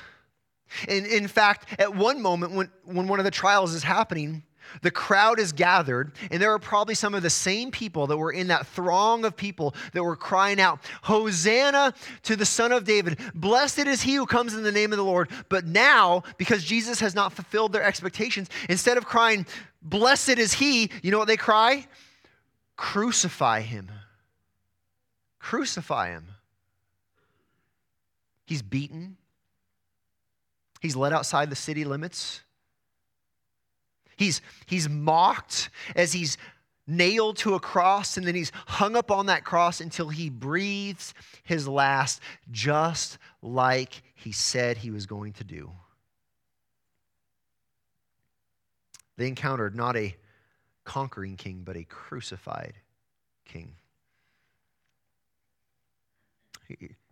And 0.89 1.07
in 1.07 1.29
fact, 1.29 1.81
at 1.81 1.95
one 1.95 2.21
moment, 2.21 2.53
when, 2.53 2.71
when 2.85 3.09
one 3.09 3.21
of 3.21 3.25
the 3.25 3.31
trials 3.31 3.73
is 3.73 3.83
happening, 3.83 4.43
the 4.83 4.91
crowd 4.91 5.39
is 5.39 5.53
gathered, 5.53 6.13
and 6.31 6.41
there 6.41 6.53
are 6.53 6.59
probably 6.59 6.95
some 6.95 7.15
of 7.15 7.23
the 7.23 7.31
same 7.31 7.71
people 7.71 8.07
that 8.09 8.17
were 8.17 8.33
in 8.33 8.49
that 8.49 8.67
throng 8.67 9.25
of 9.25 9.37
people 9.37 9.75
that 9.93 10.03
were 10.03 10.17
crying 10.17 10.61
out, 10.61 10.81
Hosanna 11.03 11.95
to 12.25 12.37
the 12.37 12.47
Son 12.47 12.73
of 12.73 12.85
David. 12.85 13.19
Blessed 13.35 13.87
is 13.87 14.03
he 14.03 14.15
who 14.15 14.27
comes 14.27 14.55
in 14.55 14.63
the 14.63 14.73
name 14.73 14.93
of 14.93 14.99
the 14.99 15.05
Lord. 15.05 15.31
But 15.49 15.67
now, 15.67 16.23
because 16.37 16.65
Jesus 16.65 17.01
has 17.01 17.15
not 17.15 17.33
fulfilled 17.33 17.73
their 17.73 17.83
expectations, 17.83 18.49
instead 18.69 18.97
of 18.97 19.07
crying, 19.07 19.47
Blessed 19.83 20.39
is 20.39 20.53
he, 20.53 20.91
you 21.03 21.11
know 21.11 21.19
what 21.19 21.29
they 21.29 21.37
cry? 21.37 21.87
Crucify 22.77 23.61
him. 23.61 23.91
Crucify 25.39 26.11
him. 26.11 26.27
He's 28.47 28.63
beaten, 28.63 29.19
he's 30.81 30.97
led 30.97 31.13
outside 31.13 31.51
the 31.51 31.57
city 31.57 31.85
limits. 31.85 32.41
He's, 34.19 34.43
he's 34.67 34.89
mocked 34.89 35.71
as 35.95 36.13
he's 36.13 36.37
nailed 36.89 37.37
to 37.37 37.55
a 37.55 37.61
cross, 37.61 38.17
and 38.17 38.27
then 38.27 38.35
he's 38.35 38.51
hung 38.67 38.97
up 38.97 39.11
on 39.11 39.27
that 39.27 39.45
cross 39.45 39.81
until 39.81 40.09
he 40.09 40.29
breathes 40.29 41.15
his 41.45 41.69
last, 41.69 42.21
just 42.51 43.19
like 43.43 44.03
he 44.15 44.33
said 44.33 44.79
he 44.79 44.91
was 44.91 45.07
going 45.07 45.35
to 45.35 45.45
do. 45.45 45.71
They 49.17 49.29
encountered 49.29 49.77
not 49.77 49.97
a 49.97 50.17
conquering 50.85 51.37
king, 51.37 51.63
but 51.65 51.77
a 51.77 51.85
crucified 51.85 52.75
king. 53.45 53.75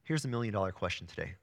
Here's 0.03 0.23
the 0.23 0.29
million 0.29 0.53
dollar 0.53 0.73
question 0.73 1.07
today 1.07 1.35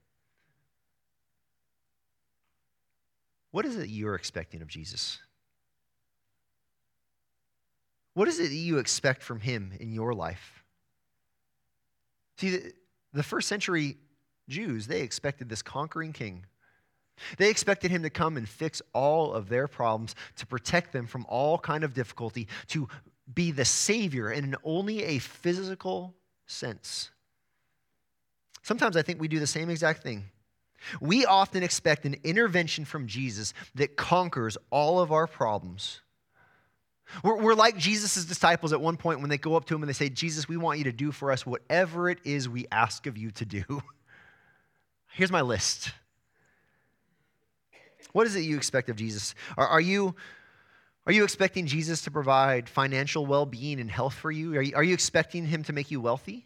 What 3.51 3.65
is 3.65 3.77
it 3.77 3.87
you're 3.89 4.15
expecting 4.15 4.61
of 4.61 4.67
Jesus? 4.67 5.19
What 8.13 8.27
is 8.27 8.39
it 8.39 8.49
that 8.49 8.55
you 8.55 8.77
expect 8.77 9.23
from 9.23 9.39
him 9.39 9.73
in 9.79 9.91
your 9.91 10.13
life? 10.13 10.63
See, 12.37 12.49
the, 12.51 12.73
the 13.13 13.23
first 13.23 13.47
century 13.47 13.97
Jews, 14.49 14.87
they 14.87 15.01
expected 15.01 15.49
this 15.49 15.61
conquering 15.61 16.13
king. 16.13 16.45
They 17.37 17.49
expected 17.49 17.91
him 17.91 18.03
to 18.03 18.09
come 18.09 18.37
and 18.37 18.49
fix 18.49 18.81
all 18.93 19.33
of 19.33 19.47
their 19.49 19.67
problems, 19.67 20.15
to 20.37 20.45
protect 20.45 20.91
them 20.91 21.07
from 21.07 21.25
all 21.29 21.57
kind 21.57 21.83
of 21.83 21.93
difficulty, 21.93 22.47
to 22.67 22.87
be 23.33 23.51
the 23.51 23.65
savior 23.65 24.31
in 24.31 24.55
only 24.63 25.03
a 25.03 25.19
physical 25.19 26.13
sense. 26.45 27.11
Sometimes 28.63 28.97
I 28.97 29.01
think 29.01 29.19
we 29.19 29.27
do 29.27 29.39
the 29.39 29.47
same 29.47 29.69
exact 29.69 30.03
thing. 30.03 30.25
We 30.99 31.25
often 31.25 31.63
expect 31.63 32.05
an 32.05 32.15
intervention 32.23 32.83
from 32.83 33.07
Jesus 33.07 33.53
that 33.75 33.95
conquers 33.95 34.57
all 34.69 34.99
of 34.99 35.11
our 35.11 35.27
problems. 35.27 36.01
We're, 37.23 37.41
we're 37.41 37.53
like 37.53 37.77
Jesus' 37.77 38.25
disciples 38.25 38.73
at 38.73 38.81
one 38.81 38.97
point 38.97 39.19
when 39.19 39.29
they 39.29 39.37
go 39.37 39.55
up 39.55 39.65
to 39.65 39.75
him 39.75 39.83
and 39.83 39.89
they 39.89 39.93
say, 39.93 40.09
Jesus, 40.09 40.47
we 40.47 40.57
want 40.57 40.79
you 40.79 40.85
to 40.85 40.91
do 40.91 41.11
for 41.11 41.31
us 41.31 41.45
whatever 41.45 42.09
it 42.09 42.19
is 42.23 42.49
we 42.49 42.65
ask 42.71 43.05
of 43.07 43.17
you 43.17 43.31
to 43.31 43.45
do. 43.45 43.63
Here's 45.13 45.31
my 45.31 45.41
list. 45.41 45.91
What 48.13 48.27
is 48.27 48.35
it 48.35 48.41
you 48.41 48.57
expect 48.57 48.89
of 48.89 48.95
Jesus? 48.95 49.35
Are, 49.57 49.67
are, 49.67 49.81
you, 49.81 50.15
are 51.05 51.13
you 51.13 51.23
expecting 51.23 51.65
Jesus 51.65 52.01
to 52.03 52.11
provide 52.11 52.69
financial 52.69 53.25
well 53.25 53.45
being 53.45 53.79
and 53.79 53.89
health 53.89 54.13
for 54.13 54.31
you? 54.31 54.55
Are, 54.55 54.61
you? 54.61 54.75
are 54.75 54.83
you 54.83 54.93
expecting 54.93 55.45
him 55.45 55.63
to 55.63 55.73
make 55.73 55.91
you 55.91 55.99
wealthy? 55.99 56.45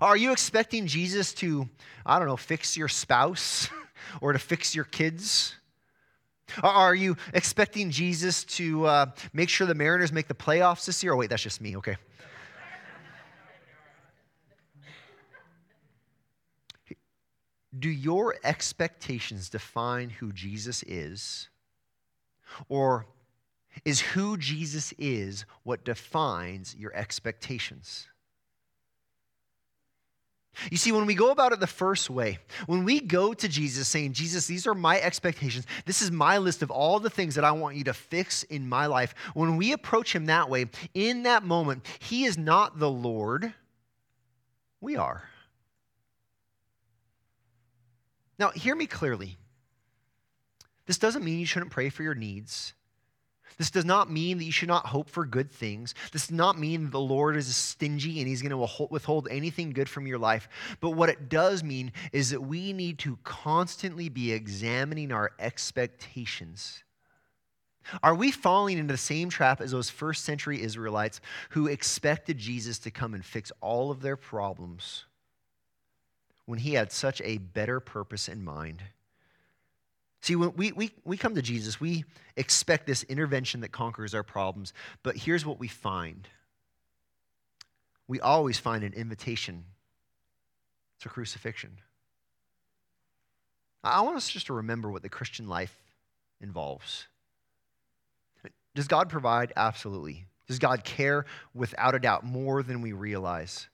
Are 0.00 0.16
you 0.16 0.32
expecting 0.32 0.86
Jesus 0.86 1.34
to, 1.34 1.68
I 2.04 2.18
don't 2.18 2.26
know, 2.26 2.36
fix 2.36 2.76
your 2.76 2.88
spouse 2.88 3.68
or 4.20 4.32
to 4.32 4.38
fix 4.38 4.74
your 4.74 4.84
kids? 4.84 5.54
Are 6.62 6.94
you 6.94 7.16
expecting 7.32 7.90
Jesus 7.90 8.44
to 8.44 8.86
uh, 8.86 9.06
make 9.32 9.48
sure 9.48 9.66
the 9.66 9.74
Mariners 9.74 10.12
make 10.12 10.28
the 10.28 10.34
playoffs 10.34 10.84
this 10.86 11.02
year? 11.02 11.14
Oh, 11.14 11.16
wait, 11.16 11.30
that's 11.30 11.42
just 11.42 11.60
me. 11.60 11.76
Okay. 11.76 11.96
Do 17.76 17.88
your 17.88 18.36
expectations 18.44 19.48
define 19.48 20.10
who 20.10 20.32
Jesus 20.32 20.84
is? 20.84 21.48
Or 22.68 23.06
is 23.84 24.00
who 24.00 24.36
Jesus 24.36 24.94
is 24.98 25.44
what 25.64 25.84
defines 25.84 26.76
your 26.78 26.94
expectations? 26.94 28.06
You 30.70 30.76
see, 30.76 30.92
when 30.92 31.06
we 31.06 31.14
go 31.14 31.30
about 31.30 31.52
it 31.52 31.60
the 31.60 31.66
first 31.66 32.10
way, 32.10 32.38
when 32.66 32.84
we 32.84 33.00
go 33.00 33.34
to 33.34 33.48
Jesus 33.48 33.88
saying, 33.88 34.12
Jesus, 34.12 34.46
these 34.46 34.66
are 34.66 34.74
my 34.74 35.00
expectations, 35.00 35.66
this 35.84 36.02
is 36.02 36.10
my 36.10 36.38
list 36.38 36.62
of 36.62 36.70
all 36.70 37.00
the 37.00 37.10
things 37.10 37.34
that 37.34 37.44
I 37.44 37.52
want 37.52 37.76
you 37.76 37.84
to 37.84 37.94
fix 37.94 38.42
in 38.44 38.68
my 38.68 38.86
life, 38.86 39.14
when 39.34 39.56
we 39.56 39.72
approach 39.72 40.14
him 40.14 40.26
that 40.26 40.48
way, 40.48 40.66
in 40.94 41.24
that 41.24 41.42
moment, 41.42 41.86
he 41.98 42.24
is 42.24 42.38
not 42.38 42.78
the 42.78 42.90
Lord, 42.90 43.52
we 44.80 44.96
are. 44.96 45.24
Now, 48.38 48.50
hear 48.50 48.74
me 48.74 48.86
clearly. 48.86 49.36
This 50.86 50.98
doesn't 50.98 51.24
mean 51.24 51.38
you 51.38 51.46
shouldn't 51.46 51.70
pray 51.72 51.88
for 51.88 52.02
your 52.02 52.14
needs. 52.14 52.74
This 53.56 53.70
does 53.70 53.84
not 53.84 54.10
mean 54.10 54.38
that 54.38 54.44
you 54.44 54.52
should 54.52 54.68
not 54.68 54.86
hope 54.86 55.08
for 55.08 55.24
good 55.24 55.50
things. 55.50 55.94
This 56.12 56.26
does 56.26 56.36
not 56.36 56.58
mean 56.58 56.84
that 56.84 56.90
the 56.90 57.00
Lord 57.00 57.36
is 57.36 57.54
stingy 57.54 58.18
and 58.18 58.28
he's 58.28 58.42
going 58.42 58.50
to 58.50 58.86
withhold 58.90 59.28
anything 59.30 59.72
good 59.72 59.88
from 59.88 60.06
your 60.06 60.18
life. 60.18 60.48
But 60.80 60.90
what 60.90 61.08
it 61.08 61.28
does 61.28 61.62
mean 61.62 61.92
is 62.12 62.30
that 62.30 62.40
we 62.40 62.72
need 62.72 62.98
to 63.00 63.18
constantly 63.22 64.08
be 64.08 64.32
examining 64.32 65.12
our 65.12 65.32
expectations. 65.38 66.82
Are 68.02 68.14
we 68.14 68.30
falling 68.30 68.78
into 68.78 68.94
the 68.94 68.98
same 68.98 69.28
trap 69.28 69.60
as 69.60 69.70
those 69.70 69.90
first 69.90 70.24
century 70.24 70.62
Israelites 70.62 71.20
who 71.50 71.66
expected 71.66 72.38
Jesus 72.38 72.78
to 72.80 72.90
come 72.90 73.14
and 73.14 73.24
fix 73.24 73.52
all 73.60 73.90
of 73.90 74.00
their 74.00 74.16
problems 74.16 75.04
when 76.46 76.58
he 76.58 76.74
had 76.74 76.92
such 76.92 77.20
a 77.22 77.38
better 77.38 77.80
purpose 77.80 78.28
in 78.28 78.42
mind? 78.42 78.82
See, 80.24 80.36
when 80.36 80.54
we, 80.56 80.72
we, 80.72 80.90
we 81.04 81.18
come 81.18 81.34
to 81.34 81.42
Jesus, 81.42 81.78
we 81.78 82.06
expect 82.34 82.86
this 82.86 83.02
intervention 83.02 83.60
that 83.60 83.72
conquers 83.72 84.14
our 84.14 84.22
problems, 84.22 84.72
but 85.02 85.18
here's 85.18 85.44
what 85.44 85.60
we 85.60 85.68
find 85.68 86.26
we 88.08 88.20
always 88.20 88.58
find 88.58 88.84
an 88.84 88.94
invitation 88.94 89.64
to 91.00 91.10
crucifixion. 91.10 91.72
I 93.82 94.00
want 94.00 94.16
us 94.16 94.30
just 94.30 94.46
to 94.46 94.54
remember 94.54 94.90
what 94.90 95.02
the 95.02 95.10
Christian 95.10 95.46
life 95.46 95.76
involves. 96.40 97.06
Does 98.74 98.88
God 98.88 99.10
provide? 99.10 99.52
Absolutely. 99.56 100.24
Does 100.48 100.58
God 100.58 100.84
care? 100.84 101.26
Without 101.52 101.94
a 101.94 101.98
doubt, 101.98 102.24
more 102.24 102.62
than 102.62 102.80
we 102.80 102.92
realize. 102.92 103.68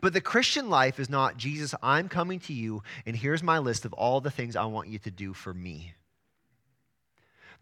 But 0.00 0.12
the 0.12 0.20
Christian 0.20 0.70
life 0.70 0.98
is 1.00 1.10
not, 1.10 1.36
Jesus, 1.36 1.74
I'm 1.82 2.08
coming 2.08 2.40
to 2.40 2.52
you, 2.52 2.82
and 3.06 3.16
here's 3.16 3.42
my 3.42 3.58
list 3.58 3.84
of 3.84 3.92
all 3.92 4.20
the 4.20 4.30
things 4.30 4.56
I 4.56 4.64
want 4.64 4.88
you 4.88 4.98
to 5.00 5.10
do 5.10 5.32
for 5.32 5.52
me. 5.52 5.94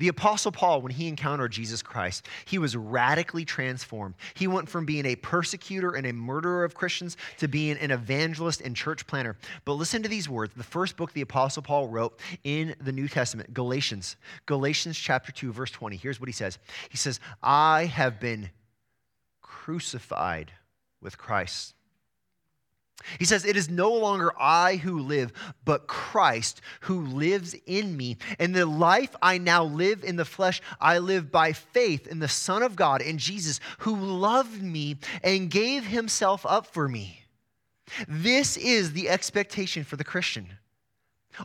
The 0.00 0.08
Apostle 0.08 0.50
Paul, 0.50 0.80
when 0.80 0.92
he 0.92 1.08
encountered 1.08 1.52
Jesus 1.52 1.82
Christ, 1.82 2.26
he 2.46 2.56
was 2.56 2.74
radically 2.74 3.44
transformed. 3.44 4.14
He 4.32 4.46
went 4.46 4.66
from 4.66 4.86
being 4.86 5.04
a 5.04 5.14
persecutor 5.14 5.92
and 5.92 6.06
a 6.06 6.12
murderer 6.14 6.64
of 6.64 6.74
Christians 6.74 7.18
to 7.36 7.48
being 7.48 7.76
an 7.76 7.90
evangelist 7.90 8.62
and 8.62 8.74
church 8.74 9.06
planter. 9.06 9.36
But 9.66 9.74
listen 9.74 10.02
to 10.02 10.08
these 10.08 10.26
words 10.26 10.54
the 10.56 10.62
first 10.62 10.96
book 10.96 11.12
the 11.12 11.20
Apostle 11.20 11.62
Paul 11.62 11.88
wrote 11.88 12.18
in 12.44 12.74
the 12.80 12.92
New 12.92 13.08
Testament, 13.08 13.52
Galatians, 13.52 14.16
Galatians 14.46 14.98
chapter 14.98 15.32
2, 15.32 15.52
verse 15.52 15.70
20. 15.70 15.96
Here's 15.96 16.18
what 16.18 16.30
he 16.30 16.32
says 16.32 16.58
He 16.88 16.96
says, 16.96 17.20
I 17.42 17.84
have 17.84 18.18
been 18.18 18.48
crucified 19.42 20.50
with 21.02 21.18
Christ. 21.18 21.74
He 23.18 23.24
says, 23.24 23.44
It 23.44 23.56
is 23.56 23.68
no 23.68 23.92
longer 23.92 24.32
I 24.38 24.76
who 24.76 25.00
live, 25.00 25.32
but 25.64 25.86
Christ 25.86 26.60
who 26.80 27.00
lives 27.00 27.54
in 27.66 27.96
me. 27.96 28.18
And 28.38 28.54
the 28.54 28.66
life 28.66 29.14
I 29.22 29.38
now 29.38 29.64
live 29.64 30.04
in 30.04 30.16
the 30.16 30.24
flesh, 30.24 30.60
I 30.80 30.98
live 30.98 31.32
by 31.32 31.52
faith 31.52 32.06
in 32.06 32.18
the 32.18 32.28
Son 32.28 32.62
of 32.62 32.76
God, 32.76 33.02
in 33.02 33.18
Jesus, 33.18 33.60
who 33.78 33.96
loved 33.96 34.62
me 34.62 34.98
and 35.22 35.50
gave 35.50 35.86
himself 35.86 36.44
up 36.46 36.66
for 36.66 36.88
me. 36.88 37.24
This 38.06 38.56
is 38.56 38.92
the 38.92 39.08
expectation 39.08 39.84
for 39.84 39.96
the 39.96 40.04
Christian. 40.04 40.58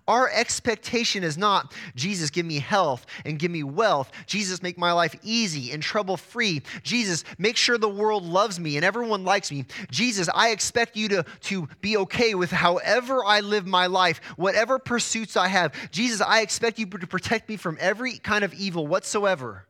Our 0.07 0.29
expectation 0.29 1.23
is 1.23 1.37
not, 1.37 1.73
Jesus, 1.95 2.29
give 2.29 2.45
me 2.45 2.59
health 2.59 3.05
and 3.23 3.39
give 3.39 3.51
me 3.51 3.63
wealth. 3.63 4.11
Jesus, 4.25 4.61
make 4.61 4.77
my 4.77 4.91
life 4.91 5.15
easy 5.23 5.71
and 5.71 5.81
trouble 5.81 6.17
free. 6.17 6.61
Jesus, 6.83 7.23
make 7.37 7.55
sure 7.55 7.77
the 7.77 7.87
world 7.87 8.23
loves 8.23 8.59
me 8.59 8.75
and 8.77 8.85
everyone 8.85 9.23
likes 9.23 9.51
me. 9.51 9.65
Jesus, 9.91 10.27
I 10.33 10.49
expect 10.49 10.97
you 10.97 11.07
to, 11.09 11.25
to 11.41 11.69
be 11.81 11.97
okay 11.97 12.35
with 12.35 12.51
however 12.51 13.23
I 13.23 13.41
live 13.41 13.65
my 13.65 13.87
life, 13.87 14.19
whatever 14.35 14.79
pursuits 14.79 15.37
I 15.37 15.47
have. 15.47 15.73
Jesus, 15.91 16.19
I 16.21 16.41
expect 16.41 16.79
you 16.79 16.85
to 16.87 17.07
protect 17.07 17.47
me 17.47 17.57
from 17.57 17.77
every 17.79 18.17
kind 18.17 18.43
of 18.43 18.53
evil 18.53 18.87
whatsoever. 18.87 19.65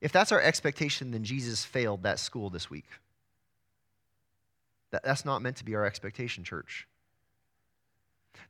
If 0.00 0.12
that's 0.12 0.32
our 0.32 0.40
expectation, 0.40 1.10
then 1.10 1.24
Jesus 1.24 1.64
failed 1.64 2.04
that 2.04 2.18
school 2.18 2.48
this 2.48 2.70
week. 2.70 2.86
That, 4.92 5.02
that's 5.04 5.24
not 5.24 5.42
meant 5.42 5.56
to 5.56 5.64
be 5.64 5.74
our 5.74 5.84
expectation, 5.84 6.42
church. 6.42 6.86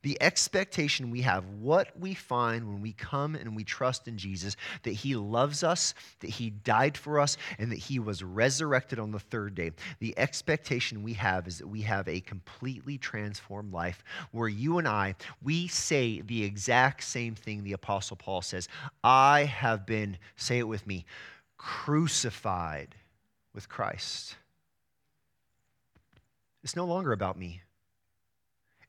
The 0.03 0.19
expectation 0.21 1.11
we 1.11 1.21
have, 1.21 1.45
what 1.59 1.97
we 1.99 2.13
find 2.15 2.67
when 2.67 2.81
we 2.81 2.93
come 2.93 3.35
and 3.35 3.55
we 3.55 3.63
trust 3.63 4.07
in 4.07 4.17
Jesus, 4.17 4.55
that 4.83 4.91
He 4.91 5.15
loves 5.15 5.63
us, 5.63 5.93
that 6.21 6.29
He 6.29 6.49
died 6.49 6.97
for 6.97 7.19
us, 7.19 7.37
and 7.59 7.71
that 7.71 7.77
He 7.77 7.99
was 7.99 8.23
resurrected 8.23 8.97
on 8.97 9.11
the 9.11 9.19
third 9.19 9.53
day. 9.53 9.71
The 9.99 10.17
expectation 10.17 11.03
we 11.03 11.13
have 11.13 11.47
is 11.47 11.59
that 11.59 11.67
we 11.67 11.81
have 11.81 12.07
a 12.07 12.21
completely 12.21 12.97
transformed 12.97 13.73
life 13.73 14.03
where 14.31 14.49
you 14.49 14.79
and 14.79 14.87
I, 14.87 15.15
we 15.43 15.67
say 15.67 16.21
the 16.21 16.43
exact 16.43 17.03
same 17.03 17.35
thing 17.35 17.63
the 17.63 17.73
Apostle 17.73 18.17
Paul 18.17 18.41
says 18.41 18.67
I 19.03 19.43
have 19.43 19.85
been, 19.85 20.17
say 20.35 20.57
it 20.57 20.67
with 20.67 20.87
me, 20.87 21.05
crucified 21.57 22.95
with 23.53 23.69
Christ. 23.69 24.35
It's 26.63 26.75
no 26.75 26.85
longer 26.85 27.11
about 27.11 27.37
me. 27.37 27.61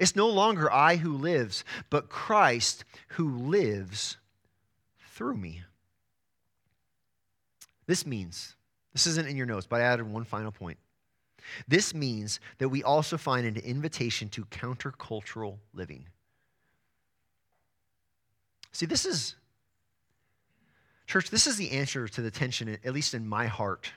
It's 0.02 0.16
no 0.16 0.28
longer 0.28 0.68
I 0.68 0.96
who 0.96 1.16
lives, 1.16 1.62
but 1.88 2.08
Christ 2.08 2.84
who 3.10 3.36
lives 3.36 4.16
through 5.12 5.36
me. 5.36 5.62
This 7.86 8.04
means, 8.04 8.56
this 8.92 9.06
isn't 9.06 9.28
in 9.28 9.36
your 9.36 9.46
notes, 9.46 9.64
but 9.64 9.80
I 9.80 9.84
added 9.84 10.12
one 10.12 10.24
final 10.24 10.50
point. 10.50 10.78
This 11.68 11.94
means 11.94 12.40
that 12.58 12.68
we 12.68 12.82
also 12.82 13.16
find 13.16 13.46
an 13.46 13.54
invitation 13.58 14.28
to 14.30 14.44
countercultural 14.46 15.58
living. 15.72 16.06
See, 18.72 18.86
this 18.86 19.06
is, 19.06 19.36
church, 21.06 21.30
this 21.30 21.46
is 21.46 21.58
the 21.58 21.70
answer 21.70 22.08
to 22.08 22.22
the 22.22 22.30
tension, 22.32 22.76
at 22.84 22.92
least 22.92 23.14
in 23.14 23.24
my 23.24 23.46
heart, 23.46 23.92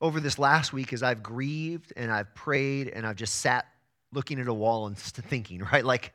over 0.00 0.20
this 0.20 0.38
last 0.38 0.72
week 0.72 0.92
as 0.92 1.02
I've 1.02 1.24
grieved 1.24 1.92
and 1.96 2.12
I've 2.12 2.32
prayed 2.36 2.86
and 2.86 3.04
I've 3.04 3.16
just 3.16 3.40
sat 3.40 3.66
looking 4.14 4.40
at 4.40 4.48
a 4.48 4.54
wall 4.54 4.86
and 4.86 4.96
thinking, 4.96 5.60
right? 5.72 5.84
Like, 5.84 6.14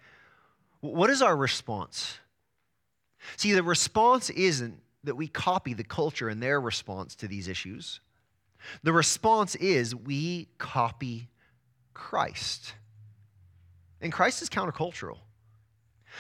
what 0.81 1.09
is 1.09 1.21
our 1.21 1.35
response? 1.35 2.17
See, 3.35 3.53
the 3.53 3.63
response 3.63 4.29
isn't 4.29 4.79
that 5.03 5.15
we 5.15 5.27
copy 5.27 5.73
the 5.73 5.83
culture 5.83 6.29
and 6.29 6.41
their 6.41 6.59
response 6.59 7.15
to 7.15 7.27
these 7.27 7.47
issues. 7.47 7.99
The 8.83 8.93
response 8.93 9.55
is 9.55 9.95
we 9.95 10.49
copy 10.57 11.29
Christ. 11.93 12.73
And 14.01 14.11
Christ 14.11 14.41
is 14.41 14.49
countercultural. 14.49 15.17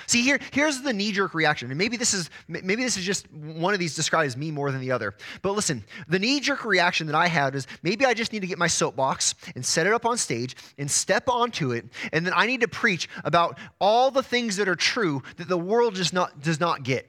See, 0.05 0.21
here, 0.21 0.39
here's 0.51 0.81
the 0.81 0.93
knee-jerk 0.93 1.33
reaction. 1.33 1.69
And 1.69 1.77
maybe 1.77 1.97
this 1.97 2.13
is 2.13 2.29
maybe 2.47 2.83
this 2.83 2.97
is 2.97 3.03
just 3.03 3.31
one 3.31 3.73
of 3.73 3.79
these 3.79 3.95
describes 3.95 4.37
me 4.37 4.51
more 4.51 4.71
than 4.71 4.81
the 4.81 4.91
other. 4.91 5.15
But 5.41 5.53
listen, 5.53 5.83
the 6.07 6.19
knee-jerk 6.19 6.65
reaction 6.65 7.07
that 7.07 7.15
I 7.15 7.27
had 7.27 7.55
is 7.55 7.67
maybe 7.83 8.05
I 8.05 8.13
just 8.13 8.33
need 8.33 8.41
to 8.41 8.47
get 8.47 8.57
my 8.57 8.67
soapbox 8.67 9.35
and 9.55 9.65
set 9.65 9.87
it 9.87 9.93
up 9.93 10.05
on 10.05 10.17
stage 10.17 10.55
and 10.77 10.89
step 10.89 11.27
onto 11.27 11.71
it, 11.71 11.85
and 12.13 12.25
then 12.25 12.33
I 12.35 12.45
need 12.45 12.61
to 12.61 12.67
preach 12.67 13.09
about 13.23 13.57
all 13.79 14.11
the 14.11 14.23
things 14.23 14.57
that 14.57 14.67
are 14.67 14.75
true 14.75 15.21
that 15.37 15.47
the 15.47 15.57
world 15.57 15.95
just 15.95 16.13
not 16.13 16.41
does 16.41 16.59
not 16.59 16.83
get. 16.83 17.07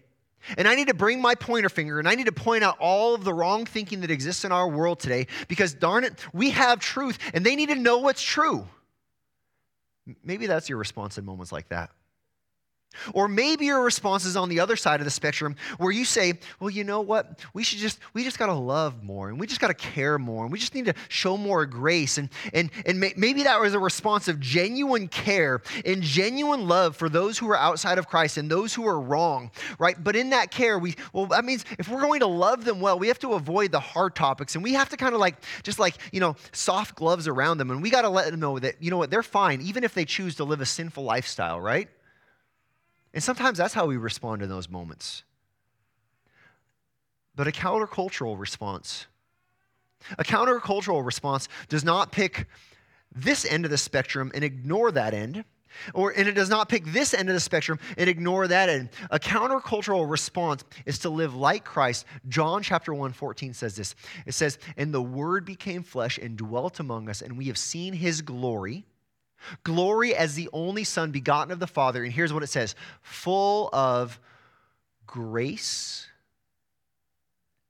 And 0.56 0.66
I 0.66 0.74
need 0.74 0.88
to 0.88 0.94
bring 0.94 1.20
my 1.20 1.34
pointer 1.34 1.68
finger 1.68 1.98
and 1.98 2.08
I 2.08 2.14
need 2.14 2.26
to 2.26 2.32
point 2.32 2.64
out 2.64 2.78
all 2.78 3.14
of 3.14 3.24
the 3.24 3.34
wrong 3.34 3.66
thinking 3.66 4.00
that 4.00 4.10
exists 4.10 4.44
in 4.44 4.52
our 4.52 4.68
world 4.68 4.98
today 4.98 5.26
because 5.48 5.74
darn 5.74 6.02
it, 6.02 6.14
we 6.32 6.50
have 6.50 6.80
truth 6.80 7.18
and 7.34 7.44
they 7.44 7.56
need 7.56 7.68
to 7.68 7.74
know 7.74 7.98
what's 7.98 8.22
true. 8.22 8.66
Maybe 10.24 10.46
that's 10.46 10.68
your 10.68 10.78
response 10.78 11.18
in 11.18 11.26
moments 11.26 11.52
like 11.52 11.68
that. 11.68 11.90
Or 13.14 13.28
maybe 13.28 13.66
your 13.66 13.82
response 13.82 14.24
is 14.24 14.36
on 14.36 14.48
the 14.48 14.60
other 14.60 14.76
side 14.76 15.00
of 15.00 15.04
the 15.04 15.10
spectrum 15.10 15.56
where 15.78 15.92
you 15.92 16.04
say, 16.04 16.34
well, 16.58 16.70
you 16.70 16.82
know 16.84 17.00
what? 17.00 17.38
We 17.54 17.62
should 17.62 17.78
just, 17.78 18.00
we 18.14 18.24
just 18.24 18.38
got 18.38 18.46
to 18.46 18.54
love 18.54 19.02
more 19.02 19.28
and 19.28 19.38
we 19.38 19.46
just 19.46 19.60
got 19.60 19.68
to 19.68 19.74
care 19.74 20.18
more 20.18 20.42
and 20.42 20.52
we 20.52 20.58
just 20.58 20.74
need 20.74 20.86
to 20.86 20.94
show 21.08 21.36
more 21.36 21.66
grace. 21.66 22.18
And, 22.18 22.28
and, 22.52 22.70
and 22.84 22.98
may, 22.98 23.14
maybe 23.16 23.44
that 23.44 23.60
was 23.60 23.74
a 23.74 23.78
response 23.78 24.26
of 24.26 24.40
genuine 24.40 25.06
care 25.08 25.62
and 25.84 26.02
genuine 26.02 26.66
love 26.66 26.96
for 26.96 27.08
those 27.08 27.38
who 27.38 27.48
are 27.48 27.56
outside 27.56 27.98
of 27.98 28.08
Christ 28.08 28.36
and 28.36 28.50
those 28.50 28.74
who 28.74 28.86
are 28.86 29.00
wrong, 29.00 29.50
right? 29.78 30.02
But 30.02 30.16
in 30.16 30.30
that 30.30 30.50
care, 30.50 30.78
we, 30.78 30.96
well, 31.12 31.26
that 31.26 31.44
means 31.44 31.64
if 31.78 31.88
we're 31.88 32.02
going 32.02 32.20
to 32.20 32.26
love 32.26 32.64
them 32.64 32.80
well, 32.80 32.98
we 32.98 33.08
have 33.08 33.20
to 33.20 33.34
avoid 33.34 33.70
the 33.70 33.80
hard 33.80 34.16
topics 34.16 34.56
and 34.56 34.64
we 34.64 34.74
have 34.74 34.88
to 34.88 34.96
kind 34.96 35.14
of 35.14 35.20
like, 35.20 35.36
just 35.62 35.78
like, 35.78 35.94
you 36.12 36.20
know, 36.20 36.34
soft 36.52 36.96
gloves 36.96 37.28
around 37.28 37.58
them. 37.58 37.70
And 37.70 37.82
we 37.82 37.88
got 37.88 38.02
to 38.02 38.08
let 38.08 38.30
them 38.32 38.40
know 38.40 38.58
that, 38.58 38.82
you 38.82 38.90
know 38.90 38.98
what, 38.98 39.10
they're 39.10 39.22
fine, 39.22 39.60
even 39.62 39.84
if 39.84 39.94
they 39.94 40.04
choose 40.04 40.34
to 40.36 40.44
live 40.44 40.60
a 40.60 40.66
sinful 40.66 41.04
lifestyle, 41.04 41.60
right? 41.60 41.88
And 43.12 43.22
sometimes 43.22 43.58
that's 43.58 43.74
how 43.74 43.86
we 43.86 43.96
respond 43.96 44.42
in 44.42 44.48
those 44.48 44.68
moments. 44.68 45.24
But 47.34 47.48
a 47.48 47.52
countercultural 47.52 48.38
response, 48.38 49.06
a 50.18 50.24
countercultural 50.24 51.04
response 51.04 51.48
does 51.68 51.84
not 51.84 52.12
pick 52.12 52.46
this 53.14 53.44
end 53.44 53.64
of 53.64 53.70
the 53.70 53.78
spectrum 53.78 54.30
and 54.34 54.44
ignore 54.44 54.90
that 54.92 55.14
end. 55.14 55.44
Or, 55.94 56.10
and 56.10 56.28
it 56.28 56.32
does 56.32 56.50
not 56.50 56.68
pick 56.68 56.84
this 56.86 57.14
end 57.14 57.28
of 57.28 57.34
the 57.34 57.40
spectrum 57.40 57.78
and 57.96 58.10
ignore 58.10 58.48
that 58.48 58.68
end. 58.68 58.88
A 59.10 59.20
countercultural 59.20 60.10
response 60.10 60.64
is 60.84 60.98
to 61.00 61.10
live 61.10 61.36
like 61.36 61.64
Christ. 61.64 62.06
John 62.28 62.62
chapter 62.62 62.92
1, 62.92 63.12
14 63.12 63.54
says 63.54 63.76
this. 63.76 63.94
It 64.26 64.34
says, 64.34 64.58
And 64.76 64.92
the 64.92 65.00
word 65.00 65.44
became 65.44 65.84
flesh 65.84 66.18
and 66.18 66.36
dwelt 66.36 66.80
among 66.80 67.08
us, 67.08 67.22
and 67.22 67.38
we 67.38 67.46
have 67.46 67.58
seen 67.58 67.92
his 67.92 68.20
glory 68.20 68.84
Glory 69.64 70.14
as 70.14 70.34
the 70.34 70.48
only 70.52 70.84
Son 70.84 71.10
begotten 71.10 71.52
of 71.52 71.60
the 71.60 71.66
Father. 71.66 72.04
And 72.04 72.12
here's 72.12 72.32
what 72.32 72.42
it 72.42 72.48
says 72.48 72.74
full 73.02 73.70
of 73.72 74.18
grace 75.06 76.06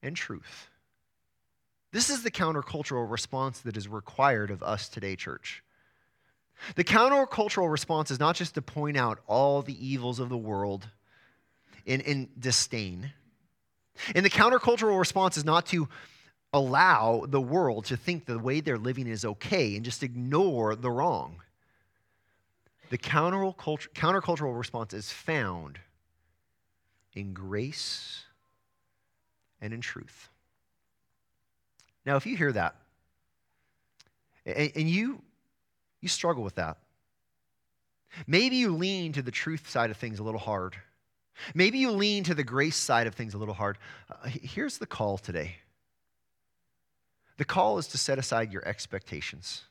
and 0.03 0.17
truth. 0.17 0.69
This 1.93 2.11
is 2.11 2.23
the 2.23 2.31
countercultural 2.31 3.11
response 3.11 3.61
that 3.61 3.77
is 3.77 3.89
required 3.89 4.51
of 4.51 4.63
us 4.63 4.89
today, 4.89 5.17
church. 5.17 5.63
The 6.77 6.85
countercultural 6.85 7.71
response 7.71 8.11
is 8.11 8.21
not 8.21 8.37
just 8.37 8.55
to 8.55 8.63
point 8.63 8.97
out 8.97 9.21
all 9.27 9.63
the 9.63 9.87
evils 9.87 10.21
of 10.21 10.29
the 10.29 10.37
world 10.37 10.89
in, 11.87 12.01
in 12.03 12.29
disdain. 12.39 13.13
And 14.15 14.25
the 14.25 14.31
countercultural 14.31 14.99
response 14.99 15.37
is 15.37 15.45
not 15.45 15.67
to 15.67 15.89
allow 16.53 17.25
the 17.29 17.41
world 17.41 17.87
to 17.87 17.97
think 17.97 18.27
the 18.27 18.39
way 18.39 18.61
they're 18.61 18.79
living 18.79 19.07
is 19.07 19.25
okay 19.25 19.77
and 19.77 19.85
just 19.85 20.03
ignore 20.03 20.75
the 20.77 20.91
wrong. 20.91 21.43
The 22.91 22.99
countercultural 22.99 24.59
response 24.59 24.93
is 24.93 25.11
found 25.11 25.79
in 27.15 27.33
grace 27.33 28.25
and 29.61 29.73
in 29.73 29.81
truth. 29.81 30.29
Now, 32.05 32.17
if 32.17 32.27
you 32.27 32.37
hear 32.37 32.53
that, 32.53 32.75
and 34.45 34.91
you, 34.91 35.23
you 36.01 36.09
struggle 36.09 36.43
with 36.43 36.57
that, 36.57 36.79
maybe 38.27 38.57
you 38.57 38.75
lean 38.75 39.13
to 39.13 39.23
the 39.23 39.31
truth 39.31 39.71
side 39.71 39.91
of 39.91 39.97
things 39.97 40.19
a 40.19 40.25
little 40.25 40.41
hard. 40.41 40.75
Maybe 41.55 41.79
you 41.79 41.93
lean 41.93 42.25
to 42.25 42.35
the 42.35 42.43
grace 42.43 42.77
side 42.77 43.07
of 43.07 43.15
things 43.15 43.35
a 43.35 43.39
little 43.39 43.55
hard. 43.55 43.79
Uh, 44.11 44.29
here's 44.29 44.79
the 44.79 44.87
call 44.87 45.17
today 45.17 45.57
The 47.37 47.45
call 47.45 47.79
is 47.79 47.87
to 47.89 47.99
set 47.99 48.19
aside 48.19 48.53
your 48.53 48.67
expectations. 48.67 49.63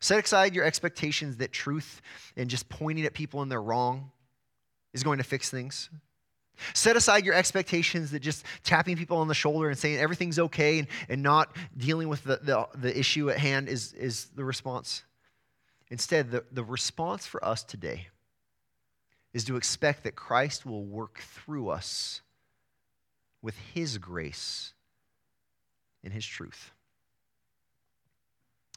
Set 0.00 0.24
aside 0.24 0.54
your 0.54 0.64
expectations 0.64 1.38
that 1.38 1.52
truth 1.52 2.00
and 2.36 2.48
just 2.48 2.68
pointing 2.68 3.04
at 3.04 3.14
people 3.14 3.42
in 3.42 3.48
their 3.48 3.62
wrong 3.62 4.10
is 4.94 5.02
going 5.02 5.18
to 5.18 5.24
fix 5.24 5.50
things. 5.50 5.90
Set 6.74 6.96
aside 6.96 7.24
your 7.24 7.34
expectations 7.34 8.10
that 8.10 8.20
just 8.20 8.44
tapping 8.64 8.96
people 8.96 9.18
on 9.18 9.28
the 9.28 9.34
shoulder 9.34 9.68
and 9.68 9.78
saying 9.78 9.98
everything's 9.98 10.38
okay 10.38 10.80
and, 10.80 10.88
and 11.08 11.22
not 11.22 11.54
dealing 11.76 12.08
with 12.08 12.24
the, 12.24 12.38
the, 12.42 12.66
the 12.74 12.98
issue 12.98 13.30
at 13.30 13.38
hand 13.38 13.68
is, 13.68 13.92
is 13.92 14.26
the 14.34 14.44
response. 14.44 15.04
Instead, 15.90 16.30
the, 16.30 16.44
the 16.52 16.64
response 16.64 17.26
for 17.26 17.44
us 17.44 17.62
today 17.62 18.08
is 19.32 19.44
to 19.44 19.56
expect 19.56 20.04
that 20.04 20.16
Christ 20.16 20.66
will 20.66 20.84
work 20.84 21.20
through 21.20 21.68
us 21.68 22.22
with 23.40 23.56
his 23.74 23.98
grace 23.98 24.72
and 26.02 26.12
his 26.12 26.26
truth. 26.26 26.72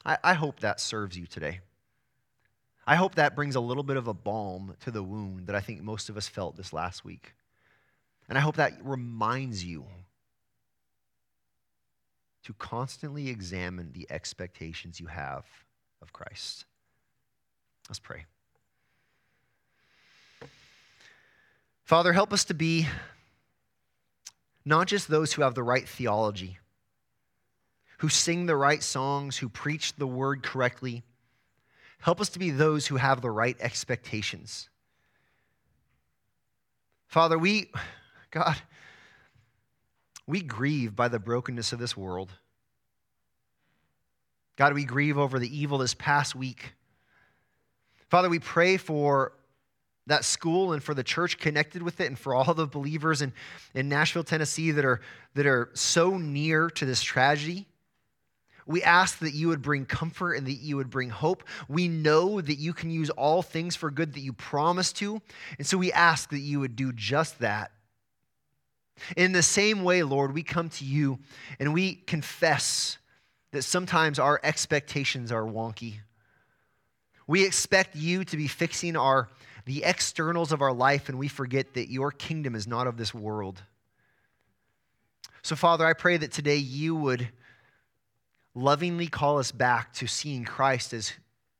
I, 0.04 0.18
I 0.22 0.34
hope 0.34 0.60
that 0.60 0.80
serves 0.80 1.16
you 1.16 1.26
today. 1.26 1.60
I 2.86 2.96
hope 2.96 3.14
that 3.14 3.36
brings 3.36 3.54
a 3.54 3.60
little 3.60 3.84
bit 3.84 3.96
of 3.96 4.08
a 4.08 4.14
balm 4.14 4.74
to 4.80 4.90
the 4.90 5.02
wound 5.02 5.46
that 5.46 5.54
I 5.54 5.60
think 5.60 5.82
most 5.82 6.08
of 6.08 6.16
us 6.16 6.26
felt 6.26 6.56
this 6.56 6.72
last 6.72 7.04
week. 7.04 7.34
And 8.28 8.36
I 8.36 8.40
hope 8.40 8.56
that 8.56 8.72
reminds 8.82 9.64
you 9.64 9.84
to 12.44 12.52
constantly 12.54 13.28
examine 13.28 13.92
the 13.92 14.06
expectations 14.10 14.98
you 14.98 15.06
have 15.06 15.44
of 16.00 16.12
Christ. 16.12 16.64
Let's 17.88 18.00
pray. 18.00 18.24
Father, 21.84 22.12
help 22.12 22.32
us 22.32 22.44
to 22.46 22.54
be 22.54 22.88
not 24.64 24.86
just 24.86 25.08
those 25.08 25.32
who 25.32 25.42
have 25.42 25.54
the 25.54 25.62
right 25.62 25.88
theology, 25.88 26.58
who 28.02 28.08
sing 28.08 28.46
the 28.46 28.56
right 28.56 28.82
songs, 28.82 29.38
who 29.38 29.48
preach 29.48 29.94
the 29.94 30.08
word 30.08 30.42
correctly. 30.42 31.04
Help 32.00 32.20
us 32.20 32.30
to 32.30 32.40
be 32.40 32.50
those 32.50 32.88
who 32.88 32.96
have 32.96 33.20
the 33.20 33.30
right 33.30 33.56
expectations. 33.60 34.68
Father, 37.06 37.38
we, 37.38 37.70
God, 38.32 38.56
we 40.26 40.42
grieve 40.42 40.96
by 40.96 41.06
the 41.06 41.20
brokenness 41.20 41.72
of 41.72 41.78
this 41.78 41.96
world. 41.96 42.32
God, 44.56 44.74
we 44.74 44.84
grieve 44.84 45.16
over 45.16 45.38
the 45.38 45.56
evil 45.56 45.78
this 45.78 45.94
past 45.94 46.34
week. 46.34 46.74
Father, 48.08 48.28
we 48.28 48.40
pray 48.40 48.78
for 48.78 49.32
that 50.08 50.24
school 50.24 50.72
and 50.72 50.82
for 50.82 50.92
the 50.92 51.04
church 51.04 51.38
connected 51.38 51.84
with 51.84 52.00
it 52.00 52.08
and 52.08 52.18
for 52.18 52.34
all 52.34 52.52
the 52.52 52.66
believers 52.66 53.22
in, 53.22 53.32
in 53.74 53.88
Nashville, 53.88 54.24
Tennessee 54.24 54.72
that 54.72 54.84
are, 54.84 55.00
that 55.34 55.46
are 55.46 55.70
so 55.74 56.18
near 56.18 56.68
to 56.70 56.84
this 56.84 57.00
tragedy. 57.00 57.68
We 58.66 58.82
ask 58.82 59.18
that 59.18 59.34
you 59.34 59.48
would 59.48 59.62
bring 59.62 59.86
comfort 59.86 60.34
and 60.34 60.46
that 60.46 60.52
you 60.52 60.76
would 60.76 60.90
bring 60.90 61.10
hope. 61.10 61.44
We 61.68 61.88
know 61.88 62.40
that 62.40 62.58
you 62.58 62.72
can 62.72 62.90
use 62.90 63.10
all 63.10 63.42
things 63.42 63.74
for 63.76 63.90
good 63.90 64.14
that 64.14 64.20
you 64.20 64.32
promised 64.32 64.96
to. 64.96 65.20
And 65.58 65.66
so 65.66 65.78
we 65.78 65.92
ask 65.92 66.30
that 66.30 66.38
you 66.38 66.60
would 66.60 66.76
do 66.76 66.92
just 66.92 67.40
that. 67.40 67.72
In 69.16 69.32
the 69.32 69.42
same 69.42 69.82
way, 69.82 70.02
Lord, 70.02 70.32
we 70.32 70.42
come 70.42 70.68
to 70.70 70.84
you 70.84 71.18
and 71.58 71.74
we 71.74 71.94
confess 71.94 72.98
that 73.50 73.62
sometimes 73.62 74.18
our 74.18 74.40
expectations 74.42 75.32
are 75.32 75.42
wonky. 75.42 75.96
We 77.26 77.44
expect 77.44 77.96
you 77.96 78.24
to 78.24 78.36
be 78.36 78.48
fixing 78.48 78.96
our 78.96 79.28
the 79.64 79.84
externals 79.84 80.50
of 80.50 80.60
our 80.60 80.72
life 80.72 81.08
and 81.08 81.18
we 81.18 81.28
forget 81.28 81.74
that 81.74 81.88
your 81.88 82.10
kingdom 82.10 82.56
is 82.56 82.66
not 82.66 82.88
of 82.88 82.96
this 82.96 83.14
world. 83.14 83.62
So 85.42 85.54
Father, 85.54 85.86
I 85.86 85.92
pray 85.92 86.16
that 86.16 86.32
today 86.32 86.56
you 86.56 86.96
would 86.96 87.28
lovingly 88.54 89.06
call 89.06 89.38
us 89.38 89.52
back 89.52 89.92
to 89.94 90.06
seeing 90.06 90.44
Christ 90.44 90.92
as 90.92 91.12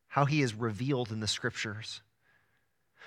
how 0.09 0.25
he 0.25 0.43
is 0.43 0.55
revealed 0.55 1.11
in 1.11 1.21
the 1.21 1.27
scriptures. 1.27 2.03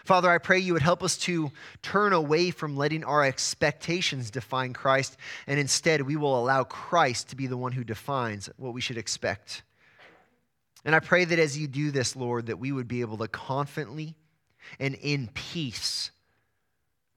Father, 0.04 0.30
I 0.30 0.38
pray 0.38 0.60
you 0.60 0.74
would 0.74 0.82
help 0.84 1.02
us 1.02 1.18
to 1.20 1.52
turn 1.82 2.14
away 2.14 2.52
from 2.52 2.78
letting 2.78 3.04
our 3.04 3.24
expectations 3.24 4.30
define 4.30 4.74
Christ, 4.74 5.18
and 5.48 5.60
instead 5.60 6.02
we 6.02 6.16
will 6.16 6.40
allow 6.40 6.64
Christ 6.64 7.30
to 7.30 7.36
be 7.36 7.48
the 7.48 7.58
one 7.58 7.72
who 7.72 7.84
defines 7.84 8.50
what 8.58 8.74
we 8.74 8.82
should 8.82 8.98
expect. 8.98 9.64
And 10.84 10.94
I 10.94 11.00
pray 11.00 11.26
that 11.26 11.40
as 11.40 11.58
you 11.58 11.68
do 11.68 11.90
this, 11.90 12.16
Lord, 12.16 12.48
that 12.48 12.60
we 12.60 12.72
would 12.72 12.88
be 12.88 13.02
able 13.02 13.18
to 13.18 13.28
confidently 13.28 14.16
and 14.80 14.94
in 14.96 15.28
peace 15.34 16.12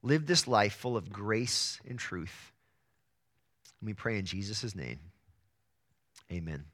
live 0.02 0.26
this 0.26 0.48
life 0.48 0.74
full 0.74 0.96
of 0.96 1.12
grace 1.12 1.78
and 1.86 1.98
truth. 1.98 2.52
And 3.80 3.86
we 3.86 3.92
pray 3.92 4.18
in 4.18 4.24
Jesus' 4.24 4.74
name. 4.74 4.98
Amen. 6.32 6.64